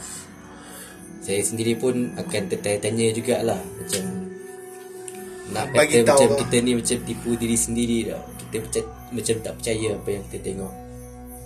saya 1.26 1.42
sendiri 1.42 1.74
pun 1.80 2.14
akan 2.14 2.42
tertanya-tanya 2.52 3.06
jugalah 3.18 3.62
macam 3.82 4.04
nak 5.46 5.70
Bagi 5.72 6.02
kata 6.02 6.10
tahu 6.10 6.18
macam 6.18 6.30
lah. 6.30 6.40
kita 6.42 6.56
ni 6.62 6.72
macam 6.74 6.98
tipu 7.06 7.30
diri 7.38 7.58
sendiri 7.58 7.98
tau. 8.10 8.24
Kita 8.38 8.56
macam, 8.62 8.84
macam 9.14 9.36
tak 9.42 9.54
percaya 9.62 9.88
apa 9.94 10.10
yang 10.10 10.24
kita 10.30 10.40
tengok 10.42 10.74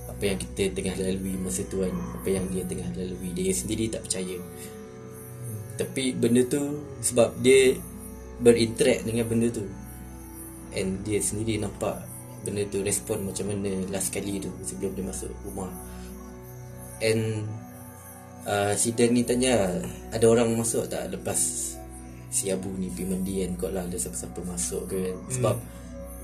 apa 0.10 0.24
yang 0.36 0.40
kita 0.44 0.64
tengah 0.76 0.96
lalui 1.00 1.36
masa 1.40 1.64
tu 1.72 1.80
kan 1.80 1.96
apa 1.96 2.28
yang 2.28 2.46
dia 2.52 2.64
tengah 2.68 2.90
lalui. 2.92 3.30
Dia 3.32 3.56
sendiri 3.56 3.88
tak 3.88 4.04
percaya. 4.04 4.36
Tapi 5.80 6.04
benda 6.12 6.44
tu 6.44 6.60
sebab 7.00 7.40
dia 7.40 7.80
berinteract 8.44 9.08
dengan 9.08 9.26
benda 9.32 9.48
tu. 9.48 9.64
And 10.76 11.00
dia 11.08 11.24
sendiri 11.24 11.56
nampak 11.64 12.09
benda 12.50 12.66
tu 12.68 12.82
respon 12.82 13.22
macam 13.22 13.46
mana 13.48 13.70
last 13.88 14.10
kali 14.10 14.42
tu 14.42 14.50
sebelum 14.62 14.92
dia 14.92 15.06
masuk 15.06 15.30
rumah. 15.46 15.70
And 17.00 17.48
uh, 18.44 18.74
si 18.74 18.92
Dan 18.92 19.14
ni 19.14 19.24
tanya 19.24 19.80
ada 20.10 20.26
orang 20.26 20.52
masuk 20.54 20.90
tak 20.90 21.08
lepas 21.10 21.38
si 22.30 22.50
Abu 22.50 22.70
ni 22.76 22.90
pergi 22.90 23.06
mandi 23.08 23.34
kan 23.42 23.52
kot 23.56 23.72
lah 23.72 23.86
ada 23.86 23.96
siapa-siapa 23.96 24.40
masuk 24.44 24.84
ke? 24.86 25.00
Kan 25.00 25.18
sebab 25.32 25.56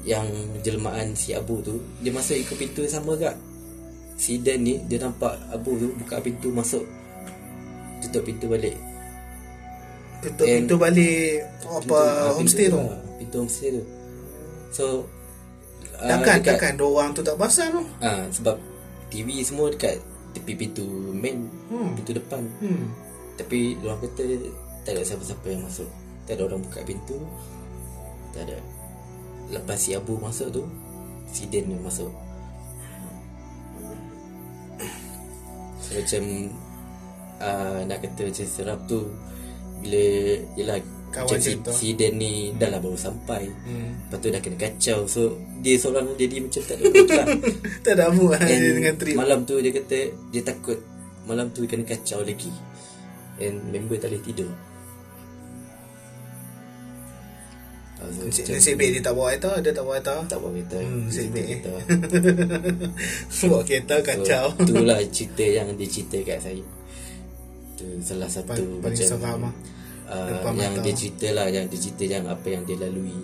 yang 0.06 0.28
jelmaan 0.62 1.16
si 1.16 1.34
Abu 1.34 1.62
tu 1.62 1.82
dia 1.98 2.12
masuk 2.12 2.38
ikut 2.38 2.58
pintu 2.58 2.86
yang 2.86 2.94
sama 2.94 3.16
kak 3.16 3.34
si 4.16 4.38
Dan 4.38 4.62
ni 4.62 4.78
dia 4.86 5.02
nampak 5.02 5.34
Abu 5.50 5.74
tu 5.76 5.90
buka 5.96 6.20
pintu 6.20 6.52
masuk 6.52 6.84
tutup 8.04 8.22
pintu 8.22 8.46
balik. 8.46 8.76
Tutup 10.22 10.46
And- 10.46 10.66
pintu 10.66 10.76
balik 10.78 11.42
apa 11.64 11.80
Pintu- 11.82 11.96
ah, 11.96 12.32
homestay 12.36 12.68
pintu 12.68 12.76
tu 12.76 12.82
lah, 12.84 13.00
pintu 13.18 13.36
homestay 13.40 13.70
tu. 13.72 13.84
So 14.70 14.86
ah, 15.98 16.10
takkan 16.10 16.38
dekat- 16.38 16.48
takkan 16.56 16.74
dua 16.76 16.89
orang 16.98 17.12
tu 17.12 17.22
tak 17.22 17.36
pasal 17.36 17.68
tu 17.70 17.84
Ah 18.00 18.26
sebab 18.30 18.56
TV 19.08 19.39
semua 19.41 19.68
dekat 19.68 20.02
tepi 20.32 20.54
pintu 20.54 20.84
main 21.12 21.48
Hmm. 21.68 21.96
pintu 21.96 22.12
depan. 22.12 22.43
hmm. 22.60 22.86
Tapi 23.36 23.80
orang 23.80 24.00
kata 24.02 24.24
tak 24.82 24.91
ada 24.93 25.02
siapa-siapa 25.02 25.48
yang 25.48 25.62
masuk. 25.62 25.88
Tak 26.24 26.36
ada 26.36 26.43
orang 26.46 26.62
buka 26.62 26.80
pintu. 26.82 27.20
Tak 28.32 28.43
ada. 28.43 28.58
Lepas 29.48 29.78
si 29.78 29.91
Abu 29.91 30.18
masuk 30.18 30.52
tu, 30.52 30.64
si 31.28 31.46
yang 31.48 31.80
masuk. 31.82 32.12
So 35.78 35.93
macam 35.93 36.24
uh, 37.39 37.80
nak 37.86 38.00
kata 38.02 38.22
macam 38.26 38.46
serap 38.46 38.80
tu 38.86 39.06
bila 39.80 40.04
yelah 40.56 40.80
Kawan 41.16 41.32
macam 41.32 41.39
si, 41.39 41.53
si 41.72 41.88
Den 41.95 42.20
ni 42.20 42.51
dah 42.51 42.68
lah 42.68 42.84
baru 42.84 42.99
sampai. 42.99 43.47
Hmm. 43.47 44.03
Lepas 44.03 44.18
tu 44.20 44.28
dah 44.28 44.41
kena 44.43 44.57
kacau. 44.59 44.99
So 45.07 45.22
dia 45.63 45.80
seorang 45.80 46.11
jadi 46.20 46.43
macam 46.43 46.59
tak 46.59 46.76
ada 46.76 46.86
lah. 46.91 47.28
Tak 47.88 47.91
ada 47.95 48.03
amu 48.11 48.28
lah 48.28 48.41
dia 48.43 48.59
dengan 48.76 48.95
trip. 48.99 49.16
malam 49.16 49.47
tu 49.47 49.55
dia 49.63 49.72
kata 49.72 50.11
Dia 50.30 50.41
takut 50.43 50.76
Malam 51.24 51.49
tu 51.55 51.63
kena 51.63 51.88
kacau 51.88 52.20
lagi. 52.20 52.51
And 53.39 53.72
member 53.72 53.95
tak 53.95 54.11
boleh 54.11 54.24
tidur. 54.24 54.51
Ah, 57.95 58.11
Nasib, 58.11 58.76
baik 58.76 58.91
dia 58.91 59.01
tak 59.01 59.16
bawa 59.16 59.32
kereta 59.32 59.51
Dia 59.63 59.72
tak 59.72 59.84
bawa 59.88 59.95
kereta. 59.97 60.16
Tak 60.28 60.38
bawa 60.43 60.51
kereta. 60.51 60.78
Hmm, 60.84 61.07
nasib 61.07 61.28
baik, 61.32 61.45
kereta. 61.47 61.74
Bawa 63.47 63.61
kereta 63.63 63.95
kacau. 64.03 64.45
so, 64.51 64.61
Itulah 64.61 64.99
cerita 65.07 65.45
yang 65.47 65.68
dia 65.80 65.88
cerita 65.88 66.18
kat 66.22 66.38
saya. 66.43 66.63
Tu 67.76 67.86
salah 68.03 68.28
satu 68.28 68.51
Paling- 68.51 68.84
paling 68.84 68.99
macam 68.99 69.07
seram 69.07 69.39
lah. 69.41 69.53
Uh, 70.08 70.41
Yang 70.51 70.74
mata. 70.74 70.82
dia 70.82 70.93
cerita 70.93 71.28
lah 71.32 71.47
Yang 71.47 71.66
dia 71.68 71.80
cerita 71.82 72.03
yang 72.06 72.26
apa 72.26 72.47
yang 72.47 72.64
dia 72.64 72.78
lalui 72.78 73.18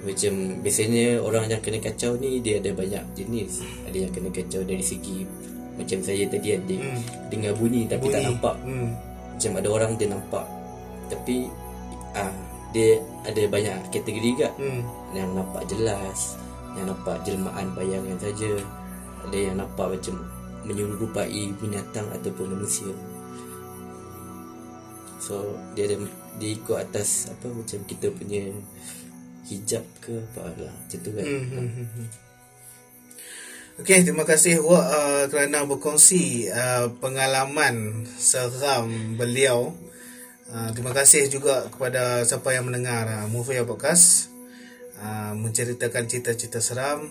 Macam 0.00 0.32
biasanya 0.60 1.04
orang 1.18 1.44
yang 1.46 1.60
kena 1.60 1.78
kacau 1.78 2.16
ni 2.16 2.40
Dia 2.40 2.58
ada 2.58 2.70
banyak 2.72 3.04
jenis 3.14 3.60
Ada 3.84 3.96
yang 3.98 4.10
kena 4.10 4.28
kacau 4.28 4.62
dari 4.62 4.80
segi 4.80 5.26
Macam 5.74 5.98
saya 6.00 6.24
tadi 6.26 6.48
kan 6.50 6.62
Dia 6.64 6.78
Hmm. 6.80 7.00
dengar 7.28 7.52
bunyi 7.54 7.84
tapi 7.84 8.06
tak 8.06 8.20
Bunyi. 8.20 8.28
nampak 8.30 8.56
hmm. 8.62 8.88
Macam 9.32 9.52
ada 9.56 9.68
orang 9.70 9.90
dia 9.94 10.08
nampak 10.08 10.46
Tapi 11.08 11.36
ah 12.12 12.32
Dia 12.70 12.90
ada 13.22 13.42
banyak 13.46 13.76
kategori 13.88 14.28
juga 14.30 14.48
Hmm. 14.56 14.82
Yang 15.12 15.30
nampak 15.34 15.62
jelas 15.66 16.18
Yang 16.72 16.86
nampak 16.90 17.16
jelmaan 17.22 17.66
bayangan 17.72 18.16
saja 18.16 18.52
Ada 19.24 19.36
yang 19.38 19.56
nampak 19.56 19.86
macam 19.90 20.16
Menyerupai 20.60 21.56
binatang 21.56 22.04
ataupun 22.10 22.52
manusia 22.52 22.92
So 25.20 25.60
dia 25.76 25.84
ada 25.86 26.00
Dia 26.40 26.50
ikut 26.56 26.76
atas 26.80 27.28
Apa 27.28 27.52
macam 27.52 27.84
kita 27.84 28.08
punya 28.10 28.48
Hijab 29.46 29.84
ke 30.00 30.16
apa 30.16 30.48
lah 30.56 30.72
Macam 30.72 30.98
tu 30.98 31.10
kan 31.12 31.24
Hmm, 31.28 31.46
hmm, 31.46 31.88
hmm. 31.92 32.08
Okey, 33.80 34.04
terima 34.04 34.28
kasih 34.28 34.60
Wak 34.60 34.86
uh, 34.92 35.24
kerana 35.32 35.64
berkongsi 35.64 36.52
uh, 36.52 36.92
pengalaman 37.00 38.04
seram 38.20 39.16
beliau. 39.16 39.72
Uh, 40.52 40.68
terima 40.76 40.92
kasih 40.92 41.32
juga 41.32 41.64
kepada 41.72 42.20
siapa 42.28 42.52
yang 42.52 42.68
mendengar 42.68 43.08
uh, 43.08 43.24
Movie 43.32 43.64
Podcast 43.64 44.28
uh, 45.00 45.32
menceritakan 45.32 46.04
cerita-cerita 46.12 46.60
seram, 46.60 47.08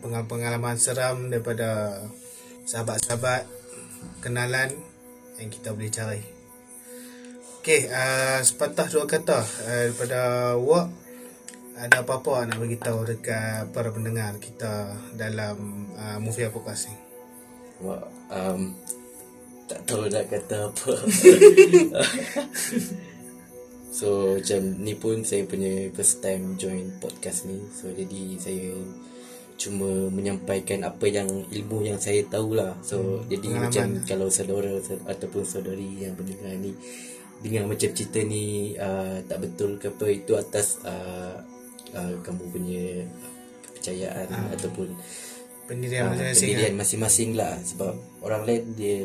uh, 0.00 0.24
pengalaman 0.24 0.80
seram 0.80 1.28
daripada 1.28 2.00
sahabat-sahabat 2.64 3.44
kenalan 4.24 4.72
yang 5.36 5.52
kita 5.52 5.76
boleh 5.76 5.92
cari. 5.92 6.37
Okey, 7.68 7.84
uh, 7.92 8.40
sepatah 8.40 8.88
dua 8.88 9.04
kata 9.04 9.44
uh, 9.44 9.92
daripada 9.92 10.20
Wak 10.56 10.88
ada 11.76 12.00
apa-apa 12.00 12.48
nak 12.48 12.64
bagi 12.64 12.80
tahu 12.80 13.04
dekat 13.04 13.68
para 13.76 13.92
pendengar 13.92 14.32
kita 14.40 14.96
dalam 15.12 15.84
uh, 15.92 16.16
movie 16.16 16.48
podcast 16.48 16.88
ni? 16.88 16.96
Wah, 17.84 18.08
um, 18.32 18.72
tak 19.68 19.84
tahu 19.84 20.08
nak 20.08 20.32
kata 20.32 20.72
apa. 20.72 20.92
so 24.00 24.40
macam 24.40 24.60
ni 24.80 24.96
pun 24.96 25.20
saya 25.20 25.44
punya 25.44 25.92
first 25.92 26.24
time 26.24 26.56
join 26.56 26.88
podcast 27.04 27.44
ni. 27.52 27.60
So 27.68 27.92
jadi 27.92 28.40
saya 28.40 28.80
cuma 29.60 30.08
menyampaikan 30.08 30.88
apa 30.88 31.04
yang 31.04 31.28
ilmu 31.52 31.84
yang 31.84 32.00
saya 32.00 32.24
tahulah. 32.32 32.80
So 32.80 32.96
hmm, 32.96 33.28
jadi 33.28 33.48
macam 33.60 33.86
kalau 34.08 34.32
saudara 34.32 34.72
sa- 34.80 35.04
ataupun 35.04 35.44
saudari 35.44 36.08
yang 36.08 36.16
pendengar 36.16 36.56
ni 36.56 36.72
dengar 37.38 37.64
macam 37.66 37.90
cerita 37.92 38.18
ni 38.20 38.44
uh, 38.74 39.22
tak 39.24 39.38
betul 39.40 39.78
ke 39.78 39.88
apa 39.88 40.06
itu 40.08 40.32
atas 40.34 40.82
uh, 40.82 41.38
uh, 41.92 42.14
kamu 42.20 42.42
punya 42.50 42.84
kepercayaan 43.64 44.26
ataupun 44.54 44.90
Pendirian 45.68 46.08
Ah, 46.08 46.16
masing-masing. 46.16 46.40
pendirian 46.40 46.72
kan? 46.72 46.80
masing-masing 46.80 47.30
lah 47.36 47.54
sebab 47.60 47.92
orang 48.24 48.42
lain 48.42 48.62
dia 48.72 49.04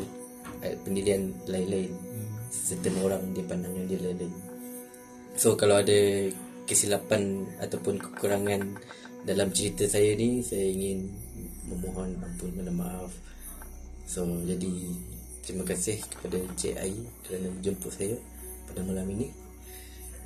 eh, 0.64 0.74
pendirian 0.80 1.22
lain-lain 1.44 1.92
Hmm. 1.92 2.40
certain 2.48 2.96
orang 3.04 3.20
dia 3.30 3.44
pandangan 3.44 3.84
dia 3.84 4.00
lain-lain 4.00 4.32
so 5.36 5.52
kalau 5.54 5.76
ada 5.76 5.92
kesilapan 6.64 7.44
ataupun 7.60 8.00
kekurangan 8.00 8.80
dalam 9.22 9.52
cerita 9.52 9.84
saya 9.84 10.16
ni 10.16 10.40
saya 10.40 10.64
ingin 10.64 11.12
memohon 11.68 12.16
ampun 12.16 12.48
minta 12.56 12.72
maaf 12.72 13.12
so 14.04 14.24
jadi 14.42 14.72
terima 15.44 15.62
kasih 15.62 16.00
kepada 16.02 16.36
Cik 16.54 16.74
Ai 16.74 16.96
kerana 17.22 17.48
menjemput 17.50 17.90
saya 17.90 18.16
pada 18.64 18.80
malam 18.80 19.04
ini. 19.08 19.28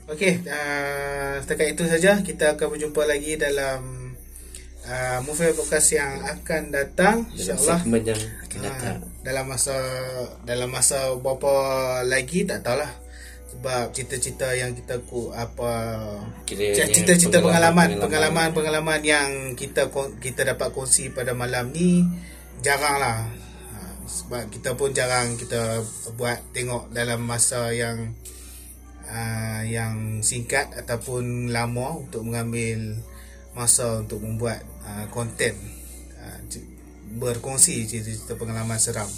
Okey, 0.09 0.41
uh, 0.43 1.37
setakat 1.39 1.69
itu 1.71 1.85
saja 1.85 2.17
kita 2.19 2.57
akan 2.57 2.67
berjumpa 2.73 3.03
lagi 3.05 3.37
dalam 3.37 4.15
uh, 4.83 5.19
movie 5.21 5.53
podcast 5.53 5.93
yang 5.93 6.25
akan 6.25 6.63
datang 6.71 7.17
insyaallah. 7.31 7.85
yang 7.85 8.17
akan 8.41 8.59
Ah, 8.59 8.65
datang. 8.65 8.97
dalam 9.21 9.45
masa 9.47 9.77
dalam 10.43 10.69
masa 10.69 11.13
berapa 11.15 11.53
lagi 12.03 12.43
tak 12.43 12.63
tahulah. 12.63 12.89
Sebab 13.49 13.91
cerita-cerita 13.91 14.53
yang 14.53 14.71
kita 14.73 15.01
ku 15.03 15.29
apa 15.31 15.73
Kiranya 16.45 16.85
cerita-cerita 16.85 17.41
pengalaman 17.41 17.97
pengalaman- 17.97 18.01
pengalaman. 18.01 18.49
pengalaman 18.53 19.01
yang 19.03 19.29
kita 19.53 19.89
kita 20.21 20.45
dapat 20.47 20.69
kongsi 20.71 21.11
pada 21.11 21.33
malam 21.33 21.69
ni 21.69 22.05
jarang 22.61 22.97
lah 22.97 23.19
Ha, 23.25 23.48
sebab 24.09 24.49
kita 24.49 24.73
pun 24.73 24.97
jarang 24.97 25.37
kita 25.37 25.85
buat 26.17 26.41
tengok 26.57 26.91
dalam 26.97 27.29
masa 27.29 27.69
yang 27.77 28.17
uh, 29.05 29.63
yang 29.69 30.25
singkat 30.25 30.73
ataupun 30.73 31.53
lama 31.53 32.01
untuk 32.01 32.25
mengambil 32.25 32.97
masa 33.53 34.01
untuk 34.01 34.25
membuat 34.25 34.65
uh, 34.89 35.05
konten 35.13 35.53
uh, 36.17 36.41
c- 36.49 36.65
berkongsi 37.21 37.85
cerita-cerita 37.85 38.41
pengalaman 38.41 38.81
seram. 38.81 39.09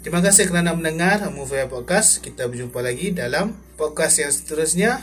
Terima 0.00 0.24
kasih 0.24 0.48
kerana 0.48 0.72
mendengar 0.72 1.28
Movie 1.28 1.68
Podcast. 1.68 2.24
Kita 2.24 2.48
berjumpa 2.48 2.80
lagi 2.80 3.12
dalam 3.12 3.52
podcast 3.76 4.24
yang 4.24 4.32
seterusnya. 4.32 4.96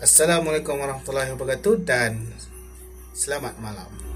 Assalamualaikum 0.00 0.80
warahmatullahi 0.80 1.36
wabarakatuh 1.36 1.74
dan 1.84 2.24
selamat 3.12 3.60
malam. 3.60 4.07